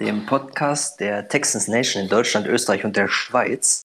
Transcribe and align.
dem 0.00 0.26
Podcast 0.26 1.00
der 1.00 1.28
Texans 1.28 1.66
Nation 1.66 2.04
in 2.04 2.08
Deutschland, 2.08 2.46
Österreich 2.46 2.84
und 2.84 2.96
der 2.96 3.08
Schweiz. 3.08 3.82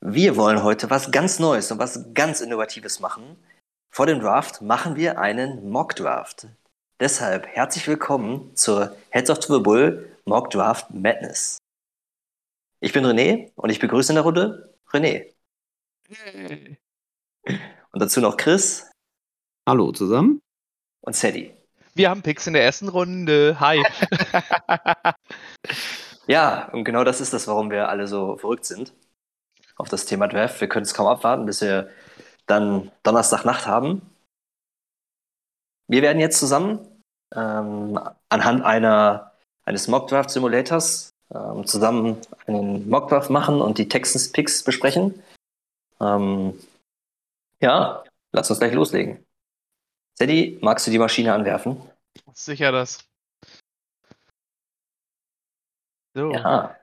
Wir 0.00 0.36
wollen 0.36 0.62
heute 0.62 0.88
was 0.88 1.10
ganz 1.10 1.40
Neues 1.40 1.72
und 1.72 1.78
was 1.78 2.14
ganz 2.14 2.40
Innovatives 2.40 3.00
machen. 3.00 3.36
Vor 3.92 4.06
dem 4.06 4.20
Draft 4.20 4.62
machen 4.62 4.94
wir 4.94 5.18
einen 5.18 5.68
Mock 5.68 5.96
Draft. 5.96 6.46
Deshalb 7.00 7.46
herzlich 7.48 7.88
willkommen 7.88 8.54
zur 8.54 8.96
Heads 9.10 9.30
of 9.30 9.44
Football 9.44 10.16
Mock 10.26 10.50
Draft 10.50 10.90
Madness. 10.90 11.58
Ich 12.80 12.92
bin 12.92 13.04
René 13.04 13.50
und 13.56 13.70
ich 13.70 13.80
begrüße 13.80 14.12
in 14.12 14.16
der 14.16 14.24
Runde 14.24 14.74
René. 14.92 15.32
Und 17.92 18.00
dazu 18.00 18.20
noch 18.20 18.36
Chris 18.36 18.88
Hallo 19.68 19.90
zusammen. 19.90 20.40
und 21.00 21.16
Sadie. 21.16 21.55
Wir 21.96 22.10
haben 22.10 22.20
Picks 22.20 22.46
in 22.46 22.52
der 22.52 22.62
ersten 22.62 22.88
Runde. 22.88 23.58
Hi. 23.58 23.82
Ja, 26.28 26.68
und 26.72 26.82
genau 26.82 27.04
das 27.04 27.20
ist 27.20 27.32
das, 27.32 27.46
warum 27.46 27.70
wir 27.70 27.88
alle 27.88 28.08
so 28.08 28.36
verrückt 28.36 28.64
sind 28.64 28.92
auf 29.76 29.88
das 29.88 30.06
Thema 30.06 30.26
Draft. 30.26 30.60
Wir 30.60 30.68
können 30.68 30.82
es 30.82 30.92
kaum 30.92 31.06
abwarten, 31.06 31.46
bis 31.46 31.60
wir 31.60 31.88
dann 32.46 32.90
Donnerstagnacht 33.04 33.64
haben. 33.68 34.02
Wir 35.86 36.02
werden 36.02 36.18
jetzt 36.18 36.40
zusammen 36.40 36.80
ähm, 37.32 38.00
anhand 38.28 38.64
einer, 38.64 39.32
eines 39.64 39.86
Mockdraft 39.86 40.30
Simulators 40.30 41.10
ähm, 41.32 41.64
zusammen 41.64 42.20
einen 42.48 42.88
Mockdraft 42.88 43.30
machen 43.30 43.60
und 43.60 43.78
die 43.78 43.88
Texans 43.88 44.32
Picks 44.32 44.64
besprechen. 44.64 45.22
Ähm, 46.00 46.58
ja, 47.60 48.02
lass 48.32 48.50
uns 48.50 48.58
gleich 48.58 48.74
loslegen. 48.74 49.25
Sadie, 50.18 50.58
magst 50.62 50.86
du 50.86 50.90
die 50.90 50.98
Maschine 50.98 51.34
anwerfen? 51.34 51.80
Sicher 52.32 52.72
das. 52.72 53.04
So. 56.14 56.32
Ja, 56.32 56.74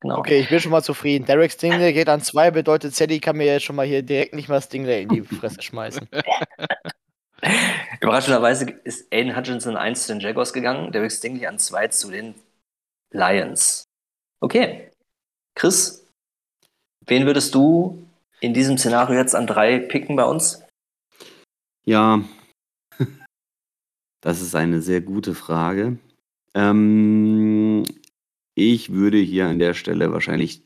genau. 0.00 0.18
Okay, 0.18 0.40
ich 0.40 0.48
bin 0.48 0.58
schon 0.58 0.72
mal 0.72 0.82
zufrieden. 0.82 1.24
Derek 1.24 1.52
Stingley 1.52 1.92
geht 1.92 2.08
an 2.08 2.20
zwei, 2.20 2.50
bedeutet 2.50 2.94
Sadie 2.96 3.20
kann 3.20 3.36
mir 3.36 3.46
jetzt 3.46 3.62
schon 3.62 3.76
mal 3.76 3.86
hier 3.86 4.02
direkt 4.02 4.34
nicht 4.34 4.48
mal 4.48 4.60
Stingley 4.60 5.02
in 5.02 5.08
die 5.08 5.22
Fresse 5.22 5.62
schmeißen. 5.62 6.08
Überraschenderweise 8.00 8.68
ist 8.82 9.06
Aiden 9.12 9.36
Hutchinson 9.36 9.76
1 9.76 10.06
zu 10.06 10.12
den 10.12 10.20
Jaguars 10.20 10.52
gegangen, 10.52 10.90
Derek 10.90 11.12
Stingley 11.12 11.46
an 11.46 11.60
2 11.60 11.88
zu 11.88 12.10
den 12.10 12.34
Lions. 13.12 13.84
Okay. 14.40 14.90
Chris, 15.54 16.04
wen 17.06 17.26
würdest 17.26 17.54
du 17.54 18.04
in 18.40 18.52
diesem 18.52 18.76
Szenario 18.76 19.16
jetzt 19.16 19.36
an 19.36 19.46
3 19.46 19.78
picken 19.78 20.16
bei 20.16 20.24
uns? 20.24 20.64
Ja, 21.84 22.24
das 24.24 24.40
ist 24.40 24.54
eine 24.54 24.80
sehr 24.80 25.02
gute 25.02 25.34
Frage. 25.34 25.98
Ähm, 26.54 27.84
ich 28.54 28.90
würde 28.90 29.18
hier 29.18 29.46
an 29.48 29.58
der 29.58 29.74
Stelle 29.74 30.12
wahrscheinlich 30.12 30.62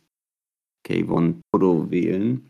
Kayvon 0.85 1.41
Todo 1.53 1.91
wählen. 1.91 2.49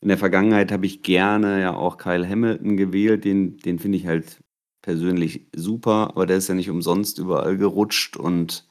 In 0.00 0.08
der 0.08 0.16
Vergangenheit 0.16 0.72
habe 0.72 0.86
ich 0.86 1.02
gerne 1.02 1.60
ja 1.60 1.74
auch 1.74 1.98
Kyle 1.98 2.26
Hamilton 2.26 2.78
gewählt. 2.78 3.26
Den, 3.26 3.58
den 3.58 3.78
finde 3.78 3.98
ich 3.98 4.06
halt 4.06 4.38
persönlich 4.80 5.46
super, 5.54 6.12
aber 6.14 6.24
der 6.24 6.38
ist 6.38 6.48
ja 6.48 6.54
nicht 6.54 6.70
umsonst 6.70 7.18
überall 7.18 7.58
gerutscht 7.58 8.16
und 8.16 8.66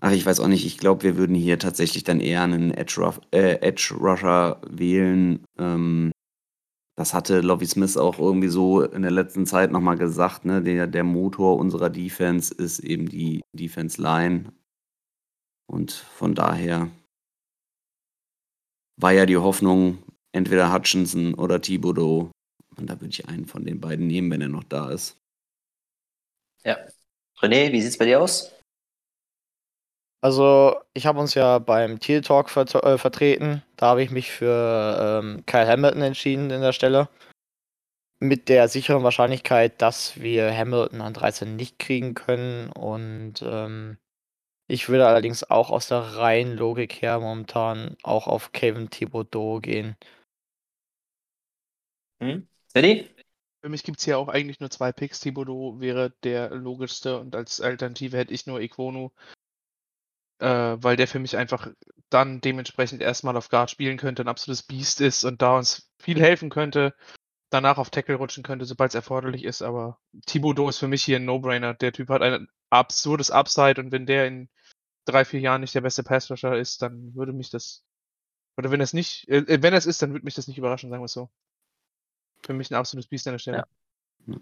ach, 0.00 0.10
ich 0.10 0.26
weiß 0.26 0.40
auch 0.40 0.48
nicht, 0.48 0.66
ich 0.66 0.78
glaube, 0.78 1.04
wir 1.04 1.16
würden 1.16 1.36
hier 1.36 1.60
tatsächlich 1.60 2.02
dann 2.02 2.18
eher 2.18 2.42
einen 2.42 2.72
Edge, 2.72 3.00
Ruff, 3.00 3.20
äh, 3.30 3.60
Edge 3.60 3.94
Rusher 4.00 4.60
wählen. 4.68 5.44
Ähm, 5.58 6.10
das 6.96 7.12
hatte 7.12 7.40
Lovie 7.42 7.66
Smith 7.66 7.98
auch 7.98 8.18
irgendwie 8.18 8.48
so 8.48 8.82
in 8.82 9.02
der 9.02 9.10
letzten 9.10 9.46
Zeit 9.46 9.70
nochmal 9.70 9.98
gesagt, 9.98 10.46
ne? 10.46 10.62
Der, 10.62 10.86
der 10.86 11.04
Motor 11.04 11.58
unserer 11.58 11.90
Defense 11.90 12.52
ist 12.54 12.78
eben 12.78 13.08
die 13.08 13.42
Defense 13.52 14.00
Line. 14.00 14.52
Und 15.66 15.92
von 15.92 16.34
daher 16.34 16.90
war 18.96 19.12
ja 19.12 19.26
die 19.26 19.36
Hoffnung, 19.36 19.98
entweder 20.32 20.72
Hutchinson 20.72 21.34
oder 21.34 21.60
Thibodeau. 21.60 22.30
Und 22.76 22.86
da 22.88 22.98
würde 23.00 23.10
ich 23.10 23.28
einen 23.28 23.44
von 23.44 23.64
den 23.64 23.78
beiden 23.78 24.06
nehmen, 24.06 24.30
wenn 24.30 24.40
er 24.40 24.48
noch 24.48 24.64
da 24.64 24.90
ist. 24.90 25.18
Ja. 26.64 26.78
René, 27.40 27.72
wie 27.72 27.82
sieht's 27.82 27.98
bei 27.98 28.06
dir 28.06 28.22
aus? 28.22 28.55
Also, 30.26 30.80
ich 30.92 31.06
habe 31.06 31.20
uns 31.20 31.34
ja 31.34 31.60
beim 31.60 32.00
Teal 32.00 32.20
Talk 32.20 32.50
vert 32.50 32.74
äh, 32.74 32.98
vertreten. 32.98 33.62
Da 33.76 33.90
habe 33.90 34.02
ich 34.02 34.10
mich 34.10 34.32
für 34.32 35.22
ähm, 35.22 35.46
Kyle 35.46 35.68
Hamilton 35.68 36.02
entschieden 36.02 36.50
in 36.50 36.62
der 36.62 36.72
Stelle. 36.72 37.08
Mit 38.18 38.48
der 38.48 38.66
sicheren 38.66 39.04
Wahrscheinlichkeit, 39.04 39.80
dass 39.80 40.20
wir 40.20 40.52
Hamilton 40.52 41.00
an 41.00 41.14
13 41.14 41.54
nicht 41.54 41.78
kriegen 41.78 42.14
können. 42.14 42.72
Und 42.72 43.34
ähm, 43.42 43.98
ich 44.66 44.88
würde 44.88 45.06
allerdings 45.06 45.48
auch 45.48 45.70
aus 45.70 45.86
der 45.86 46.00
reinen 46.00 46.56
Logik 46.56 47.00
her 47.02 47.20
momentan 47.20 47.96
auch 48.02 48.26
auf 48.26 48.50
Kevin 48.50 48.90
Thibodeau 48.90 49.60
gehen. 49.60 49.94
Hm? 52.20 52.48
Sadie? 52.66 53.08
Für 53.62 53.68
mich 53.68 53.84
gibt 53.84 54.00
es 54.00 54.04
hier 54.04 54.18
auch 54.18 54.26
eigentlich 54.26 54.58
nur 54.58 54.70
zwei 54.70 54.90
Picks. 54.90 55.20
Thibodeau 55.20 55.78
wäre 55.78 56.10
der 56.24 56.50
logischste 56.50 57.20
und 57.20 57.36
als 57.36 57.60
Alternative 57.60 58.16
hätte 58.16 58.34
ich 58.34 58.48
nur 58.48 58.60
Equonu, 58.60 59.12
äh, 60.38 60.76
weil 60.78 60.96
der 60.96 61.08
für 61.08 61.18
mich 61.18 61.36
einfach 61.36 61.68
dann 62.10 62.40
dementsprechend 62.40 63.02
erstmal 63.02 63.36
auf 63.36 63.48
Guard 63.48 63.70
spielen 63.70 63.96
könnte, 63.96 64.22
ein 64.22 64.28
absolutes 64.28 64.62
Biest 64.62 65.00
ist 65.00 65.24
und 65.24 65.42
da 65.42 65.56
uns 65.56 65.90
viel 65.98 66.20
helfen 66.20 66.50
könnte, 66.50 66.94
danach 67.50 67.78
auf 67.78 67.90
Tackle 67.90 68.16
rutschen 68.16 68.42
könnte, 68.42 68.64
sobald 68.64 68.90
es 68.90 68.94
erforderlich 68.94 69.44
ist. 69.44 69.62
Aber 69.62 69.98
Thibodeau 70.26 70.68
ist 70.68 70.78
für 70.78 70.88
mich 70.88 71.04
hier 71.04 71.16
ein 71.16 71.24
No-Brainer. 71.24 71.74
Der 71.74 71.92
Typ 71.92 72.08
hat 72.10 72.22
ein 72.22 72.48
absurdes 72.70 73.30
Upside 73.30 73.80
und 73.80 73.92
wenn 73.92 74.06
der 74.06 74.26
in 74.26 74.48
drei, 75.04 75.24
vier 75.24 75.40
Jahren 75.40 75.60
nicht 75.60 75.74
der 75.74 75.80
beste 75.80 76.02
Passrusher 76.02 76.56
ist, 76.56 76.82
dann 76.82 77.14
würde 77.14 77.32
mich 77.32 77.50
das, 77.50 77.84
oder 78.56 78.70
wenn 78.70 78.80
es 78.80 78.92
nicht, 78.92 79.28
äh, 79.28 79.62
wenn 79.62 79.74
es 79.74 79.86
ist, 79.86 80.02
dann 80.02 80.12
würde 80.12 80.24
mich 80.24 80.34
das 80.34 80.48
nicht 80.48 80.58
überraschen, 80.58 80.90
sagen 80.90 81.02
wir 81.02 81.06
es 81.06 81.12
so. 81.12 81.30
Für 82.44 82.54
mich 82.54 82.70
ein 82.70 82.74
absolutes 82.74 83.08
Biest 83.08 83.26
an 83.26 83.34
der 83.34 83.38
Stelle. 83.38 83.64
Ja. 84.26 84.38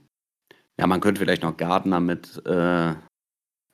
Ja, 0.77 0.87
man 0.87 1.01
könnte 1.01 1.21
vielleicht 1.21 1.43
noch 1.43 1.57
Gardner 1.57 2.01
mit, 2.01 2.43
äh, 2.47 2.95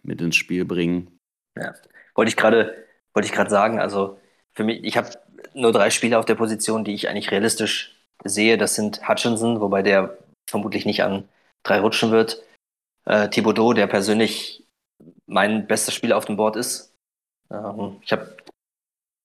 mit 0.03 0.21
ins 0.21 0.37
Spiel 0.37 0.65
bringen. 0.65 1.20
Ja. 1.57 1.75
Wollte 2.15 2.29
ich 2.29 2.37
gerade, 2.37 2.87
wollte 3.15 3.27
ich 3.27 3.33
gerade 3.33 3.51
sagen, 3.51 3.81
also 3.81 4.19
für 4.53 4.65
mich, 4.65 4.85
ich 4.85 4.97
habe 4.97 5.11
nur 5.55 5.73
drei 5.73 5.91
Spieler 5.91 6.19
auf 6.19 6.25
der 6.25 6.35
Position, 6.35 6.85
die 6.85 6.95
ich 6.95 7.09
eigentlich 7.09 7.31
realistisch 7.31 7.97
sehe. 8.25 8.59
Das 8.59 8.75
sind 8.75 9.09
Hutchinson, 9.09 9.61
wobei 9.61 9.83
der 9.83 10.19
vermutlich 10.49 10.87
nicht 10.87 11.03
an 11.03 11.29
drei 11.63 11.81
rutschen 11.81 12.11
wird. 12.11 12.43
Äh, 13.07 13.29
Thibodeau, 13.29 13.73
der 13.73 13.87
persönlich 13.87 14.65
mein 15.27 15.67
bester 15.67 15.93
Spieler 15.93 16.17
auf 16.17 16.27
dem 16.27 16.37
Board 16.37 16.57
ist. 16.57 16.95
Ähm, 17.51 17.97
ich 18.03 18.13
habe 18.13 18.37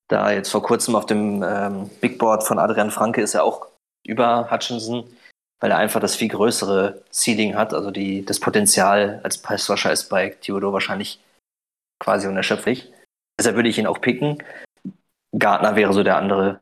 da 0.08 0.32
jetzt 0.32 0.50
vor 0.50 0.64
kurzem 0.64 0.96
auf 0.96 1.06
dem 1.06 1.44
ähm, 1.44 1.90
Big 2.00 2.20
Board 2.20 2.44
von 2.44 2.60
Adrian 2.60 2.92
Franke 2.92 3.22
ist 3.22 3.34
er 3.34 3.44
auch 3.44 3.68
über 4.06 4.52
Hutchinson, 4.52 5.06
weil 5.60 5.72
er 5.72 5.78
einfach 5.78 6.00
das 6.00 6.16
viel 6.16 6.30
größere 6.30 7.04
Ceiling 7.12 7.56
hat. 7.56 7.74
Also 7.74 7.92
die, 7.92 8.24
das 8.24 8.40
Potenzial 8.40 9.20
als 9.24 9.40
Passrusher 9.40 9.92
ist 9.92 10.10
bei 10.10 10.30
Thibodeau 10.30 10.74
wahrscheinlich 10.74 11.20
quasi 12.00 12.28
unerschöpflich. 12.28 12.92
Deshalb 13.40 13.56
würde 13.56 13.70
ich 13.70 13.78
ihn 13.78 13.88
auch 13.88 14.02
picken. 14.02 14.42
Gardner 15.38 15.76
wäre 15.76 15.94
so 15.94 16.04
der 16.04 16.18
andere 16.18 16.62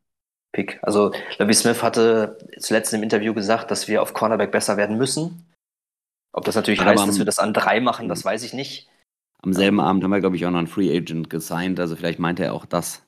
Pick. 0.51 0.79
Also 0.81 1.13
Lovie 1.37 1.53
Smith 1.53 1.83
hatte 1.83 2.37
zuletzt 2.59 2.93
im 2.93 3.03
Interview 3.03 3.33
gesagt, 3.33 3.71
dass 3.71 3.87
wir 3.87 4.01
auf 4.01 4.13
Cornerback 4.13 4.51
besser 4.51 4.77
werden 4.77 4.97
müssen. 4.97 5.45
Ob 6.31 6.45
das 6.45 6.55
natürlich 6.55 6.81
Aber 6.81 6.91
heißt, 6.91 7.03
am- 7.03 7.09
dass 7.09 7.17
wir 7.19 7.25
das 7.25 7.39
an 7.39 7.53
drei 7.53 7.79
machen, 7.79 8.09
das 8.09 8.25
weiß 8.25 8.43
ich 8.43 8.53
nicht. 8.53 8.89
Am 9.43 9.53
selben 9.53 9.79
Abend 9.79 10.03
haben 10.03 10.11
wir, 10.11 10.19
glaube 10.21 10.35
ich, 10.35 10.45
auch 10.45 10.51
noch 10.51 10.57
einen 10.59 10.67
Free 10.67 10.95
Agent 10.95 11.29
gesigned, 11.29 11.79
also 11.79 11.95
vielleicht 11.95 12.17
meinte 12.19 12.43
er 12.45 12.53
auch 12.53 12.65
das. 12.65 13.03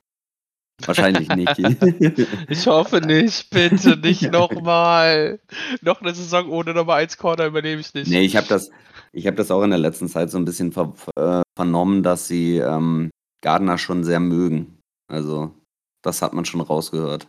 Wahrscheinlich 0.86 1.30
nicht. 1.30 1.57
Ich 2.50 2.68
hoffe 2.68 3.00
nicht, 3.00 3.50
bitte 3.50 3.95
nicht 3.98 4.21
nochmal. 4.31 5.39
Noch 5.81 6.01
eine 6.01 6.13
Saison 6.13 6.50
ohne 6.50 6.74
Nummer 6.74 6.95
1 6.95 7.18
Corner 7.18 7.45
überlebe 7.45 7.80
ich 7.81 7.94
nicht. 7.94 8.10
nee, 8.10 8.21
ich 8.25 8.36
habe 8.36 8.48
das, 8.48 8.69
ich 9.15 9.25
hab 9.27 9.38
das 9.38 9.50
auch 9.50 9.63
in 9.63 9.69
der 9.69 9.79
letzten 9.79 10.09
Zeit 10.09 10.29
so 10.29 10.38
ein 10.38 10.45
bisschen 10.45 10.73
ver 10.73 10.94
äh, 11.15 11.41
vernommen, 11.56 12.03
dass 12.03 12.27
sie 12.27 12.57
ähm, 12.57 13.09
Gardner 13.41 13.77
schon 13.77 14.03
sehr 14.03 14.19
mögen. 14.19 14.81
Also, 15.07 15.56
das 16.03 16.21
hat 16.21 16.33
man 16.33 16.44
schon 16.44 16.59
rausgehört. 16.59 17.27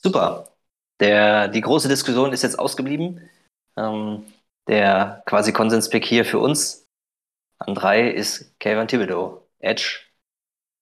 Super. 0.00 0.54
Der, 1.00 1.48
die 1.48 1.60
große 1.60 1.88
Diskussion 1.88 2.32
ist 2.32 2.42
jetzt 2.42 2.58
ausgeblieben. 2.58 3.28
Ähm, 3.76 4.24
der 4.68 5.24
quasi 5.26 5.52
Konsenspick 5.52 6.04
hier 6.04 6.24
für 6.24 6.38
uns 6.38 6.86
an 7.58 7.74
drei 7.74 8.08
ist 8.08 8.56
Kevin 8.60 8.86
Thibodeau, 8.86 9.48
Edge 9.58 10.00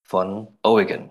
von 0.07 0.59
Oregon. 0.61 1.09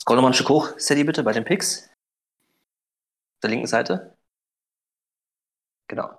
Scroll 0.00 0.16
nochmal 0.16 0.32
ein 0.32 0.34
Stück 0.34 0.48
hoch, 0.48 0.72
Sadie, 0.76 1.04
bitte, 1.04 1.22
bei 1.22 1.32
den 1.32 1.44
Picks. 1.44 1.84
Auf 1.84 3.40
der 3.42 3.50
linken 3.50 3.68
Seite. 3.68 4.13
Genau. 5.88 6.10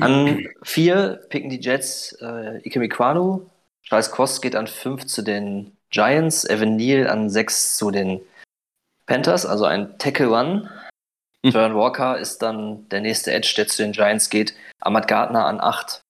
An 0.00 0.46
vier 0.62 1.20
picken 1.28 1.50
die 1.50 1.60
Jets 1.60 2.12
äh, 2.20 2.58
Ike 2.66 2.78
Mikwanu. 2.78 3.48
Charles 3.82 4.10
Cross 4.10 4.40
geht 4.40 4.56
an 4.56 4.66
fünf 4.66 5.06
zu 5.06 5.22
den 5.22 5.76
Giants. 5.90 6.44
Evan 6.44 6.76
Neal 6.76 7.08
an 7.08 7.30
sechs 7.30 7.76
zu 7.76 7.90
den 7.90 8.20
Panthers, 9.06 9.46
also 9.46 9.64
ein 9.64 9.96
Tackle 9.98 10.30
One. 10.30 10.70
Hm. 11.44 11.52
Jaron 11.52 11.76
Walker 11.76 12.18
ist 12.18 12.42
dann 12.42 12.88
der 12.88 13.00
nächste 13.00 13.32
Edge, 13.32 13.54
der 13.56 13.68
zu 13.68 13.82
den 13.82 13.92
Giants 13.92 14.28
geht. 14.28 14.54
Ahmad 14.80 15.06
Gardner 15.06 15.46
an 15.46 15.60
8 15.60 16.00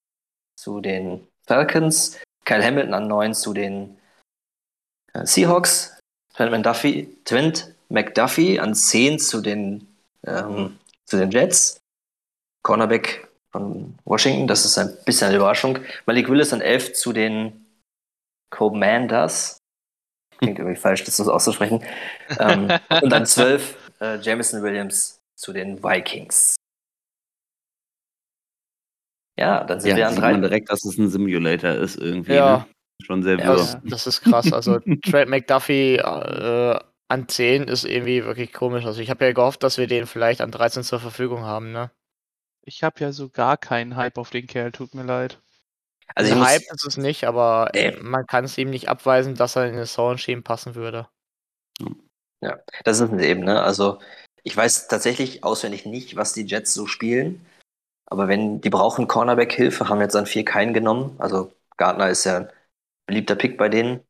zu 0.58 0.80
den 0.80 1.26
Falcons. 1.46 2.18
Kyle 2.44 2.64
Hamilton 2.64 2.94
an 2.94 3.08
9 3.08 3.34
zu 3.34 3.52
den 3.52 3.98
äh, 5.12 5.26
Seahawks. 5.26 5.98
Trent 6.34 6.52
McDuffie, 6.52 7.16
Trent 7.24 7.74
McDuffie 7.88 8.60
an 8.60 8.74
10 8.74 9.18
zu 9.18 9.40
den, 9.40 9.86
ähm, 10.24 10.78
zu 11.04 11.18
den 11.18 11.30
Jets. 11.30 11.78
Cornerback 12.66 13.28
von 13.52 13.96
Washington, 14.04 14.48
das 14.48 14.64
ist 14.64 14.76
ein 14.76 14.92
bisschen 15.04 15.28
eine 15.28 15.36
Überraschung. 15.36 15.78
Malik 16.04 16.28
Willis 16.28 16.52
an 16.52 16.60
11 16.60 16.94
zu 16.94 17.12
den 17.12 17.64
Commanders. 18.50 19.58
Klingt 20.38 20.58
irgendwie 20.58 20.74
falsch, 20.76 21.04
das 21.04 21.16
so 21.16 21.32
auszusprechen. 21.32 21.84
ähm, 22.40 22.68
und 23.02 23.12
an 23.12 23.24
12 23.24 23.90
äh, 24.00 24.16
Jameson 24.18 24.64
Williams 24.64 25.20
zu 25.36 25.52
den 25.52 25.80
Vikings. 25.80 26.56
Ja, 29.38 29.62
dann 29.62 29.78
sind 29.78 29.90
Ja, 29.90 29.96
wir 29.96 30.06
an 30.08 30.14
sieht 30.14 30.22
man 30.22 30.34
drei. 30.40 30.48
direkt, 30.48 30.70
dass 30.70 30.84
es 30.84 30.98
ein 30.98 31.08
Simulator 31.08 31.70
ist 31.70 31.96
irgendwie. 31.98 32.34
Ja. 32.34 32.58
Ne? 32.58 32.66
Schon 33.04 33.22
sehr 33.22 33.38
Ja, 33.38 33.46
wirr. 33.46 33.56
das, 33.58 33.78
das 33.84 34.06
ist 34.08 34.22
krass. 34.22 34.52
Also 34.52 34.80
Trade 35.04 35.26
McDuffie 35.26 35.96
äh, 35.98 36.80
an 37.08 37.28
10 37.28 37.64
ist 37.68 37.84
irgendwie 37.84 38.24
wirklich 38.24 38.52
komisch. 38.52 38.84
Also 38.86 39.00
ich 39.00 39.10
habe 39.10 39.24
ja 39.24 39.32
gehofft, 39.32 39.62
dass 39.62 39.78
wir 39.78 39.86
den 39.86 40.06
vielleicht 40.06 40.40
an 40.40 40.50
13 40.50 40.82
zur 40.82 40.98
Verfügung 40.98 41.42
haben, 41.44 41.70
ne? 41.70 41.92
Ich 42.68 42.82
habe 42.82 42.98
ja 42.98 43.12
so 43.12 43.28
gar 43.28 43.56
keinen 43.56 43.94
Hype 43.94 44.18
auf 44.18 44.30
den 44.30 44.48
Kerl, 44.48 44.72
tut 44.72 44.92
mir 44.92 45.04
leid. 45.04 45.40
Also 46.16 46.32
ich 46.32 46.36
Ein 46.36 46.44
Hype 46.44 46.62
ist 46.62 46.84
es 46.84 46.96
nicht, 46.96 47.24
aber 47.24 47.70
Nee. 47.72 47.96
man 48.00 48.26
kann 48.26 48.44
es 48.44 48.58
ihm 48.58 48.70
nicht 48.70 48.88
abweisen, 48.88 49.36
dass 49.36 49.54
er 49.54 49.68
in 49.68 49.76
den 49.76 49.86
Sound-Scheme 49.86 50.42
passen 50.42 50.74
würde. 50.74 51.08
ja, 52.40 52.58
das 52.84 53.00
ist 53.00 53.12
es 53.12 53.22
eben, 53.22 53.44
ne? 53.44 53.62
Also 53.62 54.00
ich 54.42 54.56
weiß 54.56 54.88
tatsächlich 54.88 55.44
auswendig 55.44 55.86
nicht, 55.86 56.16
was 56.16 56.32
die 56.32 56.44
Jets 56.44 56.74
so 56.74 56.86
spielen. 56.86 57.46
Aber 58.06 58.26
wenn 58.26 58.60
die 58.60 58.70
brauchen 58.70 59.06
Cornerback-Hilfe, 59.06 59.88
haben 59.88 60.00
jetzt 60.00 60.16
an 60.16 60.26
vier 60.26 60.44
keinen 60.44 60.74
genommen. 60.74 61.14
Also 61.18 61.52
Gardner 61.76 62.08
ist 62.10 62.24
ja 62.24 62.38
ein 62.38 62.52
beliebter 63.06 63.36
Pick 63.36 63.56
bei 63.58 63.68
denen. 63.68 64.00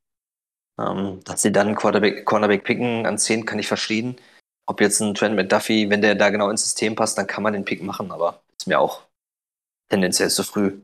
Ähm, 0.78 1.20
dass 1.24 1.42
sie 1.42 1.52
dann 1.52 1.74
Quarterback, 1.74 2.24
Cornerback 2.24 2.64
picken 2.64 3.06
an 3.06 3.18
10 3.18 3.44
kann 3.44 3.58
ich 3.58 3.68
verstehen. 3.68 4.16
Ob 4.66 4.80
jetzt 4.80 5.00
ein 5.00 5.14
Trent 5.14 5.36
McDuffie, 5.36 5.90
wenn 5.90 6.02
der 6.02 6.14
da 6.14 6.30
genau 6.30 6.50
ins 6.50 6.62
System 6.64 6.94
passt, 6.94 7.18
dann 7.18 7.26
kann 7.26 7.42
man 7.42 7.52
den 7.52 7.64
Pick 7.64 7.82
machen, 7.82 8.12
aber 8.12 8.42
ist 8.58 8.66
mir 8.66 8.78
auch 8.80 9.06
tendenziell 9.88 10.30
zu 10.30 10.42
früh. 10.42 10.80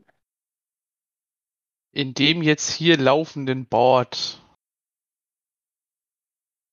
In 1.91 2.13
dem 2.13 2.41
jetzt 2.41 2.71
hier 2.71 2.97
laufenden 2.97 3.65
Board. 3.65 4.41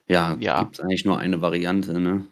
Ja, 0.08 0.35
Ja. 0.41 0.62
gibt 0.62 0.75
es 0.76 0.81
eigentlich 0.81 1.05
nur 1.05 1.19
eine 1.19 1.41
Variante, 1.41 1.99
ne? 2.00 2.26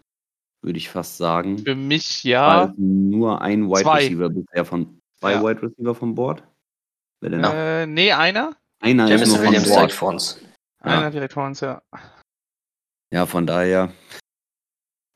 Würde 0.62 0.78
ich 0.78 0.88
fast 0.88 1.16
sagen. 1.18 1.58
Für 1.58 1.74
mich 1.76 2.24
Weil 2.24 2.30
ja. 2.30 2.74
nur 2.76 3.40
ein 3.40 3.68
Wide 3.68 3.82
Zwei. 3.82 3.98
Receiver 4.04 4.28
bisher 4.30 4.64
von 4.64 5.00
zwei 5.20 5.32
Ja. 5.32 5.42
Wide 5.42 5.62
Receiver 5.62 5.94
vom 5.94 6.14
Board. 6.14 6.42
Wer 7.20 7.30
denn? 7.30 7.44
Äh, 7.44 7.86
nee, 7.86 8.12
einer. 8.12 8.56
Einer 8.80 9.10
ist 9.10 9.26
nur 9.28 9.36
von 9.36 9.46
Williams 9.46 9.68
Board. 9.68 9.78
direkt 9.78 9.92
vor 9.92 10.08
uns. 10.10 10.40
Einer 10.80 11.02
Ja. 11.02 11.10
direkt 11.10 11.32
vor 11.34 11.46
uns, 11.46 11.60
ja. 11.60 11.82
ja, 13.12 13.26
von 13.26 13.46
daher 13.46 13.92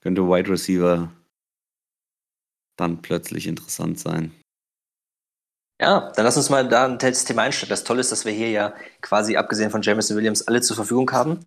könnte 0.01 0.23
Wide 0.23 0.51
Receiver 0.51 1.13
dann 2.83 3.03
plötzlich 3.03 3.47
interessant 3.47 3.99
sein. 3.99 4.33
Ja, 5.81 6.13
dann 6.15 6.25
lass 6.25 6.37
uns 6.37 6.49
mal 6.51 6.69
da 6.69 6.87
ein 6.87 6.99
Thema 6.99 7.43
einsteigen. 7.43 7.71
Das 7.71 7.83
Tolle 7.85 8.01
ist, 8.01 8.13
dass 8.13 8.25
wir 8.25 8.33
hier 8.33 8.51
ja 8.51 8.75
quasi 9.01 9.37
abgesehen 9.37 9.71
von 9.71 9.83
Jameson 9.83 10.17
Williams 10.17 10.47
alle 10.47 10.61
zur 10.61 10.77
Verfügung 10.77 11.11
haben. 11.11 11.45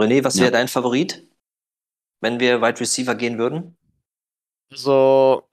René, 0.00 0.24
was 0.24 0.36
Ja. 0.36 0.42
wäre 0.42 0.52
dein 0.52 0.68
Favorit, 0.68 1.26
wenn 2.20 2.40
wir 2.40 2.60
Wide 2.62 2.80
Receiver 2.80 3.14
gehen 3.14 3.38
würden? 3.38 3.76
So, 4.72 5.48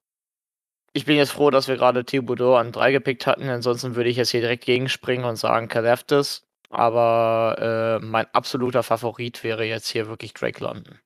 ich 0.94 1.06
bin 1.06 1.18
jetzt 1.18 1.32
froh, 1.32 1.50
dass 1.52 1.68
wir 1.68 1.76
gerade 1.76 2.06
Thibodeau 2.06 2.56
an 2.56 2.72
3 2.72 2.92
gepickt 2.92 3.28
hatten. 3.28 3.50
Ansonsten 3.50 3.96
würde 3.96 4.10
ich 4.10 4.18
jetzt 4.18 4.30
hier 4.32 4.42
direkt 4.42 4.66
gegenspringen 4.66 5.26
und 5.26 5.36
sagen 5.36 5.68
Kaleftis. 5.68 6.44
Aber 6.70 8.00
äh, 8.02 8.06
mein 8.06 8.26
absoluter 8.34 8.82
Favorit 8.84 9.44
wäre 9.44 9.64
jetzt 9.66 9.90
hier 9.90 10.08
wirklich 10.08 10.34
Drake 10.34 10.64
London. 10.64 11.00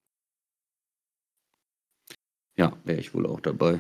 Ja, 2.58 2.74
wäre 2.84 3.00
ich 3.00 3.14
wohl 3.14 3.26
auch 3.28 3.40
dabei. 3.40 3.80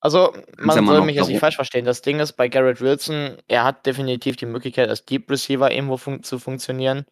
Also, 0.00 0.36
man 0.58 0.84
soll 0.84 1.04
mich 1.06 1.16
jetzt 1.16 1.28
nicht 1.28 1.40
falsch 1.40 1.56
verstehen. 1.56 1.86
Das 1.86 2.02
Ding 2.02 2.20
ist 2.20 2.32
bei 2.32 2.48
Garrett 2.48 2.82
Wilson, 2.82 3.38
er 3.48 3.64
hat 3.64 3.86
definitiv 3.86 4.36
die 4.36 4.44
Möglichkeit, 4.44 4.90
als 4.90 5.06
Deep 5.06 5.30
Receiver 5.30 5.70
irgendwo 5.70 5.96
fun 5.96 6.22
zu 6.22 6.38
funktionieren. 6.38 7.06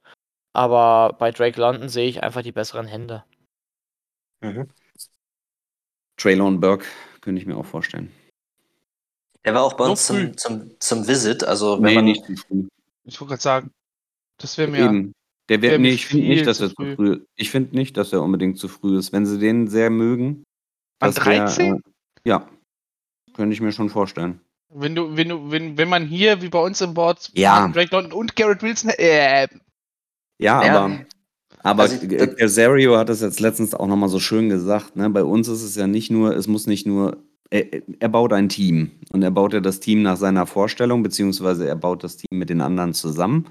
Aber 0.52 1.16
bei 1.18 1.30
Drake 1.30 1.58
London 1.58 1.88
sehe 1.88 2.08
ich 2.08 2.22
einfach 2.22 2.42
die 2.42 2.52
besseren 2.52 2.86
Hände. 2.86 3.24
Traylon 6.18 6.60
Burke 6.60 6.84
könnte 7.22 7.40
ich 7.40 7.46
mir 7.46 7.56
auch 7.56 7.64
vorstellen. 7.64 8.12
Der 9.44 9.54
war 9.54 9.62
auch 9.62 9.72
bei 9.74 9.86
uns 9.86 10.06
zum, 10.06 10.36
zum, 10.36 10.78
zum 10.78 11.08
Visit. 11.08 11.44
Also 11.44 11.82
wenn 11.82 11.84
Nee, 11.84 11.94
man 11.94 12.04
nicht. 12.04 12.28
Ich 13.04 13.20
wollte 13.20 13.30
gerade 13.30 13.42
sagen, 13.42 13.70
das 14.38 14.58
wäre 14.58 14.70
mir. 14.70 14.84
Eben. 14.84 15.12
Der 15.52 15.62
wär 15.62 15.70
wird, 15.72 15.80
mir 15.80 15.88
nee, 15.88 15.94
ich 15.94 16.06
finde 16.06 16.26
nicht, 16.28 16.46
dass 16.46 16.58
zu 16.58 16.64
er 16.64 16.68
zu 16.70 16.74
früh. 16.76 16.94
früh 16.96 17.20
Ich 17.36 17.50
finde 17.50 17.76
nicht, 17.76 17.96
dass 17.96 18.12
er 18.12 18.22
unbedingt 18.22 18.58
zu 18.58 18.68
früh 18.68 18.98
ist. 18.98 19.12
Wenn 19.12 19.26
sie 19.26 19.38
den 19.38 19.68
sehr 19.68 19.90
mögen. 19.90 20.42
An 21.00 21.08
dass 21.08 21.14
der, 21.16 21.24
13? 21.24 21.74
äh, 21.74 21.78
ja. 22.24 22.48
Könnte 23.34 23.54
ich 23.54 23.60
mir 23.60 23.72
schon 23.72 23.88
vorstellen. 23.90 24.40
Wenn 24.74 24.94
du, 24.94 25.16
wenn 25.16 25.28
du, 25.28 25.50
wenn, 25.50 25.76
wenn 25.78 25.88
man 25.88 26.06
hier 26.06 26.40
wie 26.42 26.48
bei 26.48 26.58
uns 26.60 26.80
im 26.80 26.94
Board 26.94 27.30
Ja. 27.34 27.68
Drake 27.68 27.94
London 27.94 28.12
und 28.12 28.36
Garrett 28.36 28.62
Wilson, 28.62 28.90
äh, 28.96 29.48
Ja, 30.38 30.64
Ja. 30.64 30.78
aber. 30.84 30.98
Aber 31.64 31.82
Also 31.84 31.96
ich- 32.04 32.10
äh, 32.12 32.26
Casario 32.26 32.96
hat 32.96 33.08
es 33.08 33.20
jetzt 33.20 33.38
letztens 33.38 33.74
auch 33.74 33.86
nochmal 33.86 34.08
so 34.08 34.18
schön 34.18 34.48
gesagt. 34.48 34.96
Ne? 34.96 35.08
Bei 35.10 35.22
uns 35.22 35.46
ist 35.48 35.62
es 35.62 35.76
ja 35.76 35.86
nicht 35.86 36.10
nur, 36.10 36.34
es 36.36 36.48
muss 36.48 36.66
nicht 36.66 36.86
nur, 36.86 37.18
er, 37.50 37.66
er 38.00 38.08
baut 38.08 38.32
ein 38.32 38.48
Team 38.48 38.90
und 39.12 39.22
er 39.22 39.30
baut 39.30 39.52
ja 39.52 39.60
das 39.60 39.78
Team 39.78 40.02
nach 40.02 40.16
seiner 40.16 40.46
Vorstellung, 40.46 41.02
beziehungsweise 41.04 41.68
er 41.68 41.76
baut 41.76 42.02
das 42.02 42.16
Team 42.16 42.38
mit 42.38 42.50
den 42.50 42.60
anderen 42.62 42.94
zusammen. 42.94 43.48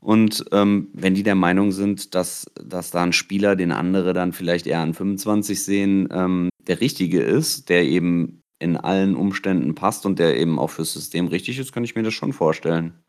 Und 0.00 0.44
ähm, 0.52 0.88
wenn 0.92 1.14
die 1.14 1.22
der 1.22 1.34
Meinung 1.34 1.72
sind, 1.72 2.14
dass, 2.14 2.46
dass 2.54 2.90
da 2.90 3.02
ein 3.02 3.12
Spieler, 3.12 3.56
den 3.56 3.72
andere 3.72 4.12
dann 4.12 4.32
vielleicht 4.32 4.66
eher 4.66 4.80
an 4.80 4.94
25 4.94 5.64
sehen, 5.64 6.08
ähm, 6.12 6.48
der 6.60 6.80
richtige 6.80 7.20
ist, 7.22 7.68
der 7.68 7.84
eben 7.84 8.42
in 8.60 8.76
allen 8.76 9.16
Umständen 9.16 9.74
passt 9.74 10.06
und 10.06 10.18
der 10.18 10.36
eben 10.36 10.58
auch 10.58 10.70
fürs 10.70 10.92
System 10.92 11.28
richtig 11.28 11.58
ist, 11.58 11.72
kann 11.72 11.84
ich 11.84 11.94
mir 11.94 12.02
das 12.02 12.14
schon 12.14 12.32
vorstellen. 12.32 13.02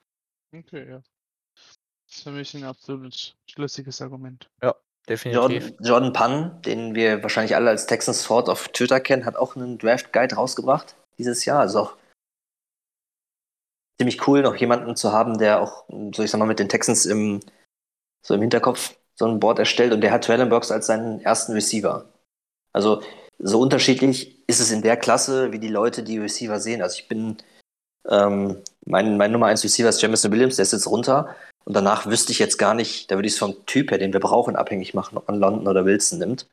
okay, 0.55 0.89
ja. 0.89 1.01
Das 2.08 2.17
ist 2.17 2.24
für 2.24 2.31
mich 2.31 2.55
ein 2.55 2.63
absolut 2.63 3.36
schlüssiges 3.48 4.01
Argument. 4.01 4.50
Definitiv. 5.10 5.41
Jordan, 5.41 5.74
Jordan 5.81 6.13
Pann, 6.13 6.62
den 6.62 6.93
wir 6.93 7.24
wahrscheinlich 7.24 7.55
alle 7.55 7.72
als 7.72 7.88
Texans 7.88 8.24
Ford 8.24 8.48
auf 8.48 8.67
Twitter 8.69 9.00
kennen, 9.00 9.25
hat 9.25 9.36
auch 9.36 9.55
einen 9.55 9.79
Draft 9.79 10.13
Guide 10.13 10.36
rausgebracht 10.36 10.96
dieses 11.17 11.46
Jahr. 11.46 11.60
Also 11.60 11.79
auch 11.79 11.98
ziemlich 14.00 14.27
cool, 14.27 14.41
noch 14.41 14.56
jemanden 14.56 14.96
zu 14.96 15.12
haben, 15.12 15.38
der 15.38 15.62
auch, 15.62 15.84
so 16.15 16.24
ich 16.24 16.32
sag 16.32 16.39
mal, 16.39 16.46
mit 16.46 16.60
den 16.60 16.70
Texans 16.70 17.06
im, 17.06 17.41
so 18.25 18.34
im 18.34 18.41
Hinterkopf 18.41 18.96
so 19.15 19.25
ein 19.25 19.39
Board 19.39 19.60
erstellt 19.60 19.91
und 19.91 20.01
der 20.01 20.12
hat 20.12 20.24
Traylon 20.24 20.50
Burks 20.50 20.72
als 20.72 20.88
seinen 20.88 21.20
ersten 21.20 21.51
Receiver. 21.51 22.06
Also 22.72 23.01
so 23.39 23.60
unterschiedlich 23.60 24.48
ist 24.48 24.62
es 24.62 24.72
in 24.72 24.82
der 24.82 24.96
Klasse, 24.96 25.51
wie 25.51 25.60
die 25.60 25.68
Leute 25.68 26.03
die 26.03 26.18
Receiver 26.18 26.60
sehen. 26.60 26.82
Also 26.82 26.98
ich 27.00 27.10
bin, 27.10 27.38
ähm, 28.10 28.62
mein, 28.86 29.18
mein 29.18 29.32
Nummer 29.32 29.48
1 29.48 29.63
Receiver 29.63 29.89
ist 29.89 30.01
Jamison 30.01 30.32
Williams, 30.32 30.56
der 30.56 30.63
ist 30.63 30.72
jetzt 30.72 30.88
runter. 30.88 31.36
Und 31.65 31.75
danach 31.75 32.06
wüsste 32.06 32.32
ich 32.32 32.39
jetzt 32.39 32.58
gar 32.58 32.74
nicht, 32.74 33.12
da 33.12 33.15
würde 33.15 33.27
ich 33.27 33.34
es 33.34 33.39
vom 33.39 33.65
Typ 33.65 33.91
her, 33.91 33.98
den 33.98 34.13
wir 34.13 34.22
brauchen, 34.22 34.56
abhängig 34.56 34.94
machen, 34.94 35.18
ob 35.18 35.27
man 35.27 35.39
London 35.39 35.68
oder 35.68 35.86
Wilson 35.86 36.20
nimmt. 36.20 36.48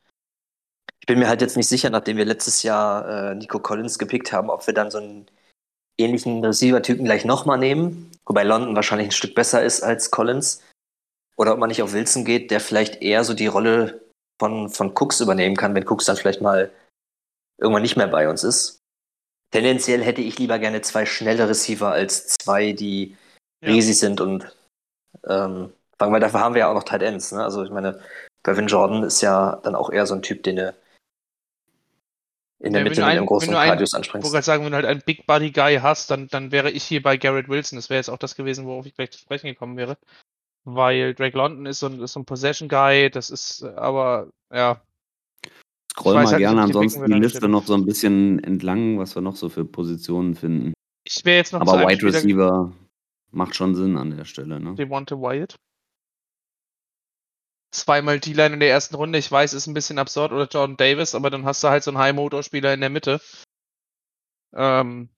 Ich 1.00 1.06
bin 1.06 1.20
mir 1.20 1.28
halt 1.28 1.40
jetzt 1.40 1.56
nicht 1.56 1.68
sicher, 1.68 1.90
nachdem 1.90 2.16
wir 2.16 2.24
letztes 2.24 2.64
Jahr 2.64 3.30
äh, 3.30 3.34
Nico 3.36 3.60
Collins 3.60 3.98
gepickt 3.98 4.32
haben, 4.32 4.50
ob 4.50 4.66
wir 4.66 4.74
dann 4.74 4.90
so 4.90 4.98
einen 4.98 5.26
ähnlichen 5.98 6.44
Receiver-Typen 6.44 7.04
gleich 7.04 7.24
nochmal 7.24 7.58
nehmen 7.58 8.10
wobei 8.26 8.42
London 8.42 8.76
wahrscheinlich 8.76 9.08
ein 9.08 9.12
Stück 9.12 9.34
besser 9.34 9.62
ist 9.62 9.82
als 9.82 10.10
Collins. 10.10 10.62
Oder 11.36 11.52
ob 11.52 11.58
man 11.58 11.68
nicht 11.68 11.82
auf 11.82 11.92
Wilson 11.92 12.24
geht, 12.24 12.50
der 12.50 12.60
vielleicht 12.60 13.02
eher 13.02 13.24
so 13.24 13.34
die 13.34 13.46
Rolle 13.46 14.02
von, 14.40 14.68
von 14.68 14.92
Cooks 14.94 15.20
übernehmen 15.20 15.56
kann, 15.56 15.74
wenn 15.74 15.86
Cooks 15.86 16.06
dann 16.06 16.16
vielleicht 16.16 16.40
mal 16.40 16.70
irgendwann 17.58 17.82
nicht 17.82 17.96
mehr 17.96 18.08
bei 18.08 18.28
uns 18.28 18.42
ist. 18.42 18.80
Tendenziell 19.52 20.02
hätte 20.02 20.22
ich 20.22 20.38
lieber 20.38 20.58
gerne 20.58 20.82
zwei 20.82 21.06
schnelle 21.06 21.48
Receiver 21.48 21.90
als 21.90 22.28
zwei, 22.28 22.72
die 22.72 23.16
Ja. 23.62 23.70
riesig 23.70 23.98
sind 23.98 24.20
und 24.20 24.54
ähm, 25.26 25.72
fangen 25.98 26.12
wir, 26.12 26.20
dafür 26.20 26.40
haben 26.40 26.54
wir 26.54 26.60
ja 26.60 26.68
auch 26.68 26.74
noch 26.74 26.84
Tight 26.84 27.02
Ends. 27.02 27.32
Ne? 27.32 27.42
Also 27.42 27.62
ich 27.62 27.70
meine, 27.70 28.00
Brevin 28.42 28.66
Jordan 28.66 29.02
ist 29.02 29.20
ja 29.20 29.60
dann 29.62 29.74
auch 29.74 29.90
eher 29.90 30.06
so 30.06 30.14
ein 30.14 30.22
Typ, 30.22 30.42
den 30.42 30.56
du 30.56 30.74
in 32.58 32.72
der 32.72 32.80
Ja, 32.80 32.84
wenn 32.86 32.90
Mitte 32.90 32.94
du 32.96 33.00
mit 33.00 33.08
einen- 33.08 33.18
einem 33.18 33.26
großen 33.26 33.54
Radius 33.54 33.90
Ich 33.90 33.96
anspringst. 33.96 34.25
wollte 34.25 34.32
gerade 34.34 34.44
sagen, 34.44 34.64
wenn 34.64 34.70
du 34.72 34.76
halt 34.76 34.86
einen 34.86 35.02
Big 35.04 35.26
Body 35.26 35.50
Guy 35.50 35.76
hast, 35.82 36.10
dann, 36.10 36.28
dann 36.28 36.52
wäre 36.52 36.70
ich 36.70 36.82
hier 36.84 37.02
bei 37.02 37.16
Garrett 37.16 37.48
Wilson. 37.48 37.76
Das 37.76 37.90
wäre 37.90 37.98
jetzt 37.98 38.08
auch 38.08 38.18
das 38.18 38.34
gewesen, 38.36 38.66
worauf 38.66 38.86
ich 38.86 38.94
gleich 38.94 39.10
zu 39.10 39.18
sprechen 39.18 39.46
gekommen 39.48 39.76
wäre. 39.76 39.98
Weil 40.64 41.14
Drake 41.14 41.36
London 41.36 41.66
ist 41.66 41.78
so 41.80 41.86
ein, 41.86 42.00
ist 42.00 42.12
so 42.14 42.20
ein 42.20 42.25
Possession 42.25 42.68
Guy, 42.68 43.10
das 43.10 43.30
ist 43.30 43.62
aber, 43.62 44.30
ja, 44.52 44.80
Scroll 45.92 46.14
Ich 46.14 46.25
mal 46.25 46.26
halt 46.26 46.38
gerne 46.38 46.60
ansonsten 46.62 47.06
die 47.06 47.12
Liste 47.18 47.48
noch 47.48 47.64
so 47.64 47.72
ein 47.75 47.86
bisschen 47.86 48.42
entlang, 48.44 48.98
was 48.98 49.14
wir 49.14 49.22
noch 49.22 49.36
so 49.36 49.48
für 49.48 49.64
Positionen 49.64 50.34
finden. 50.34 50.75
ich 51.06 51.25
wäre 51.25 51.38
jetzt 51.38 51.52
noch 51.54 51.60
Aber 51.62 51.88
Wide 51.88 52.02
Receiver 52.04 52.70
macht 53.30 53.54
schon 53.54 53.75
Sinn 53.75 53.96
an 53.96 54.14
der 54.14 54.25
Stelle, 54.26 54.60
ne? 54.60 54.75
Devonta 54.75 55.16
Wyatt. 55.16 55.56
Zweimal 57.80 58.21
D-Line 58.21 58.54
in 58.54 58.61
der 58.61 58.71
ersten 58.71 58.95
Runde, 58.95 59.18
ich 59.18 59.30
weiß, 59.30 59.52
ist 59.52 59.66
ein 59.66 59.75
bisschen 59.75 59.99
absurd, 59.99 60.33
oder 60.33 60.47
Jordan 60.47 60.76
Davis, 60.76 61.14
aber 61.14 61.30
dann 61.30 61.45
hast 61.45 61.62
du 61.62 61.68
halt 61.68 61.83
so 61.83 61.90
einen 61.90 61.99
High-Motor-Spieler 61.99 62.75
in 62.75 62.80
der 62.80 62.90
Mitte. 62.90 63.21
Ähm, 64.54 65.11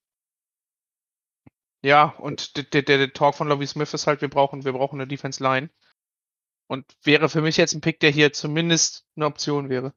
ja, 1.82 2.14
und 2.18 2.56
der, 2.56 2.82
der, 2.82 2.98
der 2.98 3.12
Talk 3.12 3.34
von 3.34 3.48
Lovie 3.48 3.66
Smith 3.66 3.94
ist 3.94 4.06
halt, 4.06 4.20
wir 4.20 4.28
brauchen, 4.30 4.64
wir 4.64 4.72
brauchen 4.72 5.00
eine 5.00 5.08
Defense 5.08 5.42
Line. 5.42 5.70
Und 6.66 6.84
wäre 7.02 7.28
für 7.28 7.40
mich 7.40 7.56
jetzt 7.56 7.72
ein 7.74 7.80
Pick, 7.80 8.00
der 8.00 8.10
hier 8.10 8.32
zumindest 8.32 9.06
eine 9.16 9.26
Option 9.26 9.70
wäre. 9.70 9.94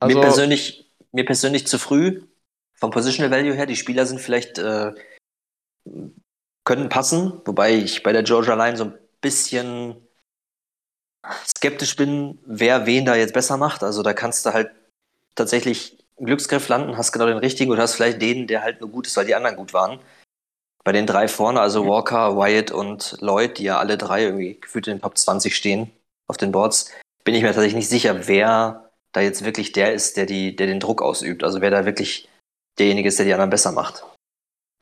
Also, 0.00 0.16
mir, 0.16 0.22
persönlich, 0.22 0.90
mir 1.12 1.24
persönlich 1.24 1.66
zu 1.66 1.78
früh, 1.78 2.26
vom 2.72 2.90
Positional 2.90 3.30
Value 3.30 3.54
her, 3.54 3.66
die 3.66 3.76
Spieler 3.76 4.06
sind 4.06 4.20
vielleicht, 4.20 4.58
äh, 4.58 4.92
können 6.64 6.88
passen, 6.88 7.42
wobei 7.44 7.74
ich 7.74 8.02
bei 8.02 8.12
der 8.12 8.22
Georgia 8.22 8.54
Line 8.54 8.76
so 8.76 8.84
ein 8.84 8.98
bisschen 9.20 10.08
skeptisch 11.46 11.96
bin, 11.96 12.38
wer 12.46 12.86
wen 12.86 13.04
da 13.04 13.14
jetzt 13.14 13.34
besser 13.34 13.56
macht. 13.56 13.82
Also 13.82 14.02
da 14.02 14.12
kannst 14.12 14.46
du 14.46 14.52
halt 14.52 14.70
tatsächlich 15.34 15.98
einen 16.18 16.26
Glücksgriff 16.26 16.68
landen, 16.68 16.96
hast 16.96 17.12
genau 17.12 17.26
den 17.26 17.38
richtigen 17.38 17.70
oder 17.70 17.82
hast 17.82 17.94
vielleicht 17.94 18.20
den, 18.20 18.46
der 18.46 18.62
halt 18.62 18.80
nur 18.80 18.90
gut 18.90 19.06
ist, 19.06 19.16
weil 19.16 19.26
die 19.26 19.34
anderen 19.34 19.56
gut 19.56 19.72
waren. 19.72 20.00
Bei 20.84 20.92
den 20.92 21.06
drei 21.06 21.28
vorne, 21.28 21.60
also 21.60 21.86
Walker, 21.86 22.36
Wyatt 22.36 22.70
und 22.70 23.16
Lloyd, 23.20 23.58
die 23.58 23.64
ja 23.64 23.78
alle 23.78 23.98
drei 23.98 24.24
irgendwie 24.24 24.58
gefühlt 24.58 24.86
in 24.86 24.96
den 24.96 25.02
Top 25.02 25.18
20 25.18 25.54
stehen 25.54 25.90
auf 26.26 26.38
den 26.38 26.52
Boards, 26.52 26.90
bin 27.24 27.34
ich 27.34 27.42
mir 27.42 27.48
tatsächlich 27.48 27.74
nicht 27.74 27.88
sicher, 27.88 28.26
wer 28.28 28.90
da 29.12 29.20
jetzt 29.20 29.44
wirklich 29.44 29.72
der 29.72 29.92
ist, 29.92 30.16
der, 30.16 30.26
die, 30.26 30.56
der 30.56 30.66
den 30.66 30.80
Druck 30.80 31.02
ausübt. 31.02 31.44
Also 31.44 31.60
wer 31.60 31.70
da 31.70 31.84
wirklich 31.84 32.28
derjenige 32.78 33.08
ist, 33.08 33.18
der 33.18 33.26
die 33.26 33.32
anderen 33.34 33.50
besser 33.50 33.72
macht. 33.72 34.04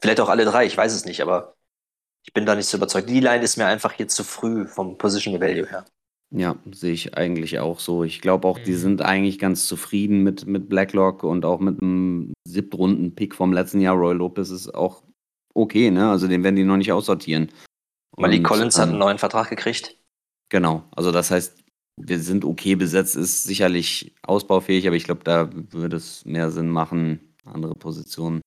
Vielleicht 0.00 0.20
auch 0.20 0.28
alle 0.28 0.44
drei, 0.44 0.66
ich 0.66 0.76
weiß 0.76 0.92
es 0.92 1.04
nicht, 1.04 1.20
aber 1.20 1.54
ich 2.24 2.32
bin 2.32 2.46
da 2.46 2.54
nicht 2.54 2.68
so 2.68 2.76
überzeugt. 2.76 3.08
Die 3.08 3.20
Line 3.20 3.42
ist 3.42 3.56
mir 3.56 3.66
einfach 3.66 3.92
hier 3.92 4.06
zu 4.06 4.22
früh 4.22 4.66
vom 4.66 4.98
Positional 4.98 5.40
Value 5.40 5.68
her. 5.68 5.84
Ja, 6.30 6.56
sehe 6.72 6.92
ich 6.92 7.16
eigentlich 7.16 7.58
auch 7.58 7.80
so. 7.80 8.04
Ich 8.04 8.20
glaube 8.20 8.46
auch, 8.46 8.58
die 8.58 8.72
Mhm. 8.72 8.76
sind 8.76 9.02
eigentlich 9.02 9.38
ganz 9.38 9.66
zufrieden 9.66 10.22
mit, 10.22 10.46
mit 10.46 10.68
Blacklock 10.68 11.22
und 11.24 11.44
auch 11.46 11.58
mit 11.58 11.80
einem 11.80 12.34
Siebtrunden-Pick 12.46 13.34
vom 13.34 13.52
letzten 13.52 13.80
Jahr. 13.80 13.96
Roy 13.96 14.14
Lopez 14.14 14.50
ist 14.50 14.74
auch 14.74 15.02
okay, 15.54 15.90
ne? 15.90 16.10
Also 16.10 16.28
den 16.28 16.44
werden 16.44 16.56
die 16.56 16.64
noch 16.64 16.76
nicht 16.76 16.92
aussortieren. 16.92 17.50
Malik 18.18 18.40
Und, 18.40 18.44
Collins 18.44 18.76
hat 18.76 18.84
ähm, 18.88 18.90
einen 18.90 18.98
neuen 18.98 19.18
Vertrag 19.18 19.48
gekriegt. 19.48 19.96
Genau, 20.50 20.84
also 20.90 21.12
das 21.12 21.30
heißt, 21.30 21.62
wir 22.00 22.18
sind 22.20 22.44
okay 22.44 22.74
besetzt, 22.74 23.16
ist 23.16 23.44
sicherlich 23.44 24.14
ausbaufähig, 24.22 24.86
aber 24.86 24.96
ich 24.96 25.04
glaube, 25.04 25.24
da 25.24 25.50
würde 25.52 25.96
es 25.96 26.24
mehr 26.24 26.50
Sinn 26.50 26.68
machen, 26.68 27.34
andere 27.44 27.74
Positionen 27.74 28.40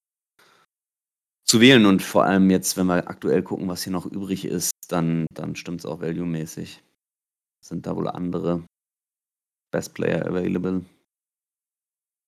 zu 1.45 1.59
wählen. 1.61 1.85
Und 1.85 2.01
vor 2.01 2.25
allem 2.25 2.49
jetzt, 2.49 2.77
wenn 2.77 2.85
wir 2.87 3.09
aktuell 3.09 3.41
gucken, 3.43 3.67
was 3.67 3.83
hier 3.83 3.93
noch 3.93 4.05
übrig 4.05 4.45
ist, 4.45 4.71
dann, 4.87 5.25
dann 5.33 5.55
stimmt 5.55 5.79
es 5.81 5.85
auch 5.85 6.01
value-mäßig. 6.01 6.81
Sind 7.63 7.85
da 7.85 7.95
wohl 7.95 8.07
andere 8.07 8.63
Best 9.71 9.93
Player 9.93 10.25
available? 10.25 10.83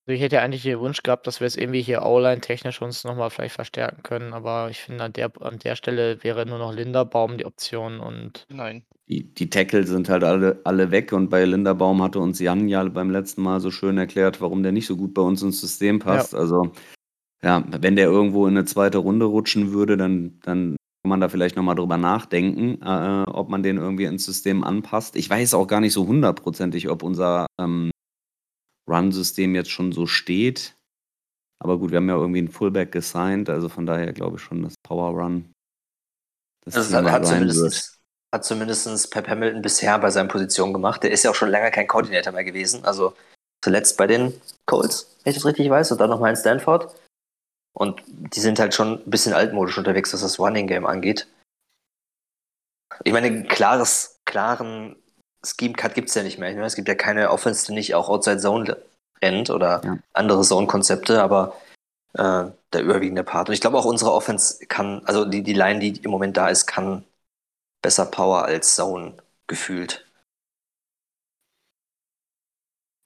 Also 0.05 0.15
ich 0.15 0.21
hätte 0.21 0.35
ja 0.35 0.41
eigentlich 0.41 0.63
den 0.63 0.79
Wunsch 0.79 1.01
gehabt, 1.01 1.27
dass 1.27 1.39
wir 1.39 1.47
es 1.47 1.55
irgendwie 1.55 1.81
hier 1.81 2.03
O-Line 2.03 2.41
technisch 2.41 2.81
uns 2.81 3.05
nochmal 3.05 3.29
vielleicht 3.29 3.55
verstärken 3.55 4.03
können, 4.03 4.33
aber 4.33 4.69
ich 4.69 4.81
finde, 4.81 5.05
an 5.05 5.13
der, 5.13 5.31
an 5.41 5.59
der 5.59 5.77
Stelle 5.77 6.21
wäre 6.23 6.45
nur 6.45 6.57
noch 6.57 6.73
Linderbaum 6.73 7.37
die 7.37 7.45
Option 7.45 8.01
und 8.01 8.45
Nein. 8.49 8.83
Die, 9.07 9.33
die 9.33 9.49
Tackle 9.49 9.87
sind 9.87 10.09
halt 10.09 10.25
alle, 10.25 10.59
alle 10.65 10.91
weg 10.91 11.13
und 11.13 11.29
bei 11.29 11.45
Linderbaum 11.45 12.03
hatte 12.03 12.19
uns 12.19 12.39
Jan 12.39 12.67
ja 12.67 12.83
beim 12.83 13.11
letzten 13.11 13.43
Mal 13.43 13.61
so 13.61 13.71
schön 13.71 13.97
erklärt, 13.97 14.41
warum 14.41 14.61
der 14.61 14.73
nicht 14.73 14.87
so 14.87 14.97
gut 14.97 15.13
bei 15.13 15.21
uns 15.21 15.41
ins 15.41 15.61
System 15.61 15.99
passt. 15.99 16.35
Also, 16.35 16.73
ja, 17.41 17.63
wenn 17.69 17.95
der 17.95 18.07
irgendwo 18.07 18.47
in 18.47 18.57
eine 18.57 18.65
zweite 18.65 18.97
Runde 18.97 19.25
rutschen 19.25 19.71
würde, 19.71 19.95
dann, 19.95 20.39
dann 20.43 20.75
kann 21.03 21.10
man 21.10 21.19
da 21.19 21.27
vielleicht 21.27 21.57
nochmal 21.57 21.75
drüber 21.75 21.98
nachdenken, 21.98 22.81
äh, 22.81 23.29
ob 23.29 23.50
man 23.50 23.62
den 23.62 23.77
irgendwie 23.77 24.05
ins 24.05 24.24
System 24.24 24.63
anpasst. 24.63 25.17
Ich 25.17 25.29
weiß 25.29 25.53
auch 25.53 25.67
gar 25.67 25.81
nicht 25.81 25.91
so 25.91 26.07
hundertprozentig, 26.07 26.88
ob 26.89 27.03
unser 27.03 27.45
ähm, 27.60 27.91
Run-System 28.89 29.53
jetzt 29.53 29.69
schon 29.69 29.91
so 29.91 30.07
steht. 30.07 30.75
Aber 31.62 31.77
gut, 31.77 31.91
wir 31.91 31.98
haben 31.98 32.07
ja 32.07 32.15
irgendwie 32.15 32.39
einen 32.39 32.51
Fullback 32.51 32.93
gesigned, 32.93 33.50
also 33.50 33.67
von 33.67 33.86
daher 33.86 34.13
glaube 34.13 34.38
ich 34.38 34.43
schon, 34.43 34.63
dass 34.63 34.75
Power 34.81 35.10
Run. 35.10 35.51
das 36.65 36.77
Also 36.77 36.95
hat, 36.95 37.12
hat, 37.12 37.25
zumindest, 37.25 38.00
hat 38.33 38.45
zumindest 38.45 39.12
Pep 39.12 39.27
Hamilton 39.27 39.62
bisher 39.62 40.00
bei 40.00 40.10
seinen 40.10 40.29
Positionen 40.29 40.72
gemacht. 40.72 41.03
Der 41.03 41.12
ist 41.12 41.24
ja 41.24 41.31
auch 41.31 41.36
schon 41.36 41.50
länger 41.50 41.72
kein 41.72 41.88
Koordinator 41.88 42.31
mehr 42.31 42.45
gewesen. 42.45 42.86
Also 42.86 43.13
zuletzt 43.62 43.98
bei 43.98 44.07
den 44.07 44.33
Colts, 44.67 45.17
wenn 45.24 45.31
ich 45.31 45.36
das 45.38 45.45
richtig 45.45 45.69
weiß, 45.69 45.91
und 45.91 46.00
dann 46.00 46.10
nochmal 46.10 46.29
in 46.29 46.38
Stanford. 46.38 46.95
Und 47.73 48.01
die 48.07 48.39
sind 48.39 48.59
halt 48.59 48.73
schon 48.73 48.99
ein 48.99 49.09
bisschen 49.09 49.33
altmodisch 49.33 49.77
unterwegs, 49.77 50.13
was 50.13 50.21
das 50.21 50.39
Running 50.39 50.67
Game 50.67 50.85
angeht. 50.85 51.27
Ich 53.03 53.11
meine, 53.13 53.27
ein 53.27 53.47
klares, 53.47 54.19
klaren 54.25 54.95
Scheme 55.43 55.73
Cut 55.73 55.95
gibt 55.95 56.09
es 56.09 56.15
ja 56.15 56.23
nicht 56.23 56.37
mehr. 56.37 56.49
Ich 56.49 56.55
meine, 56.55 56.67
es 56.67 56.75
gibt 56.75 56.87
ja 56.87 56.95
keine 56.95 57.31
Offense, 57.31 57.65
die 57.65 57.73
nicht 57.73 57.95
auch 57.95 58.09
Outside 58.09 58.37
Zone 58.37 58.77
rennt 59.21 59.49
oder 59.49 59.81
Ja. 59.83 59.97
andere 60.13 60.41
Zone-Konzepte, 60.43 61.21
aber 61.21 61.55
äh, 62.13 62.45
der 62.71 62.81
überwiegende 62.81 63.23
Part. 63.23 63.49
Und 63.49 63.53
ich 63.53 63.61
glaube 63.61 63.77
auch 63.77 63.85
unsere 63.85 64.13
Offense 64.13 64.65
kann, 64.67 65.01
also 65.05 65.25
die, 65.25 65.41
die 65.41 65.53
Line, 65.53 65.79
die 65.79 66.01
im 66.03 66.11
Moment 66.11 66.37
da 66.37 66.49
ist, 66.49 66.67
kann 66.67 67.03
besser 67.81 68.05
Power 68.05 68.45
als 68.45 68.75
Zone 68.75 69.15
gefühlt. 69.47 70.05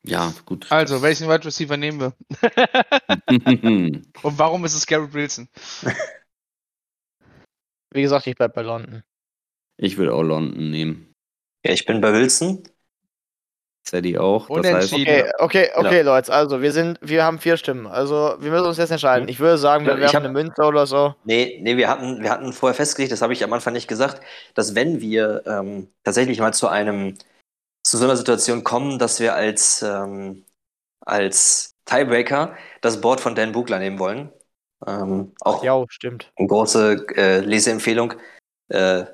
Ja, 0.04 0.34
gut. 0.46 0.72
Also, 0.72 1.02
welchen 1.02 1.28
Wide 1.28 1.46
Receiver 1.46 1.76
nehmen 1.78 2.00
wir? 2.00 2.14
Und 4.24 4.40
warum 4.40 4.64
ist 4.66 4.74
es 4.76 4.86
Garrett 4.86 5.14
Wilson? 5.14 5.50
wie 7.94 8.02
gesagt, 8.02 8.28
ich 8.28 8.36
bleib 8.36 8.54
bei 8.54 8.62
London. 8.62 9.04
Ich 9.78 9.98
würde 9.98 10.14
auch 10.14 10.24
London 10.24 10.72
nehmen. 10.72 11.14
Ja, 11.66 11.72
ich 11.74 11.86
bin 11.86 12.02
bei 12.02 12.14
Wilson. 12.14 12.64
Sadie 13.88 14.18
auch. 14.18 14.48
Das 14.48 14.58
heißt, 14.66 14.94
Unentschieden. 14.94 15.32
Okay, 15.40 15.70
okay, 15.70 15.70
okay, 15.76 16.00
Genau. 16.00 16.12
Leute, 16.16 16.34
also 16.34 16.62
wir 16.62 16.74
sind, 16.74 17.00
wir 17.02 17.24
haben 17.24 17.40
vier 17.40 17.56
Stimmen. 17.56 17.88
Also 17.88 18.36
wir 18.40 18.52
müssen 18.52 18.66
uns 18.66 18.78
jetzt 18.78 18.92
entscheiden. 18.92 19.24
Hm. 19.28 19.30
Ich 19.30 19.40
würde 19.40 19.58
sagen, 19.58 19.86
wir 19.86 19.94
Ja, 19.94 19.98
ich 19.98 20.02
werfen 20.02 20.16
hab- 20.18 20.24
eine 20.24 20.34
Münze 20.34 20.62
oder 20.64 20.86
so. 20.86 21.16
Nee, 21.24 21.60
nee, 21.62 21.78
wir 21.78 21.88
hatten, 21.90 22.22
wir 22.22 22.30
hatten 22.30 22.52
vorher 22.52 22.76
festgelegt, 22.76 23.14
das 23.14 23.22
habe 23.22 23.32
ich 23.32 23.44
am 23.46 23.54
Anfang 23.54 23.72
nicht 23.74 23.88
gesagt, 23.88 24.22
dass 24.56 24.76
wenn 24.76 25.00
wir 25.00 25.42
ähm, 25.46 25.88
tatsächlich 26.04 26.40
mal 26.40 26.54
zu 26.54 26.68
einem, 26.68 27.18
zu 27.90 27.98
so 27.98 28.04
einer 28.04 28.18
Situation 28.18 28.64
kommen, 28.64 29.00
dass 29.00 29.20
wir 29.20 29.34
als, 29.36 29.82
ähm, 29.82 30.46
als 31.02 31.76
Tiebreaker 31.86 32.56
das 32.82 33.00
Board 33.02 33.22
von 33.22 33.36
Dan 33.36 33.52
Bugler 33.54 33.80
nehmen 33.80 34.00
wollen. 34.00 34.32
Ähm, 34.86 35.34
auch 35.42 35.64
Ja, 35.64 35.84
stimmt. 35.90 36.32
eine 36.36 36.48
große 36.48 37.06
äh, 37.16 37.40
Leseempfehlung. 37.40 38.14
Äh, 38.70 39.06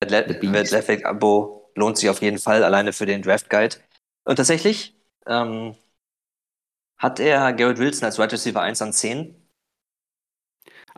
The 0.00 0.34
Beast. 0.40 0.74
Athletic 0.74 1.06
Abo 1.06 1.70
lohnt 1.74 1.96
sich 1.96 2.08
auf 2.08 2.22
jeden 2.22 2.38
Fall, 2.38 2.62
alleine 2.62 2.92
für 2.92 3.06
den 3.06 3.22
Draft 3.22 3.50
Guide. 3.50 3.76
Und 4.24 4.36
tatsächlich 4.36 4.94
ähm, 5.26 5.74
hat 6.98 7.18
er 7.20 7.52
Garrett 7.52 7.78
Wilson 7.78 8.04
als 8.04 8.18
Wide 8.18 8.32
Receiver 8.32 8.60
1 8.60 8.82
an 8.82 8.92
10. 8.92 9.34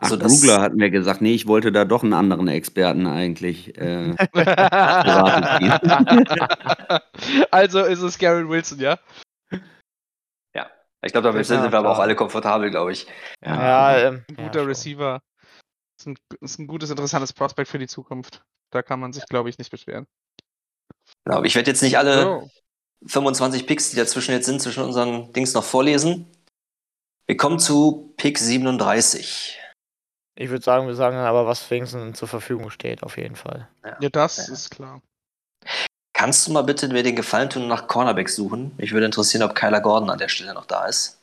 ach, 0.01 0.09
so 0.09 0.17
das- 0.17 0.39
Brugler 0.39 0.61
hat 0.61 0.73
mir 0.73 0.91
gesagt, 0.91 1.21
nee, 1.21 1.33
ich 1.33 1.47
wollte 1.47 1.71
da 1.71 1.85
doch 1.85 2.03
einen 2.03 2.13
anderen 2.13 2.47
Experten 2.47 3.07
eigentlich. 3.07 3.77
Äh, 3.77 4.15
also 7.51 7.83
ist 7.85 8.01
es 8.01 8.17
Garrett 8.19 8.49
Wilson, 8.49 8.79
ja? 8.79 8.97
Ich 11.03 11.13
glaube, 11.13 11.29
damit 11.29 11.47
Ja, 11.47 11.61
sind 11.61 11.71
wir 11.71 11.79
aber 11.79 11.89
auch 11.89 11.97
alle 11.99 12.15
komfortabel, 12.15 12.69
glaube 12.69 12.91
ich. 12.91 13.07
Ja, 13.43 13.97
ähm, 13.97 14.23
Ein 14.29 14.35
ja, 14.37 14.43
guter 14.43 14.59
schon. 14.59 14.67
Receiver. 14.67 15.19
Ist 15.99 16.07
ein, 16.07 16.15
ist 16.41 16.59
ein 16.59 16.67
gutes, 16.67 16.91
interessantes 16.91 17.33
Prospekt 17.33 17.69
für 17.69 17.79
die 17.79 17.87
Zukunft. 17.87 18.43
Da 18.71 18.83
kann 18.83 18.99
man 18.99 19.11
sich, 19.11 19.25
glaube 19.25 19.49
ich, 19.49 19.57
nicht 19.57 19.71
beschweren. 19.71 20.05
Genau, 21.25 21.43
ich 21.43 21.55
werde 21.55 21.71
jetzt 21.71 21.81
nicht 21.81 21.97
alle 21.97 22.21
So. 22.21 22.49
25 23.07 23.65
Picks, 23.65 23.89
die 23.89 23.95
dazwischen 23.95 24.33
jetzt 24.33 24.45
sind, 24.45 24.61
zwischen 24.61 24.83
unseren 24.83 25.33
Dings 25.33 25.55
noch 25.55 25.63
vorlesen. 25.63 26.27
Wir 27.25 27.35
kommen 27.35 27.57
zu 27.57 28.13
Pick 28.17 28.37
37. 28.37 29.59
Ich 30.35 30.49
würde 30.49 30.63
sagen, 30.63 30.87
wir 30.87 30.95
sagen 30.95 31.17
aber, 31.17 31.45
was 31.45 31.69
wenigstens 31.69 32.17
zur 32.17 32.27
Verfügung 32.27 32.69
steht, 32.69 33.03
auf 33.03 33.17
jeden 33.17 33.35
Fall. 33.35 33.67
Ja, 33.99 34.09
das 34.09 34.47
Ja. 34.47 34.53
ist 34.53 34.69
klar. 34.71 35.01
Kannst 36.13 36.47
du 36.47 36.51
mal 36.51 36.61
bitte 36.63 36.87
mir 36.87 37.03
den 37.03 37.15
Gefallen 37.15 37.49
tun 37.49 37.63
und 37.63 37.67
nach 37.69 37.87
Cornerbacks 37.87 38.35
suchen? 38.35 38.73
Mich 38.77 38.91
würde 38.93 39.05
interessieren, 39.07 39.43
ob 39.43 39.55
Kyler 39.55 39.81
Gordon 39.81 40.09
an 40.09 40.19
der 40.19 40.29
Stelle 40.29 40.53
noch 40.53 40.65
da 40.65 40.85
ist. 40.85 41.21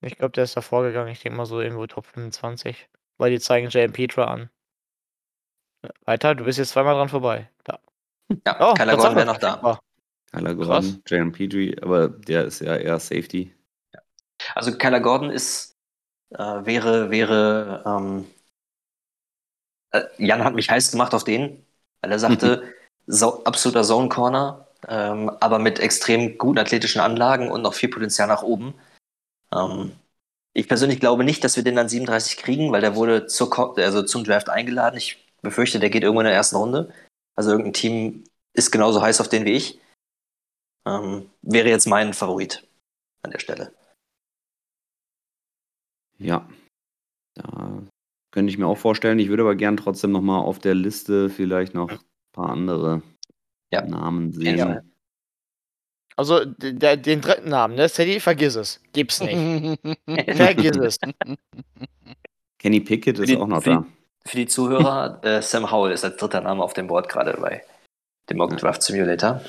Ich 0.00 0.16
glaube, 0.16 0.32
der 0.32 0.44
ist 0.44 0.56
da 0.56 0.60
vorgegangen. 0.62 1.12
Ich 1.12 1.20
denke 1.20 1.36
mal 1.36 1.46
so 1.46 1.60
irgendwo 1.60 1.86
Top 1.86 2.06
25. 2.06 2.88
Weil 3.18 3.30
die 3.30 3.40
zeigen 3.40 3.68
J.M. 3.68 3.92
Petra 3.92 4.24
an. 4.24 4.50
Weiter, 6.04 6.34
du 6.34 6.44
bist 6.44 6.58
jetzt 6.58 6.70
zweimal 6.70 6.94
dran 6.94 7.08
vorbei. 7.08 7.50
Da. 7.64 7.78
Ja, 8.46 8.70
Oh, 8.70 8.74
Kyler 8.74 8.96
Gordon 8.96 9.16
wäre 9.16 9.26
noch 9.26 9.38
da. 9.38 9.80
Kyler. 10.32 10.54
Gordon, 10.54 11.02
Jalen 11.06 11.32
Petrie, 11.32 11.76
aber 11.82 12.08
der 12.08 12.44
ist 12.46 12.60
ja 12.60 12.76
eher 12.76 12.98
Safety. 12.98 13.54
Also 14.54 14.76
Kyler 14.78 15.00
Gordon 15.00 15.30
ist, 15.30 15.71
äh, 16.34 16.66
wäre, 16.66 17.10
wäre, 17.10 17.82
ähm, 17.86 18.26
äh, 19.90 20.02
Jan 20.18 20.44
hat 20.44 20.54
mich 20.54 20.70
heiß 20.70 20.90
gemacht 20.90 21.14
auf 21.14 21.24
den, 21.24 21.64
weil 22.00 22.12
er 22.12 22.18
sagte, 22.18 22.62
so, 23.06 23.44
absoluter 23.44 23.82
Zone 23.82 24.08
Corner, 24.08 24.68
ähm, 24.88 25.30
aber 25.40 25.58
mit 25.58 25.78
extrem 25.80 26.38
guten 26.38 26.58
athletischen 26.58 27.00
Anlagen 27.00 27.50
und 27.50 27.62
noch 27.62 27.74
viel 27.74 27.88
Potenzial 27.88 28.28
nach 28.28 28.42
oben. 28.42 28.74
Ähm, 29.54 29.92
ich 30.54 30.68
persönlich 30.68 31.00
glaube 31.00 31.24
nicht, 31.24 31.44
dass 31.44 31.56
wir 31.56 31.64
den 31.64 31.78
an 31.78 31.88
37 31.88 32.36
kriegen, 32.36 32.72
weil 32.72 32.80
der 32.80 32.94
wurde 32.94 33.26
zur, 33.26 33.78
also 33.78 34.02
zum 34.02 34.24
Draft 34.24 34.48
eingeladen. 34.50 34.98
Ich 34.98 35.18
befürchte, 35.40 35.80
der 35.80 35.90
geht 35.90 36.02
irgendwo 36.02 36.20
in 36.20 36.26
der 36.26 36.34
ersten 36.34 36.56
Runde. 36.56 36.92
Also 37.34 37.50
irgendein 37.50 37.72
Team 37.72 38.24
ist 38.52 38.70
genauso 38.70 39.00
heiß 39.00 39.20
auf 39.20 39.28
den 39.28 39.44
wie 39.44 39.52
ich. 39.52 39.80
Ähm, 40.86 41.30
wäre 41.42 41.68
jetzt 41.68 41.86
mein 41.86 42.12
Favorit 42.12 42.66
an 43.22 43.30
der 43.30 43.38
Stelle. 43.38 43.72
Ja, 46.22 46.48
da 47.34 47.82
könnte 48.30 48.50
ich 48.50 48.58
mir 48.58 48.66
auch 48.66 48.78
vorstellen. 48.78 49.18
Ich 49.18 49.28
würde 49.28 49.42
aber 49.42 49.54
gern 49.56 49.76
trotzdem 49.76 50.12
noch 50.12 50.20
mal 50.22 50.38
auf 50.38 50.58
der 50.58 50.74
Liste 50.74 51.28
vielleicht 51.30 51.74
noch 51.74 51.90
ein 51.90 51.98
paar 52.32 52.50
andere 52.50 53.02
Ja. 53.72 53.82
Namen 53.86 54.32
Ja. 54.40 54.56
sehen. 54.56 54.92
Also 56.16 56.44
d- 56.44 56.74
der, 56.74 56.96
den 56.98 57.20
dritten 57.22 57.48
Namen, 57.48 57.74
ne? 57.74 57.88
Sadie, 57.88 58.20
vergiss 58.20 58.54
es. 58.54 58.80
Gib's 58.92 59.20
nicht. 59.20 59.34
vergiss 60.36 60.76
es. 60.76 60.98
Kenny 62.58 62.80
Pickett 62.80 63.18
ist 63.18 63.28
die- 63.30 63.36
auch 63.36 63.46
noch 63.46 63.62
für 63.62 63.70
da. 63.70 63.86
Für 64.26 64.36
die 64.36 64.46
Zuhörer, 64.46 65.20
äh, 65.24 65.42
Sam 65.42 65.70
Howell 65.70 65.92
ist 65.92 66.04
als 66.04 66.16
dritter 66.16 66.40
Name 66.42 66.62
auf 66.62 66.74
dem 66.74 66.86
Board 66.86 67.08
gerade 67.08 67.32
bei 67.40 67.64
dem 68.30 68.36
Mock 68.36 68.56
Draft 68.56 68.82
Simulator. 68.82 69.40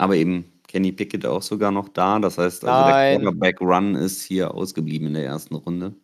Aber 0.00 0.16
eben 0.16 0.51
Kenny 0.68 0.92
Pickett 0.92 1.26
auch 1.26 1.42
sogar 1.42 1.70
noch 1.70 1.88
da. 1.88 2.18
Das 2.18 2.38
heißt, 2.38 2.64
also 2.64 2.90
Nein. 2.90 3.20
der 3.20 3.30
Quarterback-Run 3.30 3.94
ist 3.94 4.22
hier 4.22 4.54
ausgeblieben 4.54 5.08
in 5.08 5.14
der 5.14 5.24
ersten 5.24 5.54
Runde. 5.54 5.94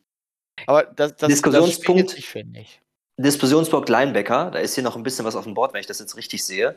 Aber 0.67 0.85
das, 0.85 1.17
das, 1.17 1.29
Diskussionspunkt. 1.29 2.05
das 2.05 2.13
sich, 2.13 2.29
finde 2.29 2.61
ich. 2.61 2.81
Diskussionspunkt 3.17 3.89
Linebacker, 3.89 4.51
da 4.51 4.59
ist 4.61 4.75
hier 4.75 4.85
noch 4.85 4.97
ein 4.97 5.03
bisschen 5.03 5.25
was 5.25 5.37
auf 5.37 5.45
dem 5.45 5.55
Board, 5.55 5.73
wenn 5.73 5.81
ich 5.81 5.87
das 5.87 5.99
jetzt 5.99 6.17
richtig 6.17 6.45
sehe. 6.45 6.77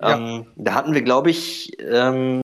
Ja. 0.00 0.16
Ähm, 0.16 0.46
da 0.56 0.74
hatten 0.74 0.94
wir, 0.94 1.02
glaube 1.02 1.30
ich, 1.30 1.76
ähm, 1.80 2.40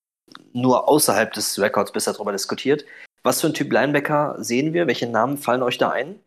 nur 0.53 0.89
außerhalb 0.89 1.33
des 1.33 1.59
Records 1.59 1.93
bisher 1.93 2.13
darüber 2.13 2.33
diskutiert. 2.33 2.85
Was 3.23 3.41
für 3.41 3.49
ein 3.49 3.55
Typ 3.55 3.73
Linebacker 3.73 4.37
sehen 4.39 4.73
wir? 4.75 4.87
Welche 4.87 5.07
Namen 5.07 5.39
fallen 5.39 5.63
euch 5.63 5.79
da 5.79 5.91
ein, 5.91 6.21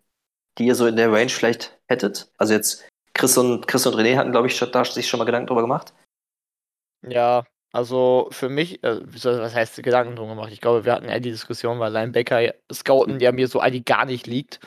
die 0.58 0.66
ihr 0.66 0.76
so 0.76 0.88
in 0.88 0.96
der 0.96 1.12
Range 1.12 1.30
vielleicht 1.30 1.80
hättet? 1.88 2.32
Also 2.38 2.54
jetzt 2.54 2.88
Chris 3.14 3.38
und, 3.38 3.68
Chris 3.68 3.86
und 3.86 3.96
René 3.96 4.18
hatten, 4.18 4.32
glaube 4.32 4.48
ich, 4.48 4.60
da 4.60 4.86
sich 4.86 5.08
schon 5.08 5.20
mal 5.20 5.26
Gedanken 5.26 5.48
drüber 5.48 5.62
gemacht. 5.62 5.94
Ja, 7.08 7.44
also 7.72 8.28
für 8.32 8.50
mich, 8.50 8.84
äh, 8.84 9.00
so- 9.16 9.40
was 9.40 9.56
heißt 9.56 9.82
Gedanken 9.84 10.16
drum 10.16 10.30
gemacht? 10.30 10.52
Ich 10.52 10.62
glaube, 10.62 10.86
wir 10.86 10.94
hatten 10.94 11.06
eher 11.10 11.20
die 11.20 11.32
Diskussion, 11.32 11.80
weil 11.80 11.92
Linebacker 11.92 12.54
scouten, 12.72 13.20
der 13.20 13.32
mir 13.32 13.48
so 13.48 13.60
eigentlich 13.60 13.86
gar 13.86 14.06
nicht 14.06 14.28
liegt. 14.28 14.60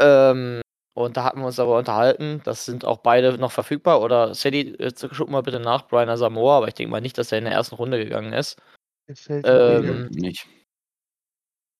Ähm, 0.00 0.60
und 0.94 1.16
da 1.16 1.24
hatten 1.24 1.40
wir 1.40 1.46
uns 1.46 1.60
aber 1.60 1.78
unterhalten. 1.78 2.40
Das 2.44 2.64
sind 2.64 2.84
auch 2.84 2.98
beide 2.98 3.38
noch 3.38 3.52
verfügbar. 3.52 4.00
Oder 4.00 4.34
Sadie, 4.34 4.74
jetzt 4.78 5.06
guck 5.16 5.28
mal 5.30 5.42
bitte 5.42 5.60
nach, 5.60 5.86
Brian 5.86 6.08
Asamoah, 6.08 6.56
aber 6.56 6.68
ich 6.68 6.74
denke 6.74 6.90
mal 6.90 7.00
nicht, 7.00 7.18
dass 7.18 7.30
er 7.30 7.38
in 7.38 7.44
der 7.44 7.52
ersten 7.54 7.76
Runde 7.76 8.02
gegangen 8.02 8.32
ist. 8.32 8.60
Gefällt 9.06 9.46
Ähm, 9.46 10.02
mir. 10.02 10.10
Nicht. 10.10 10.46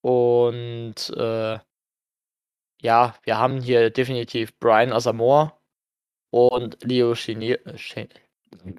Und 0.01 1.09
äh, 1.17 1.59
ja, 2.81 3.15
wir 3.23 3.37
haben 3.37 3.59
hier 3.61 3.89
definitiv 3.89 4.57
Brian 4.59 4.93
Asamoah 4.93 5.59
und 6.31 6.81
Leo 6.83 7.13
Chenil. 7.13 7.59
Äh, 7.65 7.73
Chen- 7.75 8.09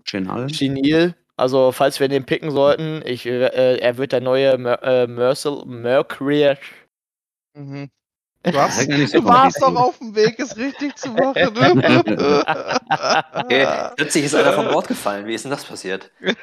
Chenal? 0.04 0.46
Chenil. 0.46 1.14
Also, 1.40 1.72
falls 1.72 1.98
wir 2.00 2.08
den 2.08 2.26
picken 2.26 2.50
sollten, 2.50 3.00
ich, 3.06 3.24
äh, 3.24 3.78
er 3.78 3.96
wird 3.96 4.12
der 4.12 4.20
neue 4.20 4.58
Mer 4.58 4.82
äh, 4.82 5.06
Mercil 5.06 5.62
Mercury. 5.64 6.54
Mhm. 7.54 7.90
Du, 8.42 8.58
hast, 8.58 8.86
Ja, 8.86 8.96
du 9.06 9.24
warst 9.24 9.62
doch 9.62 9.74
auf 9.74 9.98
dem 9.98 10.14
Weg, 10.14 10.38
es 10.38 10.54
richtig 10.58 10.96
zu 10.96 11.08
machen. 11.08 11.54
Ne? 11.54 12.44
Okay, 13.32 13.66
plötzlich 13.96 14.24
ist 14.24 14.34
einer 14.34 14.52
vom 14.52 14.68
Board 14.68 14.88
gefallen. 14.88 15.26
Wie 15.26 15.32
ist 15.32 15.44
denn 15.44 15.50
das 15.50 15.64
passiert? 15.64 16.10
ja, 16.20 16.34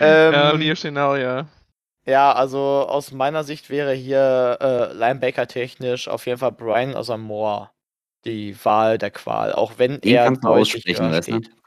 ähm, 0.00 0.60
Leo 0.60 0.74
Chenau, 0.74 1.16
ja. 1.16 1.48
ja, 2.06 2.32
also 2.32 2.58
aus 2.88 3.10
meiner 3.10 3.42
Sicht 3.42 3.70
wäre 3.70 3.92
hier 3.92 4.58
äh, 4.60 4.92
Linebacker 4.92 5.48
technisch 5.48 6.06
auf 6.06 6.26
jeden 6.26 6.38
Fall 6.38 6.52
Brian 6.52 6.94
Asamoah 6.94 7.72
die 8.24 8.56
Wahl 8.64 8.98
der 8.98 9.10
Qual, 9.10 9.52
auch 9.52 9.72
wenn 9.78 10.00
Den 10.00 10.14
er 10.14 10.26
kannst 10.26 10.44
du 10.44 10.48
aussprechen, 10.48 11.06
höher 11.06 11.16
weißt 11.16 11.28
du? 11.28 11.32
steht. 11.40 11.63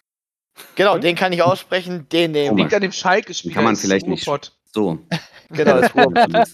Genau, 0.75 0.97
den 0.97 1.15
kann 1.15 1.33
ich 1.33 1.41
aussprechen, 1.41 2.07
den 2.09 2.31
nehmen 2.31 2.49
Komisch. 2.49 2.63
Liegt 2.63 2.73
an 2.75 2.81
dem 2.81 2.91
Schalke-Spieler. 2.91 3.53
Kann 3.53 3.63
man 3.63 3.75
vielleicht 3.75 4.07
nicht. 4.07 4.27
Ruhrpott. 4.27 4.53
So. 4.73 4.99
Genau, 5.49 5.79
das 5.79 5.93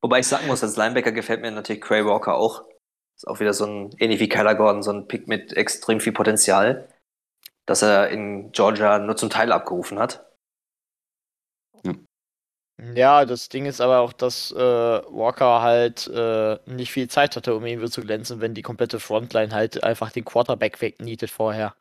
Wobei 0.00 0.18
ich 0.18 0.26
sagen 0.26 0.48
muss, 0.48 0.64
als 0.64 0.76
Linebacker 0.76 1.12
gefällt 1.12 1.42
mir 1.42 1.52
natürlich 1.52 1.80
Cray 1.80 2.04
Walker 2.04 2.34
auch. 2.34 2.64
Ist 3.14 3.28
auch 3.28 3.38
wieder 3.38 3.52
so 3.52 3.66
ein, 3.66 3.94
ähnlich 4.00 4.18
wie 4.18 4.28
Kyler 4.28 4.56
Gordon, 4.56 4.82
so 4.82 4.90
ein 4.90 5.06
Pick 5.06 5.28
mit 5.28 5.52
extrem 5.52 6.00
viel 6.00 6.12
Potenzial, 6.12 6.88
das 7.66 7.82
er 7.82 8.08
in 8.08 8.50
Georgia 8.50 8.98
nur 8.98 9.16
zum 9.16 9.30
Teil 9.30 9.52
abgerufen 9.52 10.00
hat. 10.00 10.26
Ja, 11.84 11.92
das 12.76 13.48
Ding 13.48 13.66
ist 13.66 13.80
aber 13.80 14.00
auch, 14.00 14.12
dass 14.12 14.50
äh, 14.52 14.56
Walker 14.56 15.62
halt 15.62 16.08
äh, 16.08 16.58
nicht 16.66 16.90
viel 16.90 17.08
Zeit 17.08 17.36
hatte, 17.36 17.54
um 17.54 17.64
irgendwie 17.64 17.88
zu 17.88 18.00
glänzen, 18.02 18.40
wenn 18.40 18.54
die 18.54 18.62
komplette 18.62 19.00
Frontline 19.00 19.54
halt 19.54 19.84
einfach 19.84 20.10
den 20.10 20.24
Quarterback 20.24 20.80
wegnietet 20.80 21.30
vorher. 21.30 21.74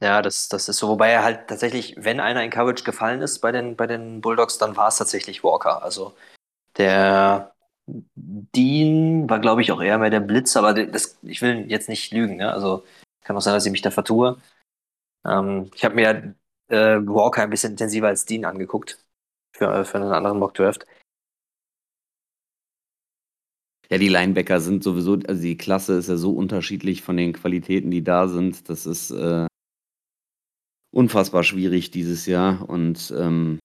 Ja, 0.00 0.22
das, 0.22 0.48
das 0.48 0.68
ist 0.68 0.78
so. 0.78 0.88
Wobei 0.88 1.10
er 1.10 1.24
halt 1.24 1.48
tatsächlich, 1.48 1.94
wenn 1.98 2.20
einer 2.20 2.42
in 2.44 2.50
Coverage 2.50 2.84
gefallen 2.84 3.20
ist 3.20 3.40
bei 3.40 3.50
den, 3.50 3.74
bei 3.76 3.86
den 3.86 4.20
Bulldogs, 4.20 4.58
dann 4.58 4.76
war 4.76 4.88
es 4.88 4.96
tatsächlich 4.96 5.42
Walker. 5.42 5.82
Also 5.82 6.14
der 6.78 7.54
Dean 7.86 9.28
war, 9.30 9.40
glaube 9.40 9.62
ich, 9.62 9.72
auch 9.72 9.82
eher 9.82 9.98
mehr 9.98 10.10
der 10.10 10.20
Blitz, 10.20 10.56
aber 10.56 10.74
das, 10.74 11.18
ich 11.22 11.42
will 11.42 11.70
jetzt 11.70 11.88
nicht 11.88 12.12
lügen. 12.12 12.36
Ne? 12.36 12.52
Also 12.52 12.84
kann 13.24 13.36
auch 13.36 13.40
sein, 13.42 13.54
dass 13.54 13.66
ich 13.66 13.72
mich 13.72 13.82
da 13.82 13.90
vertue. 13.90 14.38
Ähm, 15.26 15.70
ich 15.74 15.84
habe 15.84 15.94
mir 15.96 16.34
äh, 16.68 16.98
Walker 17.06 17.42
ein 17.42 17.50
bisschen 17.50 17.72
intensiver 17.72 18.08
als 18.08 18.26
Dean 18.26 18.44
angeguckt. 18.46 18.98
Für, 19.58 19.84
für 19.84 19.98
einen 19.98 20.12
anderen 20.12 20.38
Mock-Draft. 20.38 20.86
Ja, 23.90 23.98
die 23.98 24.08
Linebacker 24.08 24.60
sind 24.60 24.84
sowieso, 24.84 25.18
also 25.26 25.42
die 25.42 25.56
Klasse 25.56 25.94
ist 25.94 26.08
ja 26.08 26.16
so 26.16 26.32
unterschiedlich 26.32 27.02
von 27.02 27.16
den 27.16 27.32
Qualitäten, 27.32 27.90
die 27.90 28.04
da 28.04 28.28
sind. 28.28 28.68
Das 28.68 28.86
ist 28.86 29.10
äh, 29.10 29.46
unfassbar 30.92 31.42
schwierig 31.42 31.90
dieses 31.90 32.26
Jahr. 32.26 32.68
Und 32.68 33.12
ähm, 33.18 33.58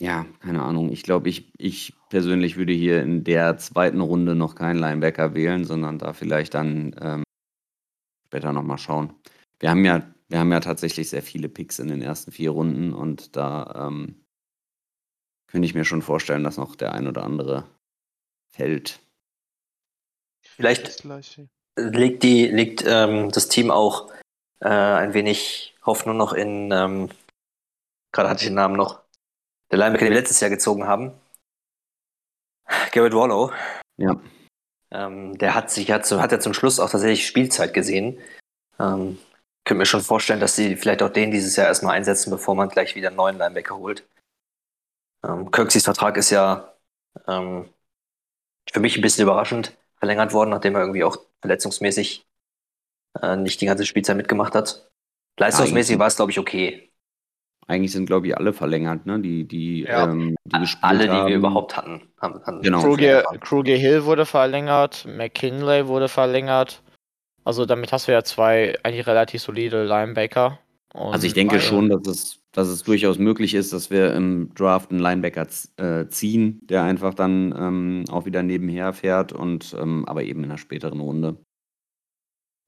ja, 0.00 0.26
keine 0.40 0.62
Ahnung. 0.62 0.90
Ich 0.90 1.04
glaube, 1.04 1.28
ich, 1.28 1.52
ich 1.56 1.94
persönlich 2.08 2.56
würde 2.56 2.72
hier 2.72 3.00
in 3.00 3.22
der 3.22 3.58
zweiten 3.58 4.00
Runde 4.00 4.34
noch 4.34 4.56
keinen 4.56 4.80
Linebacker 4.80 5.34
wählen, 5.34 5.64
sondern 5.64 5.98
da 5.98 6.14
vielleicht 6.14 6.54
dann 6.54 6.96
ähm, 7.00 7.22
später 8.26 8.52
nochmal 8.52 8.78
schauen. 8.78 9.14
Wir 9.60 9.70
haben 9.70 9.84
ja, 9.84 10.11
wir 10.32 10.38
haben 10.38 10.50
ja 10.50 10.60
tatsächlich 10.60 11.10
sehr 11.10 11.22
viele 11.22 11.50
Picks 11.50 11.78
in 11.78 11.88
den 11.88 12.00
ersten 12.00 12.32
vier 12.32 12.52
Runden 12.52 12.94
und 12.94 13.36
da 13.36 13.88
ähm, 13.88 14.24
könnte 15.46 15.66
ich 15.66 15.74
mir 15.74 15.84
schon 15.84 16.00
vorstellen, 16.00 16.42
dass 16.42 16.56
noch 16.56 16.74
der 16.74 16.94
ein 16.94 17.06
oder 17.06 17.22
andere 17.22 17.68
fällt. 18.50 19.00
Vielleicht 20.40 21.04
legt, 21.76 22.22
die, 22.22 22.46
legt 22.46 22.82
ähm, 22.86 23.30
das 23.30 23.48
Team 23.48 23.70
auch 23.70 24.10
äh, 24.60 24.68
ein 24.68 25.12
wenig 25.12 25.74
Hoffnung 25.84 26.16
noch 26.16 26.32
in, 26.32 26.72
ähm, 26.72 27.10
gerade 28.10 28.30
hatte 28.30 28.40
ich 28.40 28.48
den 28.48 28.54
Namen 28.54 28.76
noch, 28.76 29.02
der 29.70 29.78
Linebacker, 29.78 30.06
den 30.06 30.14
wir 30.14 30.20
letztes 30.20 30.40
Jahr 30.40 30.50
gezogen 30.50 30.86
haben. 30.86 31.12
Garrett 32.90 33.12
Wallow. 33.12 33.52
Ja. 33.98 34.18
Ähm, 34.90 35.36
der 35.36 35.54
hat 35.54 35.70
sich 35.70 35.90
hat, 35.90 36.10
hat 36.10 36.32
ja 36.32 36.40
zum 36.40 36.54
Schluss 36.54 36.80
auch 36.80 36.88
tatsächlich 36.88 37.26
Spielzeit 37.26 37.74
gesehen. 37.74 38.18
Ähm, 38.78 39.18
könnte 39.64 39.78
mir 39.78 39.86
schon 39.86 40.00
vorstellen, 40.00 40.40
dass 40.40 40.56
sie 40.56 40.76
vielleicht 40.76 41.02
auch 41.02 41.10
den 41.10 41.30
dieses 41.30 41.56
Jahr 41.56 41.66
erstmal 41.68 41.94
einsetzen, 41.96 42.30
bevor 42.30 42.54
man 42.54 42.68
gleich 42.68 42.94
wieder 42.94 43.08
einen 43.08 43.16
neuen 43.16 43.38
Linebacker 43.38 43.76
holt. 43.76 44.08
Ähm, 45.24 45.50
Kirksys 45.50 45.84
Vertrag 45.84 46.16
ist 46.16 46.30
ja 46.30 46.74
ähm, 47.28 47.68
für 48.72 48.80
mich 48.80 48.96
ein 48.96 49.02
bisschen 49.02 49.22
überraschend 49.22 49.76
verlängert 49.98 50.32
worden, 50.32 50.50
nachdem 50.50 50.74
er 50.74 50.80
irgendwie 50.80 51.04
auch 51.04 51.16
verletzungsmäßig 51.40 52.26
äh, 53.20 53.36
nicht 53.36 53.60
die 53.60 53.66
ganze 53.66 53.86
Spielzeit 53.86 54.16
mitgemacht 54.16 54.54
hat. 54.54 54.90
Leistungsmäßig 55.38 55.92
Eigentlich- 55.94 56.00
war 56.00 56.06
es, 56.08 56.16
glaube 56.16 56.32
ich, 56.32 56.38
okay. 56.38 56.88
Eigentlich 57.68 57.92
sind, 57.92 58.06
glaube 58.06 58.26
ich, 58.26 58.36
alle 58.36 58.52
verlängert, 58.52 59.06
ne? 59.06 59.20
Die, 59.20 59.44
die, 59.46 59.82
Ja. 59.82 60.04
ähm, 60.10 60.34
die 60.44 60.58
gespielt 60.58 60.82
Alle, 60.84 61.04
die 61.04 61.10
haben. 61.10 61.28
wir 61.28 61.36
überhaupt 61.36 61.76
hatten, 61.76 62.02
haben, 62.20 62.44
haben 62.44 62.60
Genau. 62.60 62.82
Kruger. 62.82 63.22
Kruger 63.40 63.74
Hill 63.76 64.04
wurde 64.04 64.26
verlängert, 64.26 65.06
McKinley 65.06 65.86
wurde 65.86 66.08
verlängert. 66.08 66.82
Also 67.44 67.66
damit 67.66 67.92
hast 67.92 68.08
du 68.08 68.12
ja 68.12 68.22
zwei 68.22 68.76
eigentlich 68.82 69.06
relativ 69.06 69.42
solide 69.42 69.84
Linebacker. 69.84 70.58
Also 70.94 71.26
ich 71.26 71.32
denke 71.32 71.60
schon, 71.60 71.88
dass 71.88 72.06
es, 72.06 72.40
dass 72.52 72.68
es 72.68 72.82
durchaus 72.82 73.18
möglich 73.18 73.54
ist, 73.54 73.72
dass 73.72 73.90
wir 73.90 74.12
im 74.14 74.52
Draft 74.54 74.90
einen 74.90 75.00
Linebacker 75.00 75.46
äh, 75.78 76.06
ziehen, 76.08 76.60
der 76.66 76.82
einfach 76.82 77.14
dann 77.14 77.54
ähm, 77.56 78.04
auch 78.10 78.26
wieder 78.26 78.42
nebenher 78.42 78.92
fährt 78.92 79.32
und 79.32 79.74
ähm, 79.78 80.04
aber 80.06 80.22
eben 80.22 80.40
in 80.44 80.50
einer 80.50 80.58
späteren 80.58 81.00
Runde. 81.00 81.42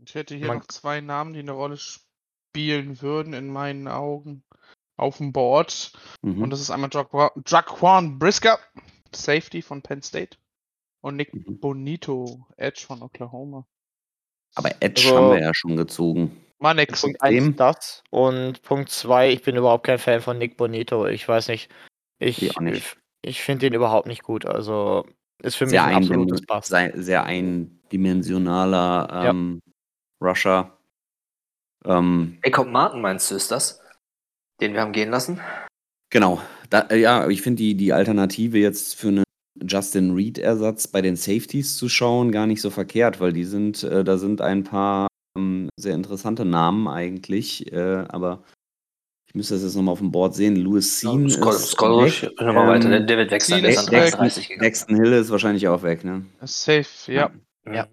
Ich 0.07 0.15
hätte 0.15 0.35
hier 0.35 0.47
Man- 0.49 0.59
noch 0.59 0.67
zwei 0.69 1.01
Namen, 1.03 1.35
die 1.35 1.41
eine 1.41 1.53
Rolle 1.53 1.77
spielen 1.77 3.01
würden, 3.03 3.35
in 3.35 3.49
meinen 3.49 3.89
Augen, 3.89 4.43
auf 4.97 5.19
dem 5.19 5.33
Board. 5.33 5.93
Mhm. 6.23 6.43
Und 6.43 6.51
das 6.51 6.61
ist 6.61 6.71
einmal 6.71 6.91
Jaquan 7.47 8.19
Brisker, 8.19 8.59
Safety 9.15 9.61
von 9.61 9.83
Penn 9.83 10.03
State. 10.03 10.39
Und 11.03 11.17
Nick 11.17 11.35
Mhm. 11.35 11.61
Bonito, 11.61 12.47
Edge 12.57 12.85
von 12.87 13.03
Oklahoma. 13.03 13.67
Aber 14.55 14.71
Edge 14.81 15.03
Also- 15.07 15.17
haben 15.17 15.31
wir 15.37 15.41
ja 15.43 15.53
schon 15.55 15.77
gezogen. 15.77 16.41
Mal 16.61 16.75
nix. 16.75 17.01
Punkt 17.03 17.21
1 17.21 17.35
Dem- 17.35 17.57
das. 17.57 18.03
Und 18.11 18.63
Punkt 18.63 18.89
2, 18.89 19.31
ich 19.33 19.43
bin 19.43 19.57
überhaupt 19.57 19.85
kein 19.87 19.99
Fan 19.99 20.21
von 20.23 20.39
Nick 20.39 20.57
Bonito. 20.57 21.07
Ich 21.07 21.27
weiß 21.29 21.49
nicht. 21.49 21.71
Ich, 22.21 22.41
Ich 22.43 22.57
auch 22.57 22.61
nicht. 22.61 22.77
ich, 23.23 23.29
ich 23.31 23.43
finde 23.43 23.67
den 23.67 23.75
überhaupt 23.75 24.07
nicht 24.07 24.23
gut. 24.23 24.47
Also 24.47 25.05
ist 25.43 25.57
für 25.57 25.65
mich 25.65 25.73
Sehr, 25.73 25.85
ein 25.85 25.97
absolutes 25.97 26.43
Pass. 26.47 26.69
sei- 26.69 26.93
sehr 26.95 27.25
eindimensionaler 27.25 29.09
Ja. 29.11 29.31
ähm, 29.31 29.61
Rusher. 30.23 30.79
Ähm, 31.85 32.39
Jacob 32.45 32.69
Martin, 32.69 33.01
meinst 33.03 33.31
du, 33.31 33.35
ist 33.35 33.51
das? 33.51 33.83
Den 34.61 34.73
wir 34.73 34.81
haben 34.81 34.93
gehen 34.93 35.11
lassen? 35.11 35.41
Genau. 36.11 36.41
Da, 36.71 36.81
äh, 36.91 36.97
ja, 36.97 37.29
ich 37.29 37.43
finde 37.43 37.59
die, 37.63 37.75
die 37.75 37.93
Alternative 37.93 38.57
jetzt 38.59 38.95
für 38.95 39.09
einen 39.09 39.25
Justin 39.63 40.13
Reed-Ersatz 40.15 40.89
bei 40.89 41.01
den 41.03 41.17
Safeties 41.17 41.77
zu 41.77 41.89
schauen 41.89 42.33
gar 42.33 42.47
nicht 42.47 42.61
so 42.61 42.71
verkehrt, 42.71 43.21
weil 43.21 43.33
die 43.33 43.45
sind, 43.45 43.83
äh, 43.85 44.03
da 44.05 44.19
sind 44.19 44.41
ein 44.41 44.65
paar 44.65 45.07
ähm, 45.37 45.69
sehr 45.77 45.95
interessante 45.95 46.45
Namen 46.45 46.89
eigentlich, 46.89 47.73
äh, 47.73 48.05
aber 48.09 48.43
ich 49.29 49.35
müsste 49.35 49.55
das 49.55 49.63
jetzt 49.65 49.75
nochmal 49.77 49.93
auf 49.93 49.99
dem 49.99 50.13
Board 50.13 50.35
sehen. 50.35 50.57
Louis 50.57 51.01
Sean 51.01 51.29
Skull, 51.29 51.53
ist 51.53 51.71
Skull, 51.71 52.05
weg. 52.07 52.31
nochmal 52.41 52.69
weiter. 52.69 53.01
Der, 53.01 53.19
Ähm, 53.19 53.41
Sean 53.41 53.63
der 53.63 53.71
ist 53.71 53.79
ist 53.81 53.89
an 53.89 53.93
weg. 53.93 54.03
33 54.11 54.49
gegangen. 54.49 54.63
Daxton 54.65 54.97
Hill 54.97 55.13
ist 55.13 55.31
wahrscheinlich 55.31 55.69
auch 55.69 55.83
weg, 55.83 56.05
ne? 56.05 56.25
Safe, 56.43 57.13
ja. 57.13 57.31
Ja. 57.67 57.89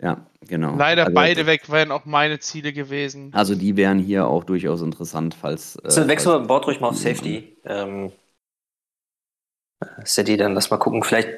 Ja, 0.00 0.26
genau. 0.48 0.74
Leider 0.76 1.04
Also, 1.04 1.14
beide 1.14 1.46
weg 1.46 1.70
wären 1.70 1.92
auch 1.92 2.04
meine 2.06 2.40
Ziele 2.40 2.72
gewesen. 2.72 3.30
Also 3.32 3.54
die 3.54 3.76
wären 3.76 4.00
hier 4.00 4.26
auch 4.26 4.42
durchaus 4.42 4.82
interessant, 4.82 5.36
falls. 5.40 5.76
Äh, 5.76 5.90
So, 5.90 6.08
wechseln 6.08 6.32
wir 6.42 6.46
Board 6.48 6.66
ruhig 6.66 6.80
mal 6.80 6.88
auf 6.88 6.96
Safety. 6.98 7.56
Ähm, 7.64 8.10
Sadie, 10.04 10.36
dann 10.36 10.54
lass 10.54 10.70
mal 10.70 10.78
gucken. 10.78 11.02
Vielleicht, 11.02 11.28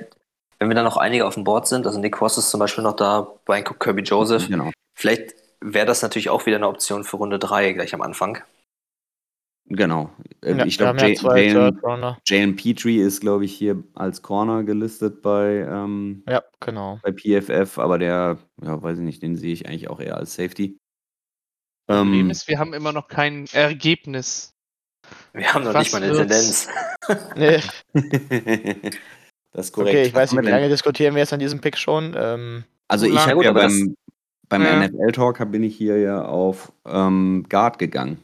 wenn 0.59 0.68
wir 0.68 0.74
dann 0.74 0.85
noch 0.85 0.96
einige 0.96 1.26
auf 1.26 1.35
dem 1.35 1.44
Board 1.44 1.66
sind, 1.68 1.87
also 1.87 1.98
Nick 1.98 2.20
Ross 2.20 2.38
ist 2.38 2.50
zum 2.50 2.61
Beispiel 2.61 2.85
noch 2.85 2.96
da, 2.96 3.28
Brian 3.44 3.64
Cook, 3.66 3.80
Kirby 3.80 4.02
Joseph. 4.02 4.48
Genau. 4.48 4.70
Vielleicht 4.94 5.35
wäre 5.61 5.87
das 5.87 6.02
natürlich 6.02 6.30
auch 6.30 6.46
wieder 6.46 6.57
eine 6.57 6.68
Option 6.68 7.04
für 7.04 7.16
Runde 7.16 7.38
3 7.38 7.72
gleich 7.72 7.94
am 7.94 8.02
Anfang. 8.02 8.38
Genau. 9.66 10.11
Äh, 10.42 10.57
Ja, 10.57 10.66
ich 10.66 10.78
wir 10.78 10.88
haben 10.88 10.98
glaube, 10.98 11.12
ja 11.12 11.20
zwei 11.20 11.46
Jalen, 12.26 12.57
Petrie 12.57 12.98
ist, 12.98 13.20
glaube 13.20 13.46
ich, 13.46 13.54
hier 13.54 13.83
als 13.94 14.20
Corner 14.20 14.62
gelistet 14.62 15.22
bei, 15.22 15.66
ähm, 15.68 16.22
Ja, 16.28 16.42
genau. 16.61 17.00
bei 17.02 17.12
PFF, 17.12 17.78
aber 17.78 17.98
der, 17.98 18.38
ja, 18.62 18.83
weiß 18.83 18.98
ich 18.98 19.04
nicht, 19.04 19.22
den 19.22 19.37
sehe 19.37 19.52
ich 19.54 19.66
eigentlich 19.66 19.88
auch 19.88 20.00
eher 20.00 20.18
als 20.18 20.35
Safety. 20.35 20.78
Problem 21.87 22.20
Ähm, 22.26 22.30
ist, 22.30 22.48
wir 22.48 22.59
haben 22.59 22.74
immer 22.74 22.92
noch 22.92 23.09
kein 23.09 23.46
Ergebnis. 23.52 24.54
Wir 25.33 25.53
haben 25.53 25.64
noch 25.64 25.75
Was 25.75 25.83
nicht 25.85 25.93
mal 25.93 26.03
eine 26.03 26.12
wird's? 26.12 26.67
Tendenz. 26.67 26.69
Nee, 27.37 27.61
das 29.53 29.67
ist 29.67 29.73
korrekt. 29.73 29.90
okay, 29.97 30.03
ich 30.07 30.14
weiß 30.14 30.33
nicht, 30.33 30.40
wie 30.43 30.47
wir 30.47 30.53
lange 30.53 30.69
diskutieren 30.69 31.14
wir 31.14 31.21
jetzt 31.21 31.33
an 31.33 31.38
diesem 31.40 31.61
Pick 31.61 31.77
schon. 31.77 32.14
Ähm, 32.17 32.64
Also 32.88 33.07
ich 33.07 33.19
habe 33.27 33.45
ja 33.45 33.53
beim, 33.53 33.95
beim 34.49 34.62
Ja. 34.62 34.87
NFL-Talk 34.88 35.51
bin 35.51 35.62
ich 35.62 35.77
hier 35.77 35.99
ja 35.99 36.25
auf 36.25 36.73
ähm, 36.87 37.45
Guard 37.49 37.79
gegangen. 37.79 38.23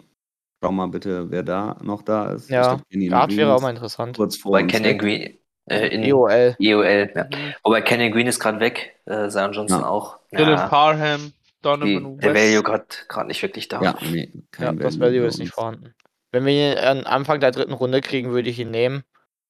Schau 0.62 0.72
mal 0.72 0.86
bitte, 0.88 1.30
wer 1.30 1.42
da 1.42 1.76
noch 1.82 2.02
da 2.02 2.32
ist. 2.32 2.50
Ja, 2.50 2.78
Guard 2.90 3.36
wäre 3.36 3.54
auch 3.54 3.60
mal 3.62 3.70
interessant. 3.70 4.16
Kurz 4.16 4.36
vor 4.36 4.58
Kenyon 4.62 4.84
weg. 4.84 4.98
Green 5.00 5.38
äh, 5.70 5.88
in 5.88 6.02
EOL. 6.02 6.56
EOL, 6.58 7.10
ja. 7.14 7.24
Mhm. 7.24 7.54
Wobei 7.64 7.80
Kenyon 7.82 8.12
Green 8.12 8.26
ist 8.26 8.40
gerade 8.40 8.60
weg, 8.60 8.96
äh, 9.06 9.28
Zion 9.28 9.52
Johnson 9.52 9.80
Ja. 9.80 9.88
auch. 9.88 10.18
Dylan 10.32 10.50
Ja, 10.58 10.68
Parham, 10.68 11.20
die, 11.20 11.32
Donovan 11.62 12.18
der 12.18 12.34
West. 12.34 12.50
Value 12.52 12.62
gerade 12.62 12.84
gerade 13.08 13.28
nicht 13.28 13.42
wirklich 13.42 13.68
da. 13.68 13.82
Ja, 13.82 13.98
nee, 14.10 14.30
kein 14.52 14.66
Ja, 14.66 14.72
das 14.72 14.98
Value 15.00 15.20
bei 15.20 15.26
ist 15.26 15.38
nicht 15.38 15.52
vorhanden. 15.52 15.94
Wenn 16.32 16.46
wir 16.46 16.72
ihn 16.72 16.78
an 16.78 17.04
Anfang 17.04 17.40
der 17.40 17.50
dritten 17.50 17.72
Runde 17.72 18.00
kriegen, 18.00 18.30
würde 18.30 18.50
ich 18.50 18.58
ihn 18.58 18.70
nehmen. 18.70 19.02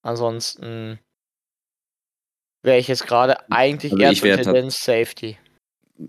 Ansonsten 0.02 0.98
wäre 2.62 2.78
ich 2.78 2.88
jetzt 2.88 3.06
gerade 3.06 3.50
eigentlich 3.50 3.92
Also 3.92 4.02
eher 4.02 4.12
ich 4.12 4.20
zur 4.20 4.36
Tendenz 4.36 4.80
Safety. 4.80 5.38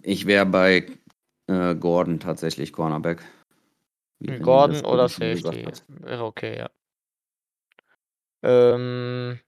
Ich 0.04 0.26
wäre 0.26 0.46
bei 0.46 0.88
äh, 1.48 1.76
Gordon 1.76 2.20
tatsächlich 2.20 2.72
Cornerback. 2.72 3.22
Wie 4.20 4.32
René 4.32 4.40
Gordon 4.40 4.86
oder 4.86 5.10
Safety. 5.10 5.66
Wäre 5.88 6.24
okay, 6.24 6.58
ja. 6.58 6.70
Ähm, 8.44 9.40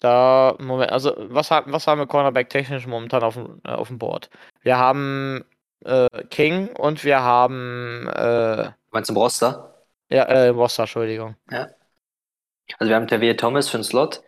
da, 0.00 0.56
Moment, 0.60 0.90
also 0.90 1.14
was, 1.16 1.50
haben 1.50 1.72
was 1.72 1.86
haben 1.86 2.00
wir 2.00 2.06
Cornerback 2.06 2.48
technisch 2.48 2.86
momentan 2.86 3.22
auf 3.22 3.34
dem, 3.34 3.60
äh, 3.64 3.70
auf 3.70 3.88
dem 3.88 3.98
Board? 3.98 4.30
Wir 4.62 4.78
haben 4.78 5.44
äh, 5.84 6.08
King 6.30 6.68
und 6.76 7.04
wir 7.04 7.20
haben 7.20 8.08
äh, 8.08 8.70
Meinst 8.90 9.10
du 9.10 9.14
im 9.14 9.18
Roster? 9.18 9.73
Ja, 10.14 10.22
äh, 10.24 10.48
Roster, 10.48 10.82
Entschuldigung. 10.84 11.36
Also 11.50 12.88
wir 12.88 12.96
haben 12.96 13.06
Tavier 13.08 13.36
Thomas 13.36 13.68
für 13.68 13.78
den 13.78 13.84
Slot. 13.84 14.22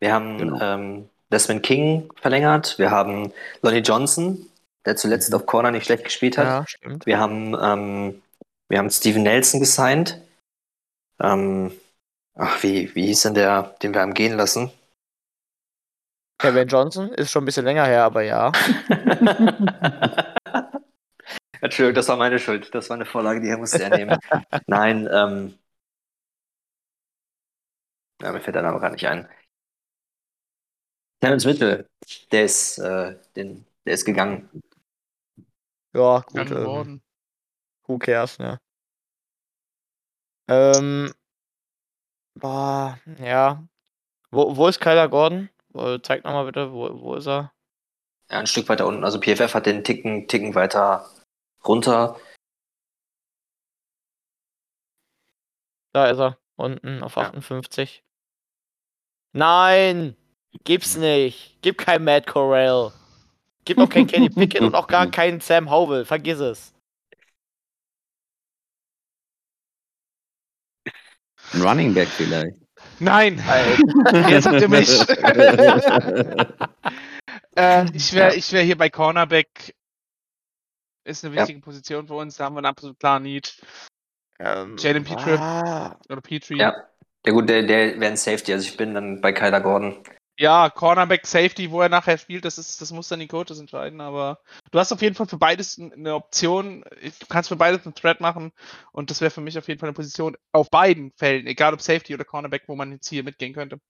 Wir 0.00 0.12
haben 0.12 0.38
Genau. 0.38 0.60
ähm, 0.60 1.08
Desmond 1.30 1.62
King 1.62 2.10
verlängert. 2.20 2.78
Wir 2.78 2.90
haben 2.90 3.32
Lonnie 3.62 3.78
Johnson, 3.80 4.46
der 4.84 4.96
zuletzt 4.96 5.30
Mhm. 5.30 5.36
auf 5.36 5.46
Corner 5.46 5.70
nicht 5.70 5.86
schlecht 5.86 6.04
gespielt 6.04 6.38
hat. 6.38 6.46
Ja, 6.46 6.64
stimmt. 6.66 7.06
Wir 7.06 7.18
haben, 7.18 7.56
ähm, 7.60 8.22
wir 8.68 8.78
haben 8.78 8.90
Steven 8.90 9.22
Nelson 9.22 9.60
gesigned. 9.60 10.20
Ähm, 11.20 11.72
ach, 12.34 12.62
wie, 12.62 12.94
wie 12.94 13.06
hieß 13.06 13.22
denn 13.22 13.34
der, 13.34 13.74
den 13.82 13.94
wir 13.94 14.00
haben 14.02 14.14
gehen 14.14 14.36
lassen? 14.36 14.70
Kevin 16.38 16.68
Johnson 16.68 17.08
ist 17.12 17.30
schon 17.30 17.42
ein 17.42 17.46
bisschen 17.46 17.64
länger 17.64 17.86
her, 17.86 18.04
aber 18.04 18.22
ja. 18.22 18.52
Entschuldigung, 21.66 21.94
das 21.94 22.08
war 22.08 22.16
meine 22.16 22.38
Schuld. 22.38 22.74
Das 22.74 22.88
war 22.90 22.96
eine 22.96 23.04
Vorlage, 23.06 23.40
die 23.40 23.54
musste 23.56 23.82
er 23.82 23.90
nehmen. 23.90 24.18
Nein, 24.66 25.08
ähm, 25.12 25.58
ja, 28.22 28.32
mir 28.32 28.40
fällt 28.40 28.54
der 28.56 28.62
Name 28.62 28.80
gar 28.80 28.90
nicht 28.90 29.06
ein. 29.06 29.28
Terence 31.20 31.44
Mitchell, 31.46 31.88
der 32.30 32.44
ist, 32.44 32.78
äh, 32.78 33.16
den, 33.36 33.64
der 33.84 33.94
ist 33.94 34.04
gegangen. 34.04 34.50
Ja, 35.94 36.20
gut. 36.20 36.50
Ähm, 36.50 37.00
who 37.86 37.98
cares, 37.98 38.38
ne? 38.38 38.58
Ähm, 40.48 41.12
boah, 42.34 42.98
ja. 43.18 43.66
Wo, 44.30 44.56
wo 44.56 44.68
ist 44.68 44.80
Kyler 44.80 45.08
Gordon? 45.08 45.50
Äh, 45.74 46.00
Zeig 46.02 46.24
nochmal 46.24 46.46
bitte, 46.46 46.72
wo, 46.72 47.00
wo 47.00 47.14
ist 47.16 47.26
er? 47.28 47.52
Ja, 48.30 48.38
ein 48.40 48.46
Stück 48.46 48.68
weiter 48.68 48.86
unten. 48.86 49.04
Also 49.04 49.20
PFF 49.20 49.54
hat 49.54 49.66
den 49.66 49.84
Ticken, 49.84 50.28
Ticken 50.28 50.54
weiter 50.54 51.08
runter. 51.68 52.18
Da 55.92 56.10
ist 56.10 56.18
er, 56.18 56.38
unten 56.56 57.02
auf 57.02 57.16
Ja. 57.16 57.22
58. 57.22 58.02
Nein! 59.32 60.16
Gib's 60.64 60.96
nicht! 60.96 61.58
Gib 61.62 61.78
kein 61.78 62.04
Matt 62.04 62.26
Corral! 62.26 62.92
Gib 63.64 63.78
auch 63.78 63.88
kein 63.88 64.06
Kenny 64.06 64.28
Pickett 64.30 64.62
und 64.62 64.74
auch 64.74 64.86
gar 64.86 65.06
keinen 65.10 65.40
Sam 65.40 65.70
Howell, 65.70 66.04
vergiss 66.04 66.40
es! 66.40 66.72
Ein 71.52 71.62
Running 71.62 71.94
Back 71.94 72.08
vielleicht. 72.08 72.56
Nein! 72.98 73.42
Jetzt 74.28 74.46
habt 74.46 74.60
ihr 74.60 74.68
mich. 74.68 74.88
äh, 77.56 77.86
ich 77.94 78.12
wäre 78.12 78.34
ich 78.34 78.52
wär 78.52 78.62
hier 78.62 78.76
bei 78.76 78.90
Cornerback. 78.90 79.74
Ist 81.06 81.24
eine 81.24 81.34
Ja. 81.34 81.42
wichtige 81.42 81.60
Position 81.60 82.06
für 82.08 82.14
uns. 82.14 82.36
Da 82.36 82.44
haben 82.44 82.54
wir 82.54 82.58
einen 82.58 82.66
absolut 82.66 82.98
klaren 82.98 83.22
Need. 83.22 83.60
ähm, 84.38 84.76
Jalen 84.76 85.04
Petrie. 85.04 85.36
ah, 85.38 85.96
Oder 86.10 86.20
Petrie. 86.20 86.58
Ja. 86.58 86.74
Ja 87.24 87.32
gut, 87.32 87.48
der, 87.48 87.62
der 87.62 87.98
wäre 87.98 88.10
ein 88.12 88.16
Safety. 88.16 88.52
Also 88.52 88.66
ich 88.68 88.76
bin 88.76 88.94
dann 88.94 89.20
bei 89.20 89.32
Kyler 89.32 89.60
Gordon. 89.60 90.02
Ja, 90.38 90.68
Cornerback, 90.68 91.26
Safety, 91.26 91.70
wo 91.70 91.80
er 91.80 91.88
nachher 91.88 92.18
spielt, 92.18 92.44
das 92.44 92.58
ist, 92.58 92.82
das 92.82 92.92
muss 92.92 93.08
dann 93.08 93.20
die 93.20 93.26
Coaches 93.26 93.58
entscheiden, 93.58 94.02
aber 94.02 94.38
du 94.70 94.78
hast 94.78 94.92
auf 94.92 95.00
jeden 95.00 95.14
Fall 95.14 95.26
für 95.26 95.38
beides 95.38 95.78
eine 95.80 96.14
Option. 96.14 96.84
Du 97.00 97.26
kannst 97.26 97.48
für 97.48 97.56
beides 97.56 97.86
einen 97.86 97.94
Thread 97.94 98.20
machen 98.20 98.52
und 98.92 99.10
das 99.10 99.22
wäre 99.22 99.30
für 99.30 99.40
mich 99.40 99.56
auf 99.56 99.66
jeden 99.66 99.80
Fall 99.80 99.88
eine 99.88 99.94
Position 99.94 100.36
auf 100.52 100.68
beiden 100.68 101.10
Fällen, 101.12 101.46
egal 101.46 101.72
ob 101.72 101.80
Safety 101.80 102.12
oder 102.12 102.26
Cornerback, 102.26 102.64
wo 102.66 102.76
man 102.76 102.92
jetzt 102.92 103.08
hier 103.08 103.24
mitgehen 103.24 103.54
könnte. 103.54 103.80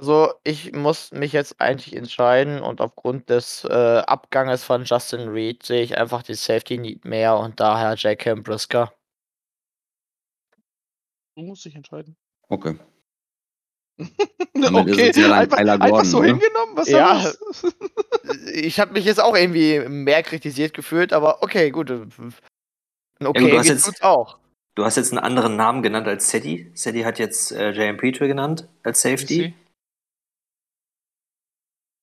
Also, 0.00 0.32
ich 0.44 0.72
muss 0.72 1.12
mich 1.12 1.34
jetzt 1.34 1.60
eigentlich 1.60 1.94
entscheiden 1.94 2.62
und 2.62 2.80
aufgrund 2.80 3.28
des 3.28 3.64
äh, 3.66 3.98
Abganges 4.06 4.64
von 4.64 4.84
Justin 4.84 5.28
Reed 5.28 5.62
sehe 5.62 5.82
ich 5.82 5.98
einfach 5.98 6.22
die 6.22 6.32
Safety 6.32 6.78
Need 6.78 7.04
mehr 7.04 7.36
und 7.36 7.60
daher 7.60 7.96
Jack 7.98 8.24
Brisker. 8.42 8.94
Du 11.36 11.42
musst 11.42 11.66
dich 11.66 11.74
entscheiden. 11.74 12.16
Okay. 12.48 12.78
Damit 14.54 14.86
ist 14.88 14.94
okay, 14.94 15.10
es 15.10 15.16
ja 15.16 15.28
dann 15.28 15.32
einfach, 15.38 15.58
Kyler 15.58 15.72
einfach 15.74 15.88
Gordon, 15.90 16.04
so 16.06 16.18
oder? 16.20 16.26
hingenommen? 16.28 16.76
Was 16.76 16.88
Ja. 16.88 17.20
soll 17.20 17.38
das? 17.48 18.54
Ich 18.54 18.80
habe 18.80 18.94
mich 18.94 19.04
jetzt 19.04 19.20
auch 19.20 19.36
irgendwie 19.36 19.80
mehr 19.80 20.22
kritisiert 20.22 20.72
gefühlt, 20.72 21.12
aber 21.12 21.42
okay, 21.42 21.70
gut. 21.70 21.90
Du 21.90 22.06
Okay, 23.22 23.58
hast 23.58 23.66
jetzt- 23.68 23.84
tut's 23.84 24.00
auch. 24.00 24.38
Du 24.76 24.84
hast 24.86 24.96
jetzt 24.96 25.12
einen 25.12 25.18
anderen 25.22 25.56
Namen 25.56 25.82
genannt 25.82 26.08
als 26.08 26.30
Sadie. 26.30 26.70
Sadie 26.74 27.04
hat 27.04 27.18
jetzt 27.18 27.52
äh, 27.52 27.72
J.M. 27.72 27.98
Petrie 27.98 28.28
genannt 28.28 28.66
als 28.82 29.02
Safety. 29.02 29.52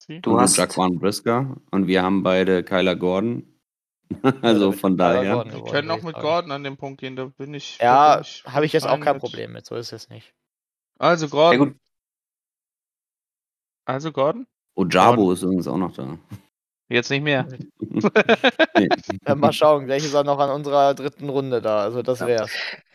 Sie? 0.08 0.22
Du 0.22 0.34
und 0.36 0.42
hast- 0.42 0.58
Jaquan 0.58 1.00
Brisker 1.00 1.58
und 1.72 1.88
wir 1.88 2.02
haben 2.04 2.24
beide 2.24 2.64
Kyler 2.64 2.96
Gordon. 2.96 3.44
also 4.42 4.66
damit 4.68 4.80
von 4.80 4.98
daher. 4.98 5.34
Gordon 5.34 5.52
Wir 5.52 5.58
geworden, 5.60 5.72
können 5.72 5.92
auch 5.92 6.02
mit 6.02 6.16
sagen. 6.16 6.22
Gordon 6.26 6.52
an 6.52 6.64
den 6.64 6.78
Punkt 6.78 7.02
gehen, 7.02 7.16
da 7.18 7.26
bin 7.26 7.54
ich. 7.54 7.78
Ja, 7.80 8.22
habe 8.46 8.66
ich 8.66 8.72
jetzt 8.74 8.88
auch 8.88 9.00
kein 9.02 9.16
mit. 9.16 9.22
Problem 9.22 9.52
mit, 9.52 9.66
so 9.66 9.76
ist 9.76 9.92
es 9.92 10.08
nicht. 10.10 10.34
Also 10.98 11.26
Ja, 11.26 11.32
Gordon. 11.32 11.60
gut. 11.60 11.76
Also 13.86 14.12
Gordon? 14.12 14.48
Ojabo 14.76 15.32
ist 15.32 15.44
übrigens 15.44 15.68
auch 15.68 15.78
noch 15.78 15.94
da. 15.94 16.18
Jetzt 16.90 17.10
nicht 17.10 17.24
mehr. 17.24 17.48
Nee. 18.78 18.90
Mal 19.36 19.52
schauen, 19.54 19.88
welche 19.88 20.06
ist 20.06 20.14
auch 20.16 20.24
noch 20.24 20.38
an 20.38 20.52
unserer 20.52 20.94
dritten 20.94 21.30
Runde 21.30 21.62
da. 21.64 21.80
Also 21.82 22.04
das 22.04 22.20
Ja. 22.20 22.28
wär's. 22.28 22.52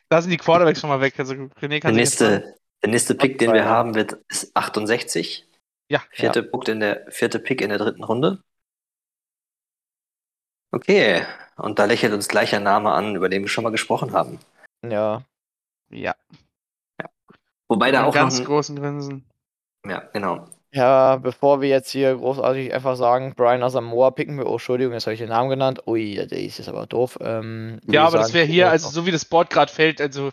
Da 0.09 0.23
sind 0.23 0.31
die 0.31 0.37
Quarterbacks 0.37 0.81
schon 0.81 0.91
mal 0.91 1.01
weg. 1.01 1.19
Also 1.19 1.35
René 1.35 1.51
Der 1.51 1.59
kann 1.59 1.73
entscheiden. 1.73 1.97
nächste, 1.97 2.55
der 2.83 2.91
nächste 2.91 3.15
Pick, 3.17 3.39
den 3.39 3.51
wir 3.53 3.63
ja. 3.63 3.65
haben, 3.65 3.95
wird 3.97 4.13
ist 4.29 4.55
68. 4.57 5.49
Ja. 5.93 6.01
Vierte, 6.11 6.43
Punkt 6.43 6.71
in 6.71 6.81
der, 6.81 7.05
vierte 7.11 7.39
Pick 7.39 7.61
in 7.61 7.69
der 7.69 7.77
dritten 7.77 8.03
Runde. 8.03 8.43
Okay, 10.75 11.27
und 11.57 11.79
da 11.79 11.85
lächelt 11.85 12.15
uns 12.15 12.29
gleich 12.29 12.55
ein 12.55 12.63
Name 12.63 12.93
an, 12.93 13.15
über 13.15 13.29
den 13.29 13.43
wir 13.43 13.51
schon 13.51 13.63
mal 13.63 13.71
gesprochen 13.71 14.13
haben. 14.13 14.39
Ja. 14.83 15.23
Ja. 15.91 16.15
Wobei 17.69 17.91
da 17.91 18.05
auch 18.05 18.07
noch 18.07 18.15
ganz 18.15 18.39
ein, 18.39 18.47
großen 18.47 18.77
Grinsen. 18.77 19.29
ja, 19.87 20.01
genau. 20.15 20.49
Ja, 20.75 21.17
bevor 21.17 21.61
wir 21.61 21.69
jetzt 21.69 21.91
hier 21.91 22.17
großartig 22.17 22.73
einfach 22.73 22.97
sagen, 22.97 23.35
Brian 23.37 23.63
Asamoah 23.63 24.15
picken 24.15 24.39
wir, 24.39 24.47
oh, 24.47 24.53
Entschuldigung, 24.53 24.95
jetzt 24.95 25.05
habe 25.05 25.13
ich 25.13 25.21
den 25.21 25.29
Namen 25.29 25.51
genannt. 25.51 25.87
Ui, 25.87 26.15
der 26.15 26.33
ist 26.33 26.57
jetzt 26.57 26.69
aber 26.71 26.87
doof. 26.87 27.19
Ähm, 27.21 27.79
Ja, 27.87 28.07
aber 28.07 28.17
das 28.17 28.29
sagen, 28.29 28.35
wäre 28.35 28.45
picken 28.47 28.55
hier, 28.55 28.71
also 28.71 28.89
so 28.89 29.05
wie 29.05 29.11
das 29.11 29.27
Board 29.27 29.51
gerade 29.51 29.71
fällt, 29.71 30.01
also 30.01 30.31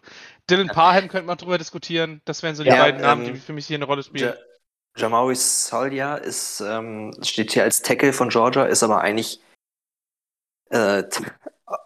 Dylan 0.49 0.67
Parham 0.67 1.09
könnte 1.09 1.27
man 1.27 1.37
drüber 1.37 1.57
diskutieren. 1.57 2.21
Das 2.23 2.41
wären 2.43 2.55
so 2.55 2.63
die 2.63 2.69
Ja, 2.69 2.77
beiden 2.77 3.01
Namen, 3.01 3.25
ähm, 3.25 3.33
die 3.33 3.39
für 3.39 3.51
mich 3.51 3.67
hier 3.67 3.77
eine 3.77 3.85
Rolle 3.85 4.03
spielen. 4.03 4.33
Ja, 4.97 5.03
Jamari 5.03 5.35
Saldia 5.35 6.15
ist, 6.15 6.61
ähm, 6.61 7.13
steht 7.21 7.51
hier 7.51 7.63
als 7.63 7.81
Tackle 7.81 8.13
von 8.13 8.29
Georgia, 8.29 8.65
ist 8.65 8.83
aber 8.83 9.01
eigentlich 9.01 9.41
äh, 10.69 11.03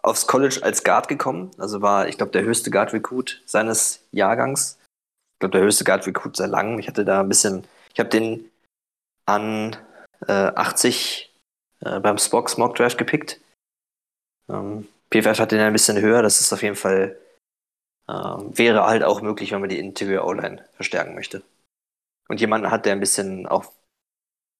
aufs 0.02 0.26
College 0.26 0.60
als 0.62 0.84
Guard 0.84 1.08
gekommen. 1.08 1.50
Also 1.58 1.82
war, 1.82 2.08
ich 2.08 2.16
glaube, 2.16 2.32
der 2.32 2.42
höchste 2.42 2.70
Guard-Recruit 2.70 3.42
seines 3.46 4.06
Jahrgangs. 4.12 4.78
Ich 5.34 5.40
glaube, 5.40 5.52
der 5.52 5.62
höchste 5.62 5.84
Guard-Recruit 5.84 6.36
seit 6.36 6.50
langem. 6.50 6.78
Ich 6.78 6.88
hatte 6.88 7.04
da 7.04 7.20
ein 7.20 7.28
bisschen, 7.28 7.66
ich 7.92 8.00
habe 8.00 8.08
den 8.08 8.50
an 9.26 9.76
äh, 10.26 10.32
80 10.32 11.32
äh, 11.80 12.00
beim 12.00 12.18
Spock 12.18 12.56
Mock 12.58 12.76
Draft 12.76 12.98
gepickt. 12.98 13.40
Ähm, 14.48 14.88
PFF 15.10 15.38
hat 15.38 15.52
den 15.52 15.60
ein 15.60 15.72
bisschen 15.72 16.00
höher. 16.00 16.22
Das 16.22 16.40
ist 16.40 16.52
auf 16.52 16.62
jeden 16.62 16.76
Fall, 16.76 17.18
ähm, 18.08 18.56
wäre 18.56 18.86
halt 18.86 19.02
auch 19.02 19.22
möglich, 19.22 19.52
wenn 19.52 19.60
man 19.60 19.70
die 19.70 19.78
Interior 19.78 20.26
O-Line 20.26 20.64
verstärken 20.76 21.14
möchte 21.14 21.42
und 22.28 22.40
jemanden 22.40 22.70
hat, 22.70 22.86
der 22.86 22.92
ein 22.92 23.00
bisschen 23.00 23.46
auch 23.46 23.72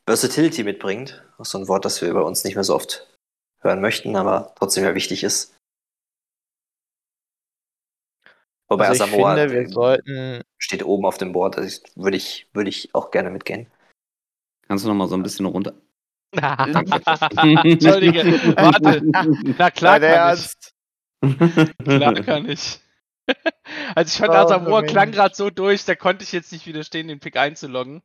Versatility 0.06 0.64
mitbringt. 0.64 1.24
Auch 1.38 1.44
so 1.44 1.58
ein 1.58 1.68
Wort, 1.68 1.84
das 1.84 2.02
wir 2.02 2.12
bei 2.12 2.20
uns 2.20 2.44
nicht 2.44 2.54
mehr 2.54 2.64
so 2.64 2.74
oft 2.74 3.08
hören 3.60 3.80
möchten, 3.80 4.16
aber 4.16 4.52
trotzdem 4.56 4.84
ja 4.84 4.94
wichtig 4.94 5.24
ist. 5.24 5.56
Wobei 8.68 8.88
also 8.88 9.04
ich 9.04 9.12
Asamoah 9.12 9.36
finde, 9.36 9.52
wir 9.52 9.68
sollten. 9.68 10.42
steht 10.58 10.84
oben 10.84 11.06
auf 11.06 11.18
dem 11.18 11.32
Board, 11.32 11.56
also 11.56 11.82
würde 11.96 12.16
ich, 12.16 12.48
würde 12.52 12.70
ich 12.70 12.94
auch 12.94 13.10
gerne 13.10 13.30
mitgehen. 13.30 13.66
Kannst 14.66 14.84
du 14.84 14.88
noch 14.88 14.94
mal 14.94 15.08
so 15.08 15.16
ein 15.16 15.22
bisschen 15.22 15.46
runter? 15.46 15.74
Entschuldige, 16.34 18.24
warte. 18.56 19.02
Na 19.58 19.70
klar 19.70 20.00
Dein 20.00 20.36
kann 20.36 20.38
ich. 20.38 21.84
Klar 21.84 22.14
kann 22.22 22.48
ich. 22.48 22.80
Also 23.96 24.08
ich 24.08 24.18
fand 24.18 24.30
Oh, 24.32 24.36
Asamoah 24.36 24.80
Mensch. 24.82 24.92
klang 24.92 25.10
gerade 25.12 25.34
so 25.34 25.50
durch, 25.50 25.84
da 25.84 25.94
konnte 25.94 26.24
ich 26.24 26.32
jetzt 26.32 26.52
nicht 26.52 26.66
widerstehen, 26.66 27.08
den 27.08 27.20
Pick 27.20 27.36
einzuloggen. 27.36 28.02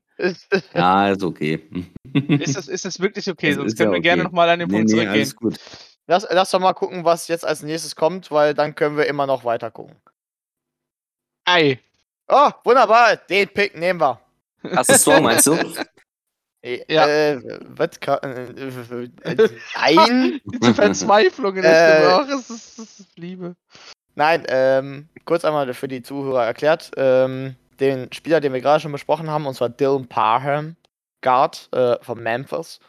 ja, 0.73 1.09
ist 1.09 1.23
okay. 1.23 1.67
Ist 2.13 2.55
das, 2.57 2.67
ist 2.67 2.85
das 2.85 2.99
wirklich 2.99 3.29
okay? 3.29 3.49
Es 3.49 3.55
Sonst 3.55 3.77
können 3.77 3.91
ja 3.91 3.97
wir 3.97 4.01
gerne 4.01 4.21
okay. 4.23 4.27
nochmal 4.29 4.49
an 4.49 4.59
den 4.59 4.67
nee, 4.69 4.75
Punkt 4.77 4.89
nee, 4.89 4.95
zurückgehen. 4.95 5.15
alles 5.15 5.35
gut. 5.35 5.59
lass, 6.07 6.27
lass 6.29 6.51
doch 6.51 6.59
mal 6.59 6.73
gucken, 6.73 7.05
was 7.05 7.27
jetzt 7.27 7.45
als 7.45 7.61
nächstes 7.63 7.95
kommt, 7.95 8.31
weil 8.31 8.53
dann 8.53 8.75
können 8.75 8.97
wir 8.97 9.05
immer 9.07 9.27
noch 9.27 9.43
weiter 9.45 9.71
gucken. 9.71 9.95
Ei. 11.45 11.79
Oh, 12.27 12.51
wunderbar, 12.63 13.17
den 13.17 13.47
Pick 13.49 13.77
nehmen 13.77 13.99
wir. 13.99 14.19
Hast 14.63 14.89
du 14.91 14.95
Strong, 14.97 15.23
meinst 15.23 15.47
du? 15.47 15.57
Äh, 16.61 16.83
Ja. 16.93 17.07
Äh, 17.07 17.41
was 17.69 17.97
kann, 18.01 18.19
äh, 18.21 18.51
äh, 18.51 19.03
äh, 19.23 19.49
nein, 19.75 20.41
Die 20.45 20.73
Verzweiflung 20.73 21.55
in 21.55 21.61
der 21.61 21.71
Äh, 21.71 21.95
Stimme. 22.01 22.13
Ach, 22.15 22.27
es 22.37 22.49
ist, 22.49 22.79
es 22.79 22.99
ist 22.99 23.17
Liebe. 23.17 23.55
Nein, 24.19 24.43
ähm, 24.49 25.09
kurz 25.25 25.45
einmal 25.45 25.73
für 25.73 25.87
die 25.87 26.03
Zuhörer 26.03 26.45
erklärt, 26.45 26.91
ähm, 26.97 27.55
den 27.79 28.11
Spieler, 28.11 28.41
den 28.41 28.53
wir 28.53 28.61
gerade 28.61 28.81
schon 28.81 28.91
besprochen 28.91 29.29
haben, 29.29 29.47
und 29.47 29.55
zwar 29.55 29.69
Dylan 29.69 30.07
Parham, 30.07 30.75
Guard 31.21 31.69
äh, 31.71 31.97
von 32.03 32.21
Memphis, 32.21 32.79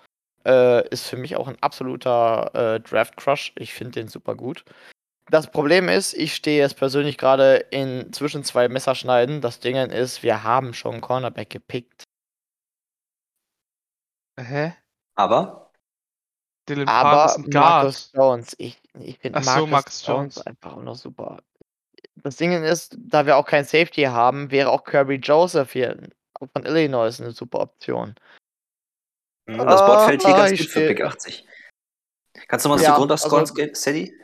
äh, 0.44 0.86
ist 0.88 1.06
für 1.06 1.16
mich 1.16 1.36
auch 1.36 1.46
ein 1.48 1.56
absoluter 1.62 2.50
äh, 2.54 2.80
Draft-Crush. 2.80 3.52
Ich 3.56 3.72
finde 3.72 3.92
den 3.92 4.08
super 4.08 4.34
gut. 4.34 4.64
Das 5.30 5.48
Problem 5.48 5.88
ist, 5.88 6.14
ich 6.14 6.34
stehe 6.34 6.58
jetzt 6.58 6.76
persönlich 6.76 7.16
gerade 7.16 7.56
in 7.70 8.12
zwischen 8.12 8.42
zwei 8.42 8.68
Messerschneiden. 8.68 9.40
Das 9.40 9.60
Ding 9.60 9.76
ist, 9.76 10.24
wir 10.24 10.42
haben 10.42 10.74
schon 10.74 10.94
einen 10.94 11.00
Cornerback 11.00 11.50
gepickt. 11.50 12.02
Hä? 14.36 14.72
Aber 15.14 15.69
Dylan 16.74 16.88
Aber 16.88 17.26
ist 17.26 17.36
ein 17.36 17.50
Guard. 17.50 17.54
Marcus 17.84 18.12
Jones, 18.14 18.54
ich, 18.58 18.80
ich 18.98 19.18
finde 19.18 19.42
so, 19.42 19.50
Marcus, 19.50 19.70
Marcus 19.70 20.06
Jones, 20.06 20.34
Jones. 20.36 20.46
einfach 20.46 20.76
auch 20.76 20.82
noch 20.82 20.94
super. 20.96 21.42
Das 22.16 22.36
Ding 22.36 22.52
ist, 22.52 22.96
da 22.98 23.26
wir 23.26 23.36
auch 23.36 23.46
kein 23.46 23.64
Safety 23.64 24.02
haben, 24.02 24.50
wäre 24.50 24.70
auch 24.70 24.84
Kirby 24.84 25.16
Joseph 25.16 25.72
hier 25.72 26.08
von 26.52 26.64
Illinois 26.66 27.20
eine 27.20 27.30
super 27.32 27.60
Option. 27.60 28.14
hm, 29.48 29.58
das 29.58 29.80
Board 29.86 30.06
fällt 30.06 30.22
hier 30.24 30.34
Ah, 30.34 30.46
ganz 30.46 30.58
gut 30.58 30.68
für 30.68 30.88
Pick 30.88 31.00
80. 31.02 31.46
Kannst 32.48 32.64
du 32.64 32.68
mal 32.70 32.76
Ja, 32.80 32.90
ja, 32.90 32.96
Grund 32.96 33.10
also- 33.10 33.28
scoren, 33.28 33.74
Sadie? 33.74 34.14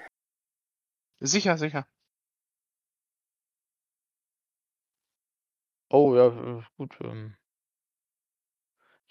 Sicher, 1.20 1.56
sicher. 1.58 1.86
Oh 5.90 6.14
ja, 6.14 6.26
äh, 6.26 6.62
gut. 6.76 6.96
Ähm. 7.00 7.36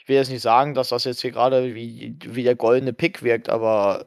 Ich 0.05 0.09
will 0.09 0.17
jetzt 0.17 0.29
nicht 0.29 0.43
sagen, 0.43 0.75
dass 0.75 0.89
das 0.89 1.03
jetzt 1.03 1.21
hier 1.21 1.31
gerade 1.31 1.73
wie, 1.73 2.15
wie 2.27 2.43
der 2.43 2.55
goldene 2.55 2.93
Pick 2.93 3.23
wirkt, 3.23 3.49
aber 3.49 4.05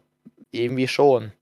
irgendwie 0.52 0.86
schon. 0.86 1.32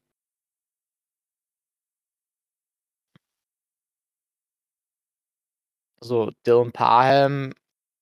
So, 6.01 6.31
Dylan 6.47 6.73
Parham 6.73 7.53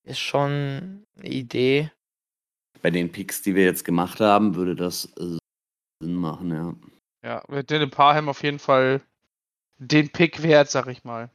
ist 0.05 0.19
schon 0.19 1.05
eine 1.17 1.27
Idee. 1.27 1.91
Bei 2.81 2.89
den 2.89 3.11
Picks, 3.11 3.41
die 3.41 3.53
wir 3.53 3.65
jetzt 3.65 3.83
gemacht 3.83 4.21
haben, 4.21 4.55
würde 4.55 4.77
das 4.77 5.11
äh, 5.17 5.37
Sinn 6.01 6.15
machen, 6.15 6.51
ja. 6.51 6.73
Ja, 7.21 7.43
mit 7.49 7.69
Dylan 7.69 7.91
Parham 7.91 8.29
auf 8.29 8.43
jeden 8.43 8.59
Fall 8.59 9.01
den 9.77 10.09
Pick 10.09 10.41
wert, 10.41 10.71
sag 10.71 10.87
ich 10.87 11.03
mal. 11.03 11.29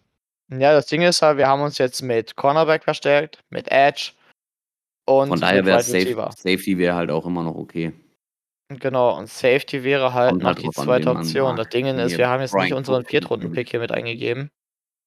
Ja, 0.49 0.73
das 0.73 0.87
Ding 0.87 1.03
ist 1.03 1.21
halt, 1.21 1.37
wir 1.37 1.47
haben 1.47 1.61
uns 1.61 1.77
jetzt 1.77 2.01
mit 2.01 2.37
Cornerback 2.37 2.85
verstärkt, 2.85 3.45
mit 3.51 3.69
Edge 3.71 4.13
und 5.19 5.29
Von 5.29 5.41
daher 5.41 5.65
wäre 5.65 5.83
Safe. 5.83 6.31
Safety 6.37 6.79
wäre 6.79 6.95
halt 6.95 7.11
auch 7.11 7.27
immer 7.27 7.43
noch 7.43 7.57
okay. 7.57 7.93
Genau, 8.69 9.19
und 9.19 9.29
Safety 9.29 9.83
wäre 9.83 10.15
halt 10.15 10.31
Kommt 10.31 10.43
noch 10.43 10.49
halt 10.49 10.63
die 10.63 10.71
zweite 10.71 11.11
Option. 11.11 11.57
Das 11.57 11.69
Ding 11.69 11.87
ist, 11.87 12.19
wir 12.19 12.29
haben 12.29 12.41
jetzt 12.41 12.55
nicht 12.55 12.73
Brian 12.73 12.79
unseren 12.79 13.03
Cook 13.03 13.11
Viertrunden-Pick 13.11 13.71
hier 13.71 13.81
mit 13.81 13.91
eingegeben. 13.93 14.51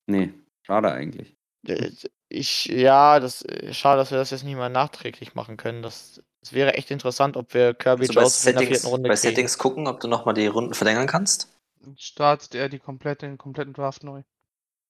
Nee, 0.08 0.34
schade 0.66 0.92
eigentlich. 0.92 1.36
Äh, 1.68 1.92
Ich, 2.30 2.66
ja, 2.66 3.20
das 3.20 3.44
äh, 3.44 3.74
schade, 3.74 4.00
dass 4.00 4.12
wir 4.12 4.18
das 4.18 4.32
jetzt 4.32 4.44
nicht 4.44 4.56
mal 4.56 4.70
nachträglich 4.70 5.36
machen 5.36 5.56
können. 5.58 5.82
Das, 5.82 6.22
das 6.42 6.52
wäre 6.54 6.74
echt 6.74 6.92
interessant, 6.92 7.38
ob 7.38 7.54
wir 7.54 7.74
Kirby 7.74 8.08
Also 8.08 8.14
bei 8.14 8.22
Joseph 8.22 8.48
in 8.48 8.56
der 8.56 8.64
Settings, 8.64 8.68
vierten 8.68 8.88
Runde 8.88 9.10
bei 9.10 9.16
kriegen. 9.16 9.36
Settings 9.36 9.58
gucken, 9.58 9.88
ob 9.88 10.00
du 10.00 10.08
nochmal 10.08 10.34
die 10.34 10.48
Runden 10.48 10.74
verlängern 10.74 11.08
kannst. 11.08 11.54
Startet 11.98 12.56
er 12.56 12.70
die 12.70 12.80
komplette, 12.80 13.26
den 13.26 13.38
kompletten 13.38 13.74
Draft 13.74 14.04
neu. 14.04 14.24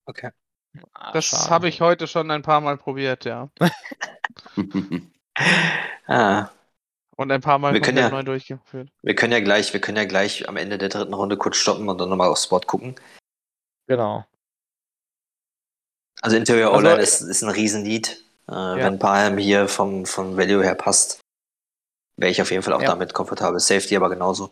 Okay. 0.06 0.32
Ah, 0.93 1.12
Das 1.12 1.49
habe 1.49 1.67
ich 1.69 1.81
heute 1.81 2.07
schon 2.07 2.31
ein 2.31 2.41
paar 2.41 2.62
Mal 2.62 2.77
probiert, 2.77 3.25
ja. 3.25 3.49
Ah, 6.07 6.49
Und 7.15 7.31
ein 7.31 7.41
paar 7.41 7.59
Mal 7.59 7.73
Wir 7.73 7.81
können 7.81 7.97
ja- 7.97 8.09
neu 8.09 8.23
durchgeführt. 8.23 8.89
wir 9.01 9.15
können 9.15 9.33
ja 9.33 9.39
gleich, 9.39 9.71
wir 9.73 9.79
können 9.81 9.97
ja 9.97 10.05
gleich 10.05 10.47
am 10.49 10.57
Ende 10.57 10.77
der 10.77 10.89
dritten 10.89 11.13
Runde 11.13 11.38
kurz 11.38 11.57
stoppen 11.57 11.88
und 11.89 11.97
dann 11.99 12.09
nochmal 12.09 12.29
aufs 12.29 12.43
Spot 12.45 12.59
gucken. 12.59 12.95
Genau. 13.88 14.25
Also 16.21 16.38
Interior 16.38 16.71
Also, 16.73 16.79
O-Line 16.86 16.99
äh, 16.99 17.03
ist, 17.03 17.21
ist 17.21 17.43
ein 17.43 17.49
Riesenlied. 17.49 18.23
Äh, 18.47 18.51
Wenn 18.53 18.99
Palm 18.99 19.38
hier 19.38 19.67
vom, 19.67 20.05
vom 20.05 20.38
Value 20.38 20.63
her 20.63 20.75
passt, 20.75 21.19
wäre 22.17 22.31
ich 22.31 22.41
auf 22.41 22.51
jeden 22.51 22.63
Fall 22.63 22.73
auch 22.73 22.81
Ja. 22.81 22.89
damit 22.89 23.13
komfortabel. 23.13 23.59
Safety 23.59 23.95
aber 23.95 24.09
genauso. 24.09 24.51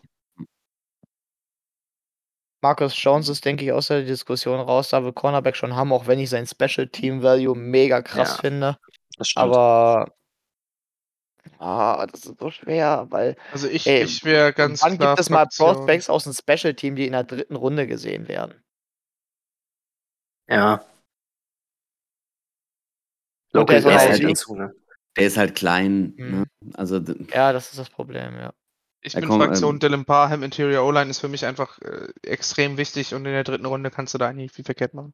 Marcus 2.62 2.94
Jones 3.02 3.28
ist, 3.28 3.44
denke 3.44 3.64
ich, 3.64 3.72
aus 3.72 3.88
der 3.88 4.02
Diskussion 4.02 4.60
raus, 4.60 4.90
da 4.90 5.02
wir 5.02 5.12
Cornerback 5.12 5.56
schon 5.56 5.74
haben, 5.74 5.92
auch 5.92 6.06
wenn 6.06 6.20
ich 6.20 6.30
sein 6.30 6.46
Special 6.46 6.86
Team 6.86 7.22
Value 7.22 7.56
mega 7.56 8.00
krass 8.02 8.36
Ja. 8.36 8.40
finde. 8.40 8.78
Das 9.18 9.28
stimmt. 9.28 9.48
Aber 9.48 10.14
ah, 11.58 12.06
das 12.06 12.24
ist 12.24 12.38
so 12.38 12.50
schwer, 12.50 13.06
weil 13.10 13.36
Also 13.50 13.66
ich, 13.66 13.86
Ey, 13.86 14.04
ich 14.04 14.24
wäre 14.24 14.52
ganz 14.52 14.80
wann 14.82 14.96
gibt 14.96 15.18
es 15.18 15.28
mal 15.28 15.46
Prospects 15.46 16.08
aus 16.08 16.24
dem 16.24 16.32
Special 16.32 16.74
Team, 16.74 16.94
die 16.94 17.06
in 17.06 17.12
der 17.12 17.24
dritten 17.24 17.56
Runde 17.56 17.88
gesehen 17.88 18.28
werden? 18.28 18.62
ja. 20.48 20.84
Und 23.54 23.68
der 23.68 23.80
Local 23.82 23.94
ist 23.96 24.24
halt 24.24 24.48
ne? 24.56 24.74
Der 25.16 25.26
ist 25.26 25.36
halt 25.36 25.54
klein. 25.54 26.14
Mhm. 26.16 26.30
Ne? 26.60 26.74
Also 26.74 26.98
Ja, 27.32 27.52
das 27.52 27.70
ist 27.70 27.78
das 27.78 27.90
Problem, 27.90 28.36
ja. 28.36 28.52
Ich 29.04 29.14
bin 29.14 29.26
komm, 29.26 29.40
Fraktion 29.40 29.74
ähm, 29.76 29.80
Dylan 29.80 30.04
Parham, 30.04 30.42
Interior 30.44 30.86
O-Line 30.86 31.10
ist 31.10 31.18
für 31.18 31.28
mich 31.28 31.44
einfach 31.44 31.78
äh, 31.80 32.08
extrem 32.22 32.76
wichtig 32.76 33.14
und 33.14 33.26
in 33.26 33.32
der 33.32 33.42
dritten 33.44 33.66
Runde 33.66 33.90
kannst 33.90 34.14
du 34.14 34.18
da 34.18 34.28
eigentlich 34.28 34.52
viel 34.52 34.64
verkehrt 34.64 34.94
machen. 34.94 35.12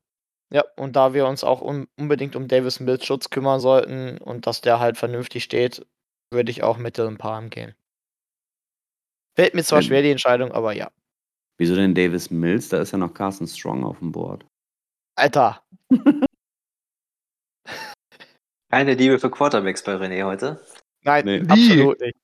Ja, 0.53 0.64
und 0.77 0.94
da 0.96 1.14
wir 1.14 1.27
uns 1.27 1.42
auch 1.44 1.61
un 1.62 1.88
unbedingt 1.98 2.37
um 2.37 2.48
Davis 2.48 2.81
Mills 2.81 3.05
Schutz 3.05 3.31
kümmern 3.31 3.61
sollten 3.61 4.18
und 4.18 4.46
dass 4.46 4.61
der 4.61 4.79
halt 4.81 4.96
vernünftig 4.98 5.44
steht, 5.44 5.87
würde 6.33 6.51
ich 6.51 6.62
auch 6.62 6.77
mit 6.79 6.98
Dylan 6.98 7.16
Palm 7.18 7.48
gehen. 7.51 7.74
Fällt 9.37 9.55
mir 9.55 9.62
zwar 9.64 9.79
Wenn- 9.79 9.87
schwer 9.87 10.03
die 10.03 10.11
Entscheidung, 10.11 10.53
aber 10.53 10.72
ja. 10.72 10.90
wieso 11.59 11.74
denn 11.74 11.94
Davis 11.94 12.31
Mills? 12.31 12.68
Da 12.68 12.81
ist 12.81 12.92
ja 12.92 12.98
noch 12.98 13.14
Carson 13.14 13.46
Strong 13.46 13.85
auf 13.85 13.98
dem 14.01 14.12
Board. 14.12 14.44
Alter, 15.16 15.62
Keine 18.70 18.94
Liebe 18.94 19.18
für 19.18 19.31
Quarterbacks 19.31 19.83
bei 19.83 19.94
René 19.96 20.24
heute. 20.24 20.62
nein, 21.03 21.24
Nee. 21.24 21.40
absolut 21.48 22.01
nicht. 22.01 22.16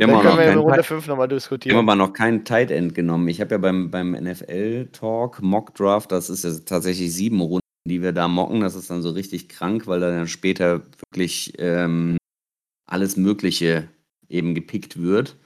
Wir 0.00 0.06
haben, 0.06 0.12
Dann 0.12 0.18
auch 0.18 0.22
können 0.22 0.36
noch 0.36 0.42
wir 0.44 0.52
in 0.52 0.58
Runde 0.58 0.76
Tight- 0.76 0.86
5 0.86 1.06
nochmal 1.08 1.28
wir 1.28 1.32
haben 1.32 1.36
diskutieren. 1.36 1.76
aber 1.76 1.94
noch 1.94 2.12
keinen 2.14 2.44
Tight 2.46 2.70
End 2.70 2.94
genommen. 2.94 3.28
Ich 3.28 3.40
habe 3.40 3.50
ja 3.52 3.58
beim, 3.58 3.90
beim 3.90 4.12
NFL-Talk, 4.12 5.42
Mock 5.42 5.74
Draft, 5.74 6.10
das 6.10 6.30
ist 6.30 6.44
ja 6.44 6.52
tatsächlich 6.64 7.12
sieben 7.14 7.40
Runden, 7.40 7.60
die 7.86 8.02
wir 8.02 8.12
da 8.12 8.26
mocken. 8.26 8.60
Das 8.60 8.74
ist 8.74 8.88
dann 8.90 9.02
so 9.02 9.10
richtig 9.10 9.48
krank, 9.50 9.86
weil 9.86 10.00
da 10.00 10.10
dann 10.10 10.26
später 10.26 10.80
wirklich 11.10 11.52
ähm, 11.58 12.16
alles 12.90 13.16
Mögliche 13.18 13.88
eben 14.28 14.54
gepickt 14.54 15.00
wird. 15.00 15.36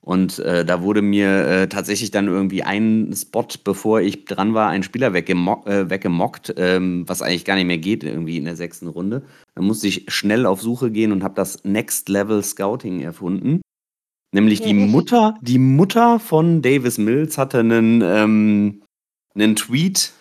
Und 0.00 0.38
äh, 0.38 0.64
da 0.64 0.80
wurde 0.82 1.02
mir 1.02 1.46
äh, 1.46 1.68
tatsächlich 1.68 2.10
dann 2.10 2.28
irgendwie 2.28 2.62
ein 2.62 3.12
Spot, 3.14 3.46
bevor 3.62 4.00
ich 4.00 4.24
dran 4.24 4.54
war, 4.54 4.70
ein 4.70 4.82
Spieler 4.82 5.12
weggemock, 5.12 5.66
äh, 5.66 5.90
weggemockt, 5.90 6.54
ähm, 6.56 7.04
was 7.06 7.20
eigentlich 7.20 7.44
gar 7.44 7.56
nicht 7.56 7.66
mehr 7.66 7.76
geht, 7.76 8.04
irgendwie 8.04 8.38
in 8.38 8.46
der 8.46 8.56
sechsten 8.56 8.88
Runde. 8.88 9.22
Da 9.54 9.60
musste 9.60 9.86
ich 9.86 10.06
schnell 10.08 10.46
auf 10.46 10.62
Suche 10.62 10.90
gehen 10.90 11.12
und 11.12 11.22
habe 11.22 11.34
das 11.34 11.62
Next 11.64 12.08
Level 12.08 12.42
Scouting 12.42 13.00
erfunden. 13.02 13.60
Nämlich 14.32 14.60
die 14.60 14.74
Mutter, 14.74 15.34
die 15.40 15.58
Mutter 15.58 16.20
von 16.20 16.60
Davis 16.60 16.98
Mills 16.98 17.38
hatte 17.38 17.60
einen, 17.60 18.02
ähm, 18.02 18.82
einen 19.34 19.56
Tweet 19.56 20.12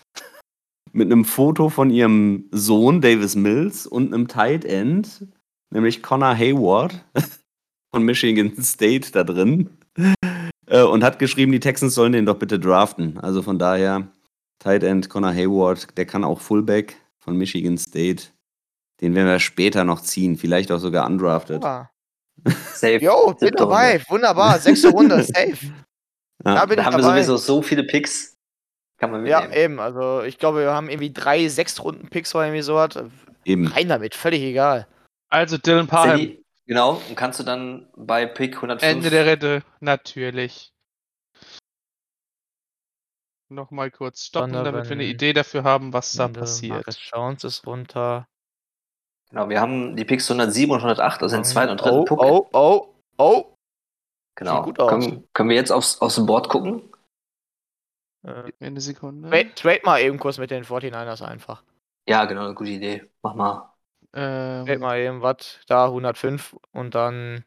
mit 0.94 1.12
einem 1.12 1.26
Foto 1.26 1.70
von 1.70 1.90
ihrem 1.90 2.46
Sohn 2.52 3.02
Davis 3.02 3.36
Mills 3.36 3.86
und 3.86 4.14
einem 4.14 4.28
Tight 4.28 4.64
End, 4.64 5.28
nämlich 5.72 6.02
Connor 6.02 6.36
Hayward 6.36 7.04
von 7.94 8.04
Michigan 8.04 8.54
State 8.64 9.12
da 9.12 9.24
drin. 9.24 9.70
Äh, 10.68 10.84
und 10.84 11.04
hat 11.04 11.20
geschrieben, 11.20 11.52
die 11.52 11.60
Texans 11.60 11.96
sollen 11.96 12.14
den 12.14 12.26
doch 12.26 12.40
bitte 12.40 12.60
draften. 12.60 13.18
Also 13.20 13.42
von 13.42 13.60
daher, 13.60 14.08
Tight 14.60 14.84
End 14.84 15.10
Connor 15.10 15.34
Hayward, 15.34 15.98
der 15.98 16.06
kann 16.06 16.24
auch 16.24 16.40
Fullback 16.40 16.96
von 17.20 17.38
Michigan 17.38 17.78
State. 17.78 18.28
Den 19.02 19.16
werden 19.16 19.28
wir 19.28 19.40
später 19.40 19.84
noch 19.84 20.02
ziehen, 20.02 20.38
vielleicht 20.38 20.72
auch 20.72 20.80
sogar 20.80 21.06
undrafted. 21.06 21.64
Ah. 21.64 21.90
Safe. 22.46 22.98
Jo, 23.00 23.34
bin 23.40 23.54
dabei. 23.56 23.94
Runde. 23.98 24.10
Wunderbar. 24.10 24.60
Sechste 24.60 24.90
Runde, 24.90 25.24
safe. 25.24 25.58
Ja. 26.46 26.56
Da 26.56 26.66
bin 26.66 26.78
Da 26.78 26.82
ich 26.84 26.86
haben 26.86 26.94
wir 26.98 27.02
dabei. 27.02 27.24
sowieso 27.24 27.38
so 27.38 27.62
viele 27.62 27.84
Picks. 27.84 28.36
Kann 29.00 29.12
man 29.12 29.26
Ja, 29.26 29.52
eben. 29.52 29.80
Also 29.80 30.24
ich 30.24 30.38
glaube, 30.38 30.62
wir 30.62 30.74
haben 30.74 30.90
irgendwie 30.90 31.12
drei 31.14 31.48
Sechstrunden-Picks 31.48 32.34
oder 32.36 32.46
irgendwie 32.46 32.62
sowas. 32.64 32.90
Eben. 33.46 33.68
Rein 33.68 33.90
damit, 33.90 34.16
völlig 34.16 34.42
egal. 34.42 34.88
Also 35.30 35.58
Dylan 35.58 35.88
Parham, 35.88 36.18
Sandy, 36.18 36.44
genau, 36.66 37.02
und 37.10 37.16
kannst 37.16 37.40
du 37.40 37.44
dann 37.44 37.90
bei 37.96 38.26
Pick 38.26 38.56
105 38.56 38.82
Ende 38.92 39.10
der 39.10 39.26
Rente, 39.26 39.64
natürlich. 39.82 40.72
Nochmal 43.50 43.92
kurz 43.92 44.24
stoppen, 44.26 44.52
damit 44.54 44.86
wir 44.86 44.92
eine 44.92 45.06
Idee 45.06 45.32
dafür 45.34 45.64
haben, 45.64 45.94
was 45.94 46.12
da 46.14 46.28
passiert. 46.28 46.74
Marcus 46.74 47.00
Jones 47.14 47.44
ist 47.46 47.66
runter. 47.66 48.28
Genau, 49.30 49.50
wir 49.50 49.60
haben 49.60 49.96
die 49.96 50.06
Picks 50.06 50.30
107 50.30 50.72
und 50.72 50.78
108, 50.80 51.22
also 51.22 51.36
den 51.36 51.44
zweiten 51.44 51.72
und 51.72 51.82
dritten 51.82 51.98
oh, 51.98 52.06
Puck. 52.06 52.22
oh, 52.22 52.50
oh, 52.54 52.94
oh. 53.18 53.56
genau. 54.36 54.56
sieht 54.58 54.64
gut 54.66 54.80
aus. 54.80 54.90
Können, 54.90 55.28
können 55.34 55.50
wir 55.50 55.56
jetzt 55.58 55.72
aufs, 55.72 56.00
aufs 56.02 56.26
Board 56.26 56.48
gucken? 56.50 56.90
Äh, 58.24 58.44
Gib 58.46 58.62
mir 58.62 58.68
eine 58.68 58.82
Sekunde. 58.82 59.30
trade, 59.30 59.54
trade 59.56 59.82
mal 59.84 60.02
eben 60.02 60.18
kurz 60.18 60.38
mit 60.38 60.52
den 60.52 60.64
49ers 60.64 61.24
einfach. 61.24 61.64
Ja, 62.08 62.26
genau, 62.26 62.46
eine 62.46 62.54
gute 62.54 62.72
Idee. 62.72 63.10
Mach 63.22 63.36
mal. 63.36 63.74
Trade 64.14 64.72
Ähm, 64.74 64.80
mal 64.80 64.98
eben 64.98 65.22
was. 65.22 65.60
Da 65.68 65.86
105 65.86 66.56
und 66.72 66.96
dann. 66.96 67.44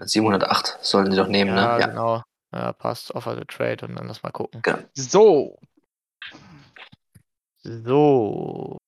708 0.00 0.78
sollten 0.80 1.10
sie 1.10 1.16
doch 1.16 1.28
nehmen, 1.28 1.56
Ja, 1.56 1.74
ne? 1.74 1.80
Ja. 1.80 1.86
genau. 1.88 2.22
Ja, 2.52 2.72
passt. 2.72 3.14
Offer 3.14 3.36
the 3.36 3.44
trade 3.44 3.84
und 3.86 3.96
dann 3.96 4.06
lass 4.06 4.22
mal 4.22 4.30
gucken. 4.30 4.62
so, 4.94 5.58
So. 7.62 8.78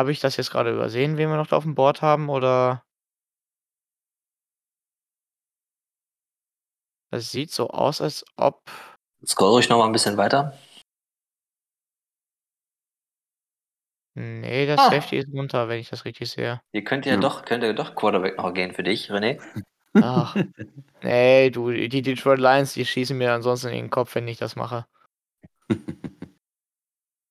Habe 0.00 0.12
ich 0.12 0.20
das 0.20 0.38
jetzt 0.38 0.50
gerade 0.50 0.72
übersehen, 0.72 1.18
wen 1.18 1.28
wir 1.28 1.36
noch 1.36 1.46
da 1.46 1.58
auf 1.58 1.64
dem 1.64 1.74
Board 1.74 2.00
haben, 2.00 2.30
oder? 2.30 2.82
Das 7.12 7.30
sieht 7.30 7.50
so 7.50 7.68
aus, 7.68 8.00
als 8.00 8.24
ob. 8.36 8.62
Scroll 9.26 9.50
ruhig 9.50 9.68
noch 9.68 9.76
mal 9.76 9.84
ein 9.84 9.92
bisschen 9.92 10.16
weiter. 10.16 10.56
Nee, 14.16 14.64
der 14.64 14.78
Ah. 14.78 14.88
Safety 14.90 15.18
ist 15.18 15.28
runter, 15.34 15.68
wenn 15.68 15.80
ich 15.80 15.90
das 15.90 16.06
richtig 16.06 16.30
sehe. 16.30 16.62
Ihr 16.72 16.82
könnt 16.82 17.04
ja, 17.04 17.12
Ja. 17.14 17.20
doch, 17.20 17.44
könnt 17.44 17.62
ihr 17.62 17.74
doch 17.74 17.94
Quarterback 17.94 18.38
noch 18.38 18.54
gehen 18.54 18.72
für 18.72 18.82
dich, 18.82 19.10
René. 19.10 19.38
Ach. 20.00 20.34
nee, 21.02 21.50
du, 21.50 21.70
die 21.72 22.00
Detroit 22.00 22.38
Lions, 22.38 22.72
die 22.72 22.86
schießen 22.86 23.18
mir 23.18 23.34
ansonsten 23.34 23.68
in 23.68 23.74
den 23.74 23.90
Kopf, 23.90 24.14
wenn 24.14 24.26
ich 24.28 24.38
das 24.38 24.56
mache. 24.56 24.86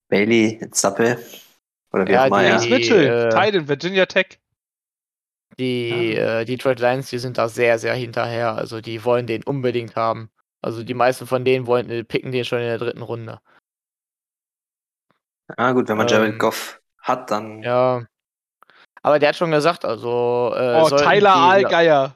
Bailey, 0.07 0.69
Zappe. 0.69 1.17
Oder 1.91 2.07
wie 2.07 2.11
Ja, 2.11 2.25
auch 2.25 2.37
die- 2.39 2.45
ja. 2.69 2.77
Mitchell, 2.77 3.07
äh, 3.07 3.29
Titan, 3.29 3.67
Virginia 3.67 4.05
Tech. 4.05 4.39
Die 5.57 6.15
äh, 6.15 6.45
Detroit 6.45 6.79
Lions, 6.79 7.09
die 7.09 7.17
sind 7.19 7.37
da 7.37 7.49
sehr, 7.49 7.79
sehr 7.79 7.93
hinterher. 7.93 8.55
Also 8.55 8.79
die 8.79 9.03
wollen 9.03 9.27
den 9.27 9.43
unbedingt 9.43 9.95
haben. 9.95 10.29
Also 10.61 10.83
die 10.83 10.93
meisten 10.93 11.27
von 11.27 11.43
denen 11.43 11.67
wollen, 11.67 11.89
äh, 11.89 12.03
picken 12.03 12.31
den 12.31 12.45
schon 12.45 12.59
in 12.59 12.65
der 12.65 12.77
dritten 12.77 13.01
Runde. 13.01 13.39
Ah, 15.57 15.71
gut, 15.73 15.87
wenn 15.89 15.97
man 15.97 16.07
Jared 16.07 16.33
Ähm, 16.33 16.39
Goff 16.39 16.79
hat, 17.01 17.31
dann. 17.31 17.63
Ja. 17.63 18.05
Aber 19.01 19.19
der 19.19 19.29
hat 19.29 19.35
schon 19.35 19.51
gesagt, 19.51 19.83
also. 19.85 20.53
Äh, 20.55 20.81
Oh, 20.81 20.89
Tyler 20.89 21.33
die- 21.33 21.39
Aalgeier. 21.39 22.15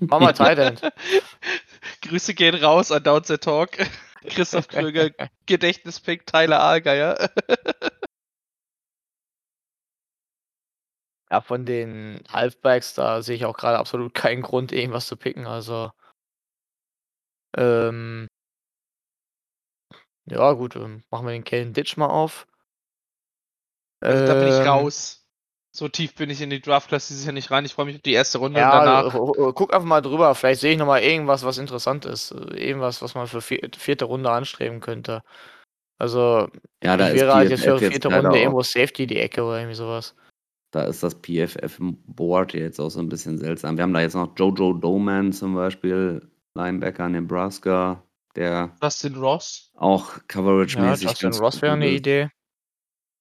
Mach 0.00 0.20
mal 0.20 0.32
Tight 0.32 0.58
End. 0.58 0.80
Grüße 2.02 2.34
gehen 2.34 2.56
raus 2.56 2.90
an 2.90 3.02
Downset 3.04 3.42
Talk. 3.44 3.70
Christoph 4.26 4.68
Kröger, 4.68 5.10
Gedächtnispick, 5.46 6.26
Tyler 6.26 6.60
Aalgeier. 6.60 7.30
Ja, 11.34 11.40
von 11.40 11.66
den 11.66 12.22
Halfbacks, 12.30 12.94
da 12.94 13.20
sehe 13.20 13.34
ich 13.34 13.44
auch 13.44 13.56
gerade 13.56 13.76
absolut 13.80 14.14
keinen 14.14 14.42
Grund, 14.42 14.70
irgendwas 14.70 15.08
zu 15.08 15.16
picken. 15.16 15.48
Also. 15.48 15.90
Ähm. 17.56 18.28
Ja, 20.26 20.52
gut, 20.52 20.76
ähm, 20.76 21.02
machen 21.10 21.26
wir 21.26 21.32
den 21.32 21.42
Kellen 21.42 21.72
Ditch 21.72 21.96
mal 21.96 22.06
auf. 22.06 22.46
Also 24.00 24.26
da 24.26 24.34
bin 24.34 24.46
ich 24.46 24.54
Ähm, 24.54 24.68
raus. 24.68 25.26
So 25.72 25.88
tief 25.88 26.14
bin 26.14 26.30
ich 26.30 26.40
in 26.40 26.50
die 26.50 26.60
Draft-Class 26.60 27.08
dieses 27.08 27.24
Jahr 27.24 27.32
nicht 27.32 27.50
rein. 27.50 27.64
Ich 27.64 27.74
freue 27.74 27.86
mich 27.86 27.96
auf 27.96 28.02
die 28.02 28.12
erste 28.12 28.38
Runde 28.38 28.60
Ja, 28.60 28.78
und 28.78 28.86
danach. 28.86 29.54
guck 29.56 29.74
einfach 29.74 29.88
mal 29.88 30.02
drüber. 30.02 30.32
Vielleicht 30.36 30.60
sehe 30.60 30.72
ich 30.72 30.78
noch 30.78 30.86
mal 30.86 31.02
irgendwas, 31.02 31.44
was 31.44 31.58
interessant 31.58 32.04
ist. 32.04 32.30
Irgendwas, 32.30 33.02
was 33.02 33.16
man 33.16 33.26
für 33.26 33.40
vier, 33.40 33.68
vierte 33.76 34.04
Runde 34.04 34.30
anstreben 34.30 34.78
könnte. 34.78 35.24
Also, 35.98 36.48
Ja, 36.84 36.96
da 36.96 37.08
ich 37.08 37.14
ist 37.16 37.22
wäre 37.22 37.34
halt 37.34 37.50
jetzt 37.50 37.64
für 37.64 37.78
vierte 37.78 38.06
Runde 38.06 38.38
irgendwo 38.38 38.62
Safety 38.62 39.08
die 39.08 39.18
Ecke 39.18 39.42
oder 39.42 39.58
irgendwie 39.58 39.74
sowas. 39.74 40.14
Da 40.74 40.82
ist 40.84 41.04
das 41.04 41.14
PFF-Board 41.14 42.54
jetzt 42.54 42.80
auch 42.80 42.90
so 42.90 42.98
ein 42.98 43.08
bisschen 43.08 43.38
seltsam. 43.38 43.76
Wir 43.76 43.82
haben 43.84 43.92
da 43.94 44.00
jetzt 44.00 44.14
noch 44.14 44.36
Jojo 44.36 44.72
Doman 44.72 45.32
zum 45.32 45.54
Beispiel, 45.54 46.28
Linebacker 46.56 47.08
Nebraska, 47.08 48.02
der 48.34 48.76
Justin 48.82 49.14
Ross, 49.14 49.70
auch 49.76 50.16
Ja, 50.16 50.22
coverage-mäßig 50.26 51.04
Justin 51.10 51.26
ganz 51.30 51.40
Ross 51.40 51.62
wäre 51.62 51.74
eine 51.74 51.88
ist. 51.88 51.98
Idee. 52.00 52.28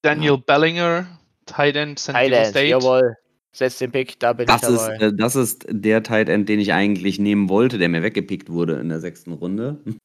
Daniel 0.02 0.40
Bellinger, 0.40 1.06
Tight 1.46 1.76
End, 1.76 2.00
San 2.00 2.16
Diego 2.16 2.44
State. 2.44 2.68
jawohl. 2.70 3.16
Setz 3.56 3.78
den 3.78 3.92
Pick, 3.92 4.20
da 4.20 4.34
bin 4.34 4.48
Das 4.48 4.64
ich 4.64 4.70
ist, 4.70 4.82
dabei. 4.88 4.96
äh, 5.06 5.14
das 5.16 5.36
ist 5.36 5.66
der 5.70 6.02
Tight 6.02 6.30
End, 6.30 6.50
den 6.50 6.60
ich 6.60 6.74
eigentlich 6.74 7.20
nehmen 7.20 7.50
wollte, 7.50 7.78
der 7.78 7.88
mir 7.88 8.02
weggepickt 8.02 8.50
wurde 8.50 8.80
in 8.80 8.90
der 8.90 9.00
sechsten 9.00 9.32
Runde. 9.32 9.80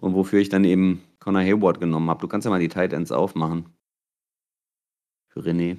Und 0.00 0.14
wofür 0.14 0.40
ich 0.40 0.48
dann 0.48 0.64
eben 0.64 1.02
Connor 1.18 1.42
Hayward 1.42 1.80
genommen 1.80 2.08
habe. 2.08 2.20
Du 2.20 2.28
kannst 2.28 2.46
ja 2.46 2.50
mal 2.50 2.60
die 2.60 2.68
Tight 2.68 2.94
Ends 2.94 3.12
aufmachen. 3.12 3.76
Für 5.28 5.40
René. 5.40 5.76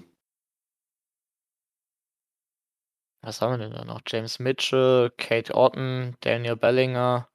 Was 3.22 3.42
haben 3.42 3.54
wir 3.54 3.58
denn 3.58 3.74
da 3.74 3.84
noch? 3.84 4.02
James 4.08 4.40
Mitchell, 4.40 5.12
Kate 5.18 5.54
Orton, 5.54 6.16
Daniel 6.22 6.56
Bellinger. 6.56 7.28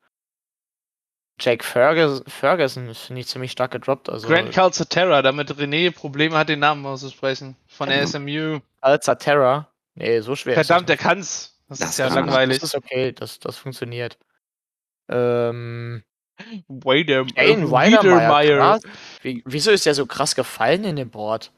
Jack 1.40 1.64
Ferguson, 1.64 2.24
Ferguson 2.28 2.94
finde 2.94 3.20
ich 3.20 3.26
ziemlich 3.26 3.52
stark 3.52 3.72
gedroppt. 3.72 4.08
Also 4.08 4.28
Grant 4.28 4.52
Calcaterra, 4.52 5.22
damit 5.22 5.50
René 5.50 5.90
Probleme 5.90 6.36
hat, 6.36 6.48
den 6.48 6.60
Namen 6.60 6.86
auszusprechen. 6.86 7.56
Von 7.66 7.88
der. 7.88 8.06
SMU. 8.06 8.60
Alzatera. 8.80 9.68
Nee, 9.94 10.20
so 10.20 10.36
schwer 10.36 10.54
Verdammt, 10.54 10.88
der 10.88 10.96
kann's. 10.96 11.58
Das, 11.68 11.78
Das 11.78 11.90
ist 11.90 11.98
ja 11.98 12.08
langweilig. 12.08 12.60
Das 12.60 12.70
ist 12.70 12.76
okay, 12.76 13.12
das, 13.12 13.38
das 13.40 13.56
funktioniert. 13.56 14.18
Ähm, 15.08 16.02
Wader, 16.68 17.24
Jane 17.34 17.62
äh, 17.64 17.70
Weidermeier, 17.70 18.02
Wiedermeier. 18.02 18.58
krass. 18.58 18.82
Wie, 19.22 19.42
wieso 19.44 19.70
ist 19.70 19.86
der 19.86 19.94
so 19.94 20.06
krass 20.06 20.34
gefallen 20.34 20.84
in 20.84 20.96
dem 20.96 21.10
Board? 21.10 21.52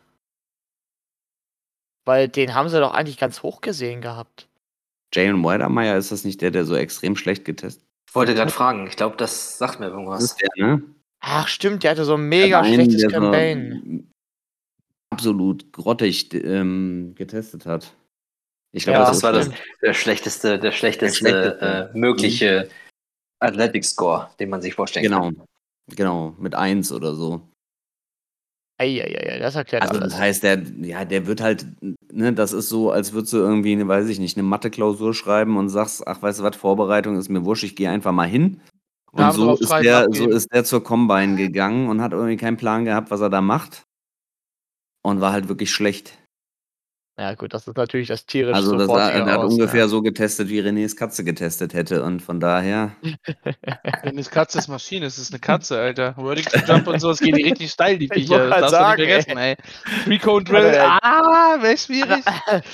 Weil 2.04 2.28
den 2.28 2.54
haben 2.54 2.68
sie 2.68 2.80
doch 2.80 2.92
eigentlich 2.94 3.18
ganz 3.18 3.42
hoch 3.42 3.60
gesehen 3.60 4.00
gehabt. 4.00 4.48
Jalen 5.14 5.42
Weidermeyer, 5.44 5.96
ist 5.96 6.12
das 6.12 6.24
nicht 6.24 6.40
der, 6.42 6.50
der 6.50 6.64
so 6.64 6.74
extrem 6.74 7.16
schlecht 7.16 7.44
getestet 7.44 7.84
Ich 8.08 8.14
wollte 8.14 8.34
gerade 8.34 8.50
fragen, 8.50 8.86
ich 8.86 8.96
glaube, 8.96 9.16
das 9.16 9.58
sagt 9.58 9.80
mir 9.80 9.86
irgendwas. 9.86 10.24
ist? 10.24 10.40
Der, 10.40 10.48
ne? 10.56 10.82
Ach 11.20 11.48
stimmt, 11.48 11.82
der 11.84 11.92
hatte 11.92 12.04
so 12.04 12.14
ein 12.14 12.28
mega 12.28 12.60
Der 12.60 12.70
einen, 12.70 12.74
schlechtes 12.74 13.00
der 13.02 13.10
Campaign. 13.10 14.10
absolut 15.10 15.72
grottig 15.72 16.34
ähm, 16.34 17.14
getestet 17.14 17.64
hat. 17.64 17.94
Ich 18.72 18.84
glaube, 18.84 18.98
Ja, 18.98 19.04
das 19.06 19.22
war 19.22 19.32
das, 19.32 19.50
der 19.80 19.94
schlechteste, 19.94 20.58
der 20.58 20.72
schlechteste, 20.72 21.16
schlechteste. 21.16 21.90
Äh, 21.94 21.96
mögliche 21.96 22.68
Athletic 23.38 23.84
Score, 23.84 24.30
den 24.40 24.50
man 24.50 24.60
sich 24.60 24.74
vorstellen 24.74 25.04
Genau, 25.04 25.22
kann. 25.22 25.42
genau, 25.94 26.34
mit 26.38 26.56
1 26.56 26.90
oder 26.90 27.14
so. 27.14 27.48
Eieiei, 28.78 29.38
das 29.38 29.54
erklärt 29.54 29.82
Also 29.82 30.00
alles. 30.00 30.12
das 30.12 30.20
heißt, 30.20 30.42
der, 30.42 30.62
ja, 30.82 31.04
der 31.04 31.26
wird 31.26 31.40
halt, 31.40 31.66
ne, 32.12 32.32
das 32.32 32.52
ist 32.52 32.68
so, 32.68 32.90
als 32.90 33.12
würdest 33.12 33.32
du 33.32 33.36
irgendwie, 33.36 33.72
eine, 33.72 33.86
weiß 33.86 34.08
ich 34.08 34.18
nicht, 34.18 34.36
eine 34.36 34.42
Mathe-Klausur 34.42 35.14
schreiben 35.14 35.56
und 35.56 35.68
sagst, 35.68 36.06
ach, 36.06 36.20
weißt 36.22 36.40
du 36.40 36.42
was, 36.42 36.56
Vorbereitung 36.56 37.16
ist 37.16 37.28
mir 37.28 37.44
wurscht, 37.44 37.64
ich 37.64 37.76
gehe 37.76 37.90
einfach 37.90 38.12
mal 38.12 38.28
hin. 38.28 38.60
Und 39.12 39.32
so 39.32 39.54
ist, 39.54 39.70
der, 39.70 40.08
so 40.10 40.28
ist 40.28 40.52
der 40.52 40.64
zur 40.64 40.82
Combine 40.82 41.36
gegangen 41.36 41.88
und 41.88 42.02
hat 42.02 42.12
irgendwie 42.12 42.36
keinen 42.36 42.56
Plan 42.56 42.84
gehabt, 42.84 43.12
was 43.12 43.20
er 43.20 43.30
da 43.30 43.40
macht. 43.40 43.84
Und 45.02 45.20
war 45.20 45.32
halt 45.32 45.48
wirklich 45.48 45.70
schlecht. 45.70 46.18
Ja 47.16 47.34
gut, 47.34 47.54
das 47.54 47.68
ist 47.68 47.76
natürlich 47.76 48.08
das 48.08 48.26
tierisch 48.26 48.56
Also 48.56 48.72
das, 48.76 48.86
sofortige 48.88 49.18
er 49.20 49.26
hat 49.26 49.38
aus, 49.38 49.52
ungefähr 49.52 49.80
ja. 49.82 49.88
so 49.88 50.02
getestet, 50.02 50.48
wie 50.48 50.60
Renés 50.60 50.96
Katze 50.96 51.22
getestet 51.22 51.72
hätte. 51.72 52.02
Und 52.02 52.20
von 52.22 52.40
daher, 52.40 52.96
Wenn 54.02 54.18
es 54.18 54.30
Katze 54.30 54.58
ist 54.58 54.66
Maschine, 54.66 55.06
es 55.06 55.16
ist 55.18 55.30
eine 55.32 55.38
Katze, 55.40 55.78
Alter. 55.78 56.16
Wording 56.16 56.44
to 56.44 56.58
Jump 56.66 56.88
und 56.88 56.98
so, 56.98 57.10
es 57.10 57.20
geht 57.20 57.36
die 57.36 57.44
richtig 57.44 57.70
steil, 57.70 57.98
die 57.98 58.06
Ich 58.06 58.12
Viecher. 58.26 58.48
Das 58.48 58.72
darfst 58.72 58.98
du 58.98 59.02
nicht 59.04 59.22
sagen, 59.22 59.24
vergessen, 59.36 59.38
ey. 59.38 59.56
Recon 60.08 60.44
Drill, 60.44 60.66
Alter, 60.66 60.82
ey. 60.82 60.98
ah, 61.02 61.56
wäre 61.62 61.78
schwierig. 61.78 62.24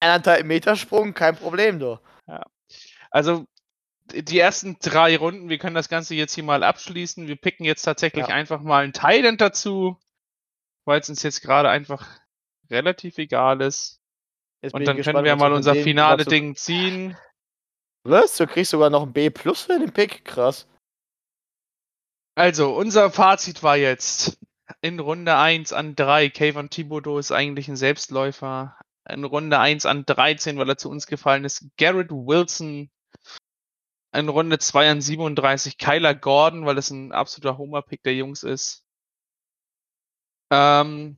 Eineinhalb 0.00 0.46
Meter 0.46 0.76
Sprung, 0.76 1.12
kein 1.12 1.36
Problem, 1.36 1.78
du. 1.78 1.98
Also, 3.10 3.44
d- 4.12 4.22
die 4.22 4.38
ersten 4.38 4.78
drei 4.80 5.18
Runden, 5.18 5.50
wir 5.50 5.58
können 5.58 5.74
das 5.74 5.90
Ganze 5.90 6.14
jetzt 6.14 6.34
hier 6.34 6.44
mal 6.44 6.62
abschließen. 6.62 7.26
Wir 7.28 7.36
picken 7.36 7.66
jetzt 7.66 7.82
tatsächlich 7.82 8.28
Ja. 8.28 8.34
einfach 8.34 8.62
mal 8.62 8.82
einen 8.82 8.94
Thailand 8.94 9.42
dazu, 9.42 9.98
weil 10.86 11.00
es 11.00 11.10
uns 11.10 11.22
jetzt 11.22 11.42
gerade 11.42 11.68
einfach 11.68 12.06
relativ 12.70 13.18
egal 13.18 13.60
ist. 13.60 14.00
Jetzt 14.62 14.74
Und 14.74 14.86
dann 14.86 14.98
ich 14.98 15.04
können 15.04 15.16
gespannt, 15.16 15.24
wir 15.24 15.36
mal 15.36 15.52
unser 15.52 15.74
finale 15.74 16.24
Ding 16.24 16.54
ziehen. 16.54 17.16
Was? 18.04 18.36
Du 18.36 18.46
kriegst 18.46 18.70
sogar 18.70 18.90
noch 18.90 19.02
ein 19.02 19.12
B 19.12 19.30
plus 19.30 19.62
für 19.62 19.78
den 19.78 19.92
Pick? 19.92 20.24
Krass. 20.24 20.66
Also, 22.34 22.74
unser 22.74 23.10
Fazit 23.10 23.62
war 23.62 23.76
jetzt 23.76 24.38
in 24.82 25.00
Runde 25.00 25.36
1 25.36 25.72
an 25.72 25.94
3, 25.96 26.30
Kayvon 26.30 26.70
Thibodeau 26.70 27.18
ist 27.18 27.32
eigentlich 27.32 27.68
ein 27.68 27.76
Selbstläufer. 27.76 28.76
In 29.08 29.24
Runde 29.24 29.58
1 29.58 29.86
an 29.86 30.06
13, 30.06 30.58
weil 30.58 30.68
er 30.68 30.78
zu 30.78 30.88
uns 30.88 31.06
gefallen 31.06 31.44
ist, 31.44 31.66
Garrett 31.76 32.10
Wilson. 32.10 32.90
In 34.12 34.28
Runde 34.28 34.58
2 34.58 34.90
an 34.90 35.00
37, 35.00 35.78
Kyler 35.78 36.14
Gordon, 36.14 36.66
weil 36.66 36.74
das 36.74 36.90
ein 36.90 37.12
absoluter 37.12 37.58
Homer-Pick 37.58 38.02
der 38.02 38.14
Jungs 38.14 38.42
ist. 38.42 38.84
Ähm, 40.50 41.16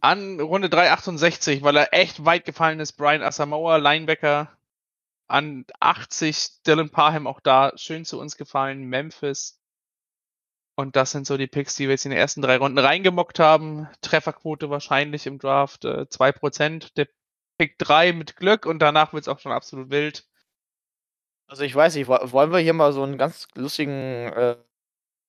an 0.00 0.40
Runde 0.40 0.70
3 0.70 0.90
68, 0.92 1.62
weil 1.62 1.76
er 1.76 1.92
echt 1.92 2.24
weit 2.24 2.44
gefallen 2.44 2.80
ist, 2.80 2.92
Brian 2.94 3.22
Asamoah, 3.22 3.78
Linebacker. 3.78 4.50
An 5.26 5.64
80, 5.80 6.62
Dylan 6.66 6.90
Parham 6.90 7.26
auch 7.26 7.40
da 7.40 7.72
schön 7.76 8.04
zu 8.04 8.20
uns 8.20 8.36
gefallen, 8.36 8.84
Memphis. 8.84 9.58
Und 10.76 10.96
das 10.96 11.12
sind 11.12 11.26
so 11.26 11.36
die 11.36 11.46
Picks, 11.46 11.76
die 11.76 11.84
wir 11.84 11.92
jetzt 11.92 12.04
in 12.04 12.10
den 12.10 12.18
ersten 12.18 12.42
drei 12.42 12.56
Runden 12.58 12.78
reingemockt 12.78 13.38
haben. 13.38 13.88
Trefferquote 14.02 14.70
wahrscheinlich 14.70 15.26
im 15.26 15.38
Draft 15.38 15.84
äh, 15.84 16.06
2%. 16.10 16.96
Der 16.96 17.08
Pick 17.58 17.78
3 17.78 18.12
mit 18.12 18.36
Glück 18.36 18.66
und 18.66 18.80
danach 18.80 19.12
wird 19.12 19.22
es 19.22 19.28
auch 19.28 19.38
schon 19.38 19.52
absolut 19.52 19.90
wild. 19.90 20.26
Also 21.46 21.62
ich 21.62 21.74
weiß 21.74 21.94
nicht, 21.94 22.08
wo- 22.08 22.32
wollen 22.32 22.52
wir 22.52 22.58
hier 22.58 22.72
mal 22.74 22.92
so 22.92 23.02
einen 23.02 23.18
ganz 23.18 23.48
lustigen, 23.54 23.92
äh, 23.92 24.56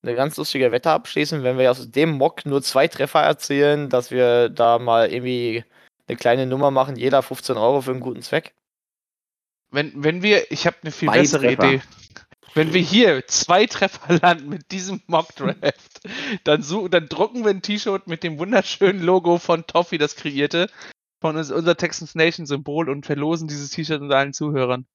eine 0.02 0.14
ganz 0.14 0.36
lustige 0.36 0.72
Wette 0.72 0.90
abschließen, 0.90 1.42
wenn 1.42 1.58
wir 1.58 1.70
aus 1.70 1.90
dem 1.90 2.10
Mock 2.12 2.46
nur 2.46 2.62
zwei 2.62 2.88
Treffer 2.88 3.22
erzielen, 3.22 3.88
dass 3.88 4.10
wir 4.10 4.48
da 4.48 4.78
mal 4.78 5.10
irgendwie 5.10 5.64
eine 6.06 6.16
kleine 6.16 6.46
Nummer 6.46 6.70
machen, 6.70 6.96
jeder 6.96 7.22
15 7.22 7.56
Euro 7.56 7.80
für 7.80 7.90
einen 7.90 8.00
guten 8.00 8.22
Zweck? 8.22 8.54
Wenn, 9.70 9.92
wenn 9.96 10.22
wir, 10.22 10.50
ich 10.50 10.66
habe 10.66 10.76
eine 10.82 10.92
viel 10.92 11.08
Zwei 11.08 11.20
bessere 11.20 11.46
Treffer. 11.46 11.72
Idee. 11.72 11.82
Wenn 12.54 12.72
wir 12.72 12.80
hier 12.80 13.26
zwei 13.26 13.66
Treffer 13.66 14.18
landen 14.22 14.48
mit 14.48 14.70
diesem 14.70 15.02
Mock 15.08 15.34
Draft, 15.36 16.00
dann, 16.44 16.62
so, 16.62 16.88
dann 16.88 17.08
drucken 17.08 17.44
wir 17.44 17.50
ein 17.50 17.60
T-Shirt 17.60 18.06
mit 18.06 18.22
dem 18.22 18.38
wunderschönen 18.38 19.02
Logo 19.02 19.38
von 19.38 19.66
Toffee, 19.66 19.98
das 19.98 20.16
kreierte, 20.16 20.70
von 21.20 21.36
uns, 21.36 21.50
unser 21.50 21.76
Texans 21.76 22.14
Nation 22.14 22.46
Symbol 22.46 22.88
und 22.88 23.04
verlosen 23.04 23.48
dieses 23.48 23.70
T-Shirt 23.70 24.00
unter 24.00 24.16
allen 24.16 24.32
Zuhörern. 24.32 24.86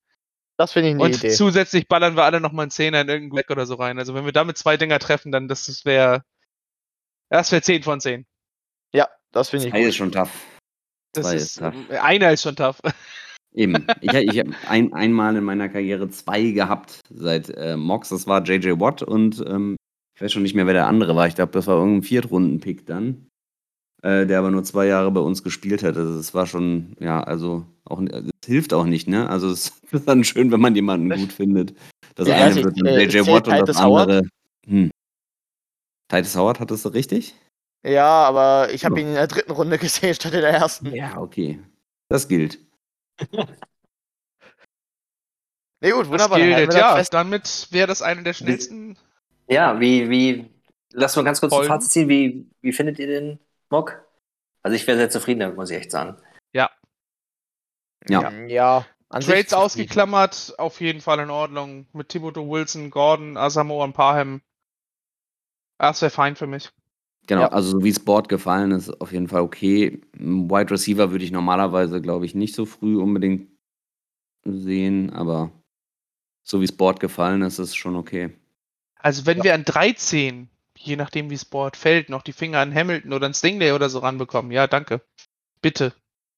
Das 0.61 0.73
finde 0.73 0.89
ich 0.89 0.93
eine 0.93 1.03
Und 1.03 1.15
Idee. 1.15 1.31
zusätzlich 1.31 1.87
ballern 1.87 2.15
wir 2.15 2.23
alle 2.23 2.39
nochmal 2.39 2.65
einen 2.65 2.69
Zehner 2.69 3.01
in 3.01 3.09
irgendeinen 3.09 3.31
Black 3.31 3.49
oder 3.49 3.65
so 3.65 3.73
rein. 3.73 3.97
Also 3.97 4.13
wenn 4.13 4.25
wir 4.25 4.31
damit 4.31 4.59
zwei 4.59 4.77
Dinger 4.77 4.99
treffen, 4.99 5.31
dann 5.31 5.47
das, 5.47 5.85
wäre 5.85 6.23
das 7.29 7.51
wäre 7.51 7.63
10 7.63 7.81
von 7.81 7.99
10. 7.99 8.27
Ja, 8.93 9.07
das 9.31 9.49
finde 9.49 9.65
ich 9.65 9.71
Zwei 9.73 9.79
ist 9.81 9.85
gut. 9.87 9.95
schon 9.95 10.11
tough. 10.11 10.29
Das 11.13 11.25
Zwei 11.25 11.35
ist, 11.35 11.41
ist 11.43 11.57
tough. 11.57 11.73
äh, 11.89 11.97
einer 11.97 12.31
ist 12.31 12.43
schon 12.43 12.55
tough. 12.55 12.79
Eben. 13.55 13.87
Ich, 14.01 14.13
ich 14.13 14.37
habe 14.39 14.51
ein, 14.69 14.93
einmal 14.93 15.35
in 15.35 15.43
meiner 15.43 15.67
Karriere 15.67 16.07
zwei 16.11 16.51
gehabt 16.51 16.99
seit 17.09 17.49
äh, 17.49 17.75
Mox. 17.75 18.09
Das 18.09 18.27
war 18.27 18.43
JJ 18.43 18.79
Watt 18.79 19.01
und 19.01 19.43
ähm, 19.47 19.77
ich 20.15 20.21
weiß 20.21 20.31
schon 20.31 20.43
nicht 20.43 20.53
mehr, 20.53 20.67
wer 20.67 20.75
der 20.75 20.85
andere 20.85 21.15
war. 21.15 21.25
Ich 21.25 21.33
glaube, 21.33 21.53
das 21.53 21.65
war 21.65 21.77
irgendein 21.77 22.03
Viertrunden-Pick 22.03 22.85
dann, 22.85 23.30
äh, 24.01 24.25
der 24.25 24.39
aber 24.39 24.51
nur 24.51 24.63
zwei 24.63 24.87
Jahre 24.87 25.11
bei 25.11 25.21
uns 25.21 25.43
gespielt 25.43 25.83
hat. 25.83 25.95
Also 25.97 26.17
es 26.19 26.33
war 26.33 26.47
schon, 26.47 26.95
ja, 26.99 27.21
also 27.23 27.65
auch, 27.85 28.01
es 28.01 28.31
hilft 28.45 28.73
auch 28.73 28.85
nicht, 28.85 29.07
ne? 29.07 29.29
Also 29.29 29.49
es 29.49 29.73
ist 29.91 30.07
dann 30.07 30.23
schön, 30.23 30.51
wenn 30.51 30.61
man 30.61 30.75
jemanden 30.75 31.09
gut 31.09 31.33
findet. 31.33 31.73
Das 32.15 32.27
Ich 32.27 32.33
eine 32.33 32.55
wird 32.55 32.79
dann 32.79 32.85
äh, 32.87 33.03
JJ 33.03 33.27
Watt 33.27 33.47
und 33.47 33.67
das 33.69 33.81
Howard? 33.81 34.09
andere. 34.09 34.29
Hm. 34.67 34.91
Titus 36.09 36.35
Howard, 36.35 36.59
hattest 36.59 36.85
du 36.85 36.89
richtig? 36.89 37.35
Ja, 37.83 38.05
aber 38.05 38.71
ich 38.73 38.85
habe 38.85 38.99
ihn 38.99 39.07
in 39.07 39.13
der 39.15 39.27
dritten 39.27 39.51
Runde 39.51 39.77
gesehen 39.79 40.13
statt 40.13 40.33
in 40.33 40.41
der 40.41 40.51
ersten. 40.51 40.93
Ja, 40.93 41.17
okay. 41.17 41.59
Das 42.09 42.27
gilt. 42.27 42.59
Nee, 45.83 45.91
gut, 45.91 46.01
Das 46.01 46.09
wunderbar. 46.09 46.37
dann 46.37 46.47
halten 46.53 46.57
gilt, 46.57 46.73
das 46.73 46.75
ja, 46.79 46.95
fest. 46.95 47.13
damit 47.13 47.67
wäre 47.71 47.87
das 47.87 48.01
eine 48.03 48.21
der 48.21 48.33
schnellsten. 48.33 48.97
Ja, 49.47 49.79
wie, 49.79 50.09
wie, 50.11 50.45
lass 50.93 51.15
mal 51.15 51.23
ganz 51.23 51.39
kurz 51.39 51.53
ein? 51.53 51.65
Fazit 51.65 51.91
ziehen. 51.91 52.07
Wie, 52.07 52.45
wie 52.61 52.71
findet 52.71 52.99
ihr 52.99 53.07
den 53.07 53.39
Mock? 53.71 54.05
Also 54.63 54.75
ich 54.75 54.85
wäre 54.85 54.97
sehr 54.97 55.09
zufrieden 55.09 55.39
damit, 55.39 55.55
muss 55.55 55.71
ich 55.71 55.77
echt 55.77 55.91
sagen. 55.91 56.17
Ja. 56.53 56.69
Ja, 58.47 58.85
an 59.09 59.21
sich 59.21 59.31
Trades 59.31 59.53
ausgeklammert, 59.53 60.55
auf 60.57 60.81
jeden 60.81 61.01
Fall 61.01 61.19
in 61.19 61.29
Ordnung. 61.29 61.85
Mit 61.93 62.09
Thibodeau 62.09 62.49
Wilson, 62.49 62.89
Gordon, 62.89 63.37
Asamoah 63.37 63.83
und 63.83 63.93
Parham. 63.93 64.41
Das 65.77 66.01
wäre 66.01 66.09
fein 66.09 66.35
für 66.35 66.47
mich. 66.47 66.71
Genau, 67.27 67.41
Ja. 67.41 67.47
also 67.49 67.69
so 67.71 67.83
wie 67.83 67.89
es 67.89 68.03
Board 68.03 68.27
gefallen 68.27 68.71
ist, 68.71 68.89
auf 68.99 69.11
jeden 69.11 69.27
Fall 69.27 69.41
okay. 69.41 70.01
Wide 70.13 70.71
Receiver 70.71 71.11
würde 71.11 71.23
ich 71.23 71.31
normalerweise, 71.31 72.01
glaube 72.01 72.25
ich, 72.25 72.33
nicht 72.33 72.55
so 72.55 72.65
früh 72.65 72.99
unbedingt 72.99 73.51
sehen, 74.43 75.11
aber 75.11 75.51
so 76.43 76.59
wie 76.61 76.65
es 76.65 76.75
Board 76.75 76.99
gefallen 76.99 77.43
ist, 77.43 77.59
ist 77.59 77.69
es 77.69 77.75
schon 77.75 77.95
okay. 77.95 78.35
Also 78.95 79.27
wenn 79.27 79.43
wir 79.43 79.53
an 79.53 79.63
13, 79.63 80.49
je 80.83 80.95
nachdem 80.95 81.29
wie 81.29 81.35
das 81.35 81.45
Board 81.45 81.77
fällt, 81.77 82.09
noch 82.09 82.21
die 82.21 82.33
Finger 82.33 82.59
an 82.59 82.73
Hamilton 82.73 83.13
oder 83.13 83.27
an 83.27 83.33
Stingley 83.33 83.71
oder 83.71 83.89
so 83.89 83.99
ranbekommen, 83.99 84.51
ja, 84.51 84.67
danke. 84.67 85.01
Bitte. 85.61 85.93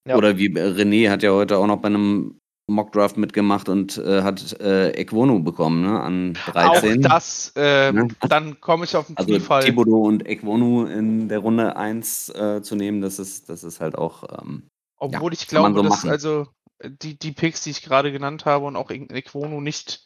Ja. 0.07 0.15
Oder 0.17 0.37
wie 0.37 0.47
äh, 0.47 0.71
René 0.71 1.09
hat 1.09 1.23
ja 1.23 1.31
heute 1.31 1.57
auch 1.57 1.67
noch 1.67 1.77
bei 1.77 1.87
einem 1.87 2.39
Mockdraft 2.67 3.17
mitgemacht 3.17 3.67
und 3.69 3.97
äh, 3.97 4.21
hat 4.21 4.59
äh, 4.61 4.91
Equonu 4.91 5.43
bekommen, 5.43 5.81
ne? 5.81 5.99
An 5.99 6.33
13. 6.33 7.05
Auch 7.05 7.09
das, 7.09 7.53
ähm, 7.55 7.95
Ne? 7.95 8.07
dann 8.27 8.59
komme 8.61 8.85
ich 8.85 8.95
auf 8.95 9.07
den 9.07 9.17
also 9.17 9.29
Kniefall. 9.29 9.63
Thibodeau 9.63 10.01
und 10.01 10.27
Equonu 10.27 10.85
in 10.85 11.27
der 11.27 11.39
Runde 11.39 11.75
1 11.75 12.29
äh, 12.29 12.61
zu 12.61 12.75
nehmen, 12.75 13.01
das 13.01 13.19
ist, 13.19 13.49
das 13.49 13.63
ist 13.63 13.81
halt 13.81 13.95
auch. 13.95 14.23
Ähm, 14.41 14.67
Obwohl 14.97 15.33
ich 15.33 15.47
kann 15.47 15.61
man 15.61 15.73
glaube, 15.73 15.87
so 15.87 15.93
dass 15.93 16.03
machen. 16.03 16.09
also 16.11 16.47
die, 16.83 17.17
die 17.17 17.31
Picks, 17.31 17.63
die 17.63 17.71
ich 17.71 17.81
gerade 17.81 18.11
genannt 18.11 18.45
habe 18.45 18.65
und 18.65 18.75
auch 18.75 18.89
Equono 18.89 19.61
nicht 19.61 20.05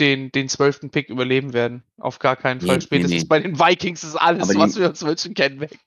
den, 0.00 0.30
den 0.32 0.48
12. 0.48 0.90
Pick 0.90 1.08
überleben 1.08 1.52
werden. 1.52 1.82
Auf 1.98 2.18
gar 2.18 2.36
keinen 2.36 2.58
Nee, 2.60 2.66
Fall. 2.66 2.76
nee, 2.76 2.82
Spätestens 2.82 3.22
nee. 3.22 3.28
bei 3.28 3.40
den 3.40 3.58
Vikings 3.58 4.02
ist 4.04 4.16
alles, 4.16 4.48
die- 4.48 4.58
was 4.58 4.76
wir 4.78 4.88
uns 4.88 5.04
wünschen, 5.04 5.34
kennen, 5.34 5.60
weg. 5.60 5.78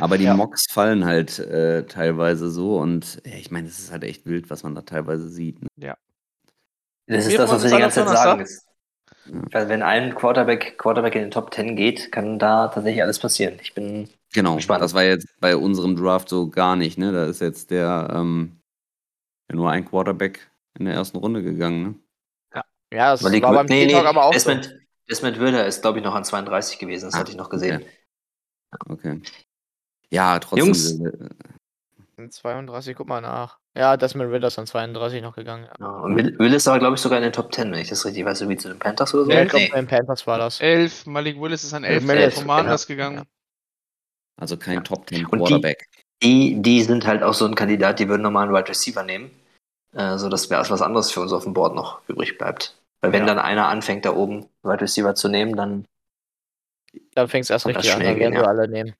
aber 0.00 0.18
die 0.18 0.24
Ja. 0.24 0.34
Mocks 0.34 0.64
fallen 0.70 1.04
halt 1.04 1.38
äh, 1.38 1.86
teilweise 1.86 2.50
so 2.50 2.78
und 2.78 3.22
ja, 3.24 3.34
ich 3.36 3.50
meine, 3.50 3.68
es 3.68 3.78
ist 3.78 3.92
halt 3.92 4.04
echt 4.04 4.26
wild, 4.26 4.50
was 4.50 4.62
man 4.64 4.74
da 4.74 4.82
teilweise 4.82 5.28
sieht. 5.28 5.62
Ne? 5.62 5.96
Das 7.06 7.26
ist 7.26 7.38
das, 7.38 7.50
was 7.50 7.62
wir 7.62 7.70
die 7.70 7.78
ganze 7.78 8.04
Zeit 8.04 8.16
sagen. 8.16 8.40
Es, 8.42 8.66
Weil 9.26 9.68
wenn 9.68 9.82
ein 9.82 10.14
Quarterback, 10.14 10.78
Quarterback 10.78 11.14
in 11.14 11.22
den 11.22 11.30
Top 11.30 11.52
10 11.54 11.76
geht, 11.76 12.10
kann 12.12 12.38
da 12.38 12.68
tatsächlich 12.68 13.02
alles 13.02 13.18
passieren. 13.18 13.58
Ich 13.62 13.74
bin 13.74 14.08
Genau, 14.32 14.58
Spannend. 14.58 14.82
das 14.82 14.94
war 14.94 15.04
jetzt 15.04 15.28
bei 15.40 15.56
unserem 15.56 15.94
Draft 15.96 16.28
so 16.28 16.48
gar 16.50 16.74
nicht, 16.76 16.98
ne? 16.98 17.12
Da 17.12 17.26
ist 17.26 17.40
jetzt 17.40 17.70
der 17.70 18.08
ähm, 18.12 18.56
ja, 19.50 19.56
nur 19.56 19.70
ein 19.70 19.84
Quarterback 19.84 20.50
in 20.78 20.86
der 20.86 20.94
ersten 20.94 21.18
Runde 21.18 21.42
gegangen, 21.42 21.82
ne? 21.82 21.94
Ja, 22.94 23.12
das 23.12 23.22
Malik 23.22 23.42
war 23.42 23.52
beim 23.52 23.66
nee, 23.66 23.86
nee, 23.86 23.94
aber 23.94 24.24
auch 24.24 24.32
so. 24.32 24.50
Desmond, 24.50 24.78
Desmond 25.10 25.40
Wilder 25.40 25.66
ist, 25.66 25.82
glaube 25.82 25.98
ich, 25.98 26.04
noch 26.04 26.14
an 26.14 26.24
32 26.24 26.78
gewesen. 26.78 27.06
Das 27.06 27.14
Ah, 27.14 27.18
hatte 27.18 27.30
ich 27.32 27.36
noch 27.36 27.50
gesehen. 27.50 27.84
Okay. 28.88 29.20
Ja, 30.10 30.38
trotzdem. 30.38 30.66
Jungs. 30.66 31.00
äh, 31.00 32.28
32, 32.28 32.96
guck 32.96 33.08
mal 33.08 33.20
nach. 33.20 33.58
Ja, 33.76 33.96
Desmond 33.96 34.30
Ritter 34.32 34.46
ist 34.46 34.58
an 34.58 34.66
32 34.66 35.20
noch 35.22 35.34
gegangen. 35.34 35.64
Ja. 35.64 35.72
Ja, 35.80 35.88
und 36.00 36.14
Will- 36.16 36.38
Willis 36.38 36.64
war, 36.66 36.78
glaube 36.78 36.94
ich, 36.94 37.00
sogar 37.00 37.18
in 37.18 37.24
den 37.24 37.32
Top 37.32 37.52
10, 37.52 37.72
wenn 37.72 37.80
ich 37.80 37.88
das 37.88 38.04
richtig 38.04 38.24
weiß, 38.24 38.48
wie 38.48 38.56
zu 38.56 38.68
den 38.68 38.78
Panthers 38.78 39.12
oder 39.14 39.24
so. 39.24 39.30
Ja, 39.32 39.42
ich 39.42 39.48
glaube, 39.48 39.64
Nee. 39.64 39.70
bei 39.72 39.80
den 39.80 39.88
Panthers 39.88 40.26
war 40.26 40.38
das. 40.38 40.60
11, 40.60 41.06
Malik 41.06 41.40
Willis 41.40 41.64
ist 41.64 41.74
an 41.74 41.82
11 41.82 42.04
Malik 42.04 42.20
der 42.20 42.28
ist- 42.28 42.38
Commanders 42.38 42.86
ja. 42.88 42.94
gegangen. 42.94 43.22
Also 44.36 44.56
kein 44.56 44.82
Top 44.84 45.08
10 45.08 45.26
Und 45.26 45.32
die- 45.32 45.44
Quarterback. 45.44 45.88
Die, 46.22 46.62
die 46.62 46.82
sind 46.82 47.04
halt 47.06 47.22
auch 47.24 47.34
so 47.34 47.44
ein 47.46 47.54
Kandidat, 47.56 47.98
die 47.98 48.08
würden 48.08 48.22
normal 48.22 48.46
einen 48.46 48.54
Wide 48.56 48.68
Receiver 48.68 49.02
nehmen. 49.02 49.30
Äh, 49.92 50.16
so 50.18 50.28
dass 50.28 50.48
wäre 50.50 50.68
was 50.70 50.82
anderes 50.82 51.10
für 51.12 51.20
uns 51.20 51.32
auf 51.32 51.44
dem 51.44 51.52
Board 51.54 51.74
noch 51.74 52.00
übrig 52.08 52.38
bleibt. 52.38 52.76
Weil 53.04 53.12
wenn 53.12 53.20
Ja. 53.26 53.34
dann 53.34 53.38
einer 53.38 53.68
anfängt, 53.68 54.04
da 54.06 54.14
oben 54.14 54.46
Wide 54.62 54.80
Receiver 54.80 55.14
zu 55.14 55.28
nehmen, 55.28 55.54
dann 55.56 55.84
Dann 57.14 57.28
fängt 57.28 57.44
es 57.44 57.50
erst 57.50 57.66
richtig 57.66 57.92
an, 57.92 58.00
dann 58.00 58.08
werden 58.08 58.18
gehen, 58.18 58.32
wir 58.32 58.40
ja. 58.42 58.46
alle 58.46 58.66
nehmen. 58.68 58.94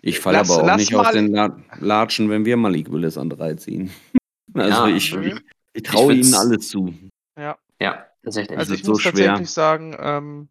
Ich 0.00 0.18
falle 0.20 0.38
aber 0.38 0.62
auch 0.62 0.76
nicht 0.76 0.94
aus 0.94 1.10
den 1.12 1.32
La 1.32 1.56
Latschen, 1.80 2.30
wenn 2.30 2.44
wir 2.44 2.56
Malik 2.56 2.90
Willis 2.90 3.18
an 3.18 3.28
drei 3.30 3.54
ziehen. 3.54 3.90
Also 4.54 4.86
Ja, 4.86 4.96
ich, 4.96 5.12
mhm. 5.14 5.40
ich 5.72 5.82
traue 5.82 6.12
Ich 6.12 6.20
find's- 6.20 6.28
ihnen 6.28 6.34
alles 6.36 6.68
zu. 6.68 6.94
ja, 7.36 8.06
tatsächlich. 8.22 8.56
Also 8.56 8.72
ist 8.74 8.80
ich 8.80 8.86
so 8.86 8.92
muss 8.92 9.02
schwer. 9.02 9.12
tatsächlich 9.12 9.50
sagen, 9.50 9.96
ähm, 9.98 10.48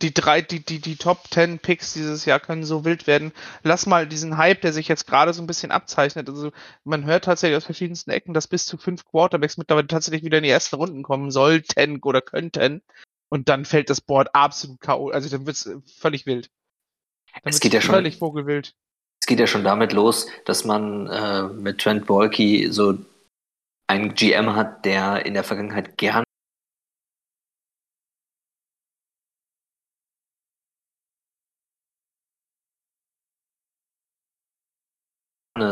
die 0.00 0.12
drei, 0.14 0.40
die, 0.42 0.64
die, 0.64 0.80
die 0.80 0.96
Top 0.96 1.20
10 1.30 1.58
Picks 1.60 1.92
dieses 1.92 2.24
Jahr 2.24 2.40
können 2.40 2.64
so 2.64 2.84
wild 2.84 3.06
werden. 3.06 3.32
Lass 3.62 3.86
mal 3.86 4.06
diesen 4.06 4.36
Hype, 4.36 4.60
der 4.62 4.72
sich 4.72 4.88
jetzt 4.88 5.06
gerade 5.06 5.32
so 5.32 5.42
ein 5.42 5.46
bisschen 5.46 5.70
abzeichnet. 5.70 6.28
Also 6.28 6.50
man 6.84 7.04
hört 7.04 7.24
tatsächlich 7.24 7.56
aus 7.56 7.64
verschiedensten 7.64 8.10
Ecken, 8.10 8.34
dass 8.34 8.48
bis 8.48 8.66
zu 8.66 8.78
fünf 8.78 9.04
Quarterbacks 9.04 9.58
mittlerweile 9.58 9.86
tatsächlich 9.86 10.24
wieder 10.24 10.38
in 10.38 10.44
die 10.44 10.50
ersten 10.50 10.74
Runden 10.76 11.02
kommen 11.04 11.30
sollten 11.30 12.00
oder 12.02 12.20
könnten. 12.20 12.82
Und 13.28 13.48
dann 13.48 13.64
fällt 13.64 13.90
das 13.90 14.00
Board 14.00 14.34
absolut 14.34 14.80
K.O. 14.80 15.10
Also 15.10 15.28
dann 15.28 15.46
wird 15.46 15.56
es 15.56 15.70
völlig 15.98 16.26
wild. 16.26 16.50
Dann 17.32 17.40
Es 17.44 17.44
wird's 17.54 17.60
geht 17.60 17.72
ja 17.74 17.80
schon- 17.80 17.94
völlig 17.94 18.18
vogelwild. 18.18 18.74
Es 19.20 19.26
geht 19.26 19.38
ja 19.38 19.46
schon 19.46 19.62
damit 19.62 19.92
los, 19.92 20.26
dass 20.46 20.64
man 20.64 21.06
äh, 21.06 21.44
mit 21.44 21.80
Trent 21.80 22.06
Bolke 22.06 22.72
so 22.72 22.98
einen 23.86 24.14
GM 24.16 24.56
hat, 24.56 24.84
der 24.84 25.24
in 25.24 25.34
der 25.34 25.44
Vergangenheit 25.44 25.96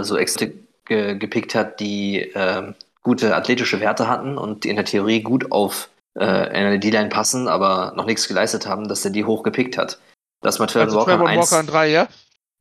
so 0.05 0.17
extra 0.17 0.47
ge 0.87 1.17
gepickt 1.17 1.55
hat, 1.55 1.81
die 1.81 2.31
ähm, 2.35 2.75
gute 3.03 3.35
athletische 3.37 3.81
Werte 3.81 4.09
hatten 4.09 4.37
und 4.39 4.65
die 4.65 4.69
in 4.71 4.77
der 4.77 4.85
Theorie 4.85 5.23
gut 5.23 5.51
auf 5.53 5.89
äh, 6.15 6.25
eine 6.25 6.79
D-Line 6.79 7.09
passen, 7.09 7.49
aber 7.49 7.93
noch 7.97 8.07
nichts 8.07 8.27
geleistet 8.29 8.67
haben, 8.67 8.89
dass 8.89 9.05
er 9.05 9.11
die 9.11 9.25
hoch 9.25 9.43
gepickt 9.43 9.79
hat. 9.79 9.99
Dass 10.43 10.59
man 10.59 10.69
Trevor 10.69 10.85
Also 10.87 10.99
Walker, 10.99 11.11
Trevor 11.13 11.27
an 11.29 11.33
eins- 11.39 11.51
Walker 11.53 11.61
an 11.61 11.67
drei, 11.67 11.89
ja? 11.91 12.09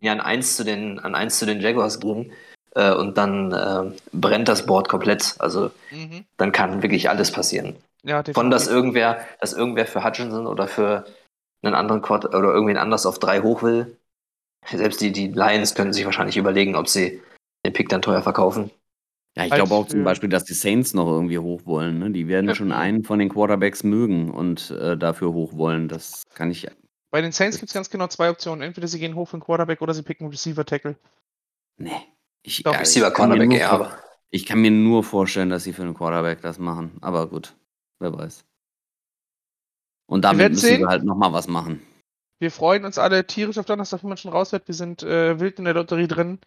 ja, 0.01 0.11
an 0.11 0.21
1 0.21 0.55
zu 0.55 0.63
den, 0.63 0.99
an 0.99 1.15
1 1.15 1.39
zu 1.39 1.45
den 1.45 1.59
Jaguars 1.59 1.99
gehen 1.99 2.31
äh, 2.75 2.93
und 2.93 3.17
dann 3.17 3.51
äh, 3.51 3.91
brennt 4.13 4.47
das 4.47 4.65
Board 4.65 4.87
komplett. 4.89 5.35
Also 5.39 5.71
Mhm. 5.91 6.23
dann 6.37 6.51
kann 6.51 6.83
wirklich 6.83 7.09
alles 7.09 7.31
passieren. 7.31 7.75
Ja, 8.03 8.23
Von 8.33 8.49
dass 8.51 8.67
irgendwer, 8.67 9.19
dass 9.41 9.51
irgendwer 9.53 9.85
für 9.85 10.03
Hutchinson 10.05 10.47
oder 10.47 10.67
für 10.67 11.05
einen 11.63 11.73
anderen 11.75 12.01
Quad 12.01 12.25
oder 12.25 12.53
irgendwen 12.53 12.77
anders 12.77 13.05
auf 13.05 13.19
3 13.19 13.41
hoch 13.41 13.61
will. 13.63 13.97
Selbst 14.71 15.01
die, 15.01 15.11
die 15.11 15.27
Lions 15.27 15.73
können 15.75 15.91
sich 15.93 16.05
wahrscheinlich 16.05 16.37
überlegen, 16.37 16.75
ob 16.75 16.87
sie 16.87 17.21
den 17.65 17.73
Pick 17.73 17.89
dann 17.89 18.01
teuer 18.01 18.21
verkaufen. 18.21 18.71
Ja, 19.37 19.45
ich 19.45 19.51
glaube 19.51 19.73
auch 19.73 19.87
zum 19.87 20.03
Beispiel, 20.03 20.27
dass 20.29 20.43
die 20.43 20.53
Saints 20.53 20.93
noch 20.93 21.07
irgendwie 21.07 21.37
hoch 21.37 21.61
wollen. 21.65 21.99
Ne? 21.99 22.11
Die 22.11 22.27
werden 22.27 22.49
Ja. 22.49 22.55
schon 22.55 22.71
einen 22.71 23.03
von 23.03 23.19
den 23.19 23.29
Quarterbacks 23.29 23.83
mögen 23.83 24.31
und 24.31 24.71
äh, 24.71 24.97
dafür 24.97 25.33
hoch 25.33 25.53
wollen. 25.55 25.87
Das 25.87 26.23
kann 26.33 26.49
ich. 26.51 26.67
Bei 27.11 27.21
den 27.21 27.31
Saints 27.31 27.57
gibt 27.57 27.69
es 27.69 27.73
ganz 27.73 27.89
genau 27.89 28.07
zwei 28.07 28.29
Optionen. 28.29 28.61
Entweder 28.61 28.87
sie 28.87 28.99
gehen 28.99 29.15
hoch 29.15 29.27
für 29.29 29.33
einen 29.35 29.43
Quarterback 29.43 29.81
oder 29.81 29.93
sie 29.93 30.03
picken 30.03 30.25
einen 30.25 30.31
Receiver-Tackle. 30.31 30.97
Nee. 31.77 31.91
Ich, 32.41 32.63
Doch, 32.63 32.73
ja, 32.73 32.79
Receiver 32.79 33.07
ich 33.09 33.13
kann 33.13 33.29
mir 33.29 33.35
Cornerback 33.37 33.49
nur 33.49 33.57
eher, 33.59 33.71
aber 33.71 33.99
Ich 34.31 34.45
kann 34.45 34.61
mir 34.61 34.71
nur 34.71 35.03
vorstellen, 35.03 35.49
dass 35.49 35.63
sie 35.63 35.73
für 35.73 35.83
einen 35.83 35.93
Quarterback 35.93 36.41
das 36.41 36.59
machen. 36.59 36.97
Aber 37.01 37.27
gut, 37.29 37.55
wer 37.99 38.13
weiß. 38.13 38.45
Und 40.07 40.23
damit 40.25 40.39
werden 40.39 40.53
müssen 40.53 40.65
sehen. 40.65 40.81
wir 40.81 40.87
halt 40.87 41.03
nochmal 41.03 41.33
was 41.33 41.47
machen. 41.47 41.81
Wir 42.39 42.51
freuen 42.51 42.85
uns 42.85 42.97
alle 42.97 43.25
tierisch 43.27 43.57
auf 43.57 43.65
Donnerstag, 43.65 44.01
wenn 44.03 44.09
man 44.09 44.17
schon 44.17 44.31
raus 44.31 44.51
wird. 44.51 44.67
Wir 44.67 44.75
sind 44.75 45.03
äh, 45.03 45.39
wild 45.39 45.59
in 45.59 45.65
der 45.65 45.73
Lotterie 45.73 46.07
drin. 46.07 46.39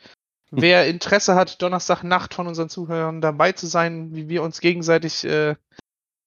Wer 0.55 0.87
Interesse 0.87 1.35
hat, 1.35 1.63
Donnerstagnacht 1.63 2.35
von 2.35 2.47
unseren 2.47 2.69
Zuhörern 2.69 3.23
dabei 3.23 3.53
zu 3.53 3.67
sein, 3.67 4.15
wie 4.15 4.29
wir 4.29 4.43
uns 4.43 4.61
gegenseitig 4.61 5.25
äh, 5.25 5.57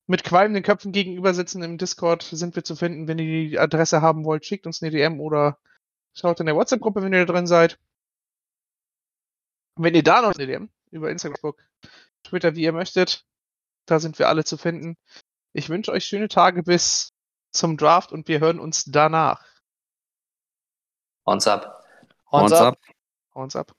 mit 0.07 0.23
qualmenden 0.23 0.63
Köpfen 0.63 0.91
gegenüber 0.91 1.35
sitzen 1.35 1.61
im 1.61 1.77
Discord, 1.77 2.23
sind 2.23 2.55
wir 2.55 2.63
zu 2.63 2.75
finden. 2.75 3.07
Wenn 3.07 3.19
ihr 3.19 3.49
die 3.49 3.59
Adresse 3.59 4.01
haben 4.01 4.25
wollt, 4.25 4.43
schickt 4.43 4.65
uns 4.65 4.81
eine 4.81 4.89
DM 4.89 5.19
oder 5.19 5.59
schaut 6.13 6.39
in 6.39 6.47
der 6.47 6.55
WhatsApp-Gruppe, 6.55 7.03
wenn 7.03 7.13
ihr 7.13 7.23
da 7.23 7.33
drin 7.33 7.45
seid. 7.45 7.77
Und 9.75 9.83
wenn 9.83 9.93
ihr 9.93 10.01
da 10.01 10.23
noch 10.23 10.33
eine 10.33 10.47
DM 10.47 10.69
über 10.89 11.11
Instagram, 11.11 11.53
Twitter, 12.23 12.55
wie 12.55 12.63
ihr 12.63 12.73
möchtet, 12.73 13.27
da 13.85 13.99
sind 13.99 14.17
wir 14.17 14.27
alle 14.27 14.43
zu 14.43 14.57
finden. 14.57 14.97
Ich 15.53 15.69
wünsche 15.69 15.91
euch 15.91 16.03
schöne 16.03 16.29
Tage 16.29 16.63
bis 16.63 17.13
zum 17.51 17.77
Draft 17.77 18.11
und 18.11 18.27
wir 18.27 18.39
hören 18.39 18.59
uns 18.59 18.85
danach. 18.85 19.45
Ons 21.25 21.45
up. 21.45 21.83
Horns 22.31 22.51
Horns 22.51 22.53
up. 22.53 22.73
up. 22.73 22.79
Horns 23.35 23.55
ab. 23.55 23.75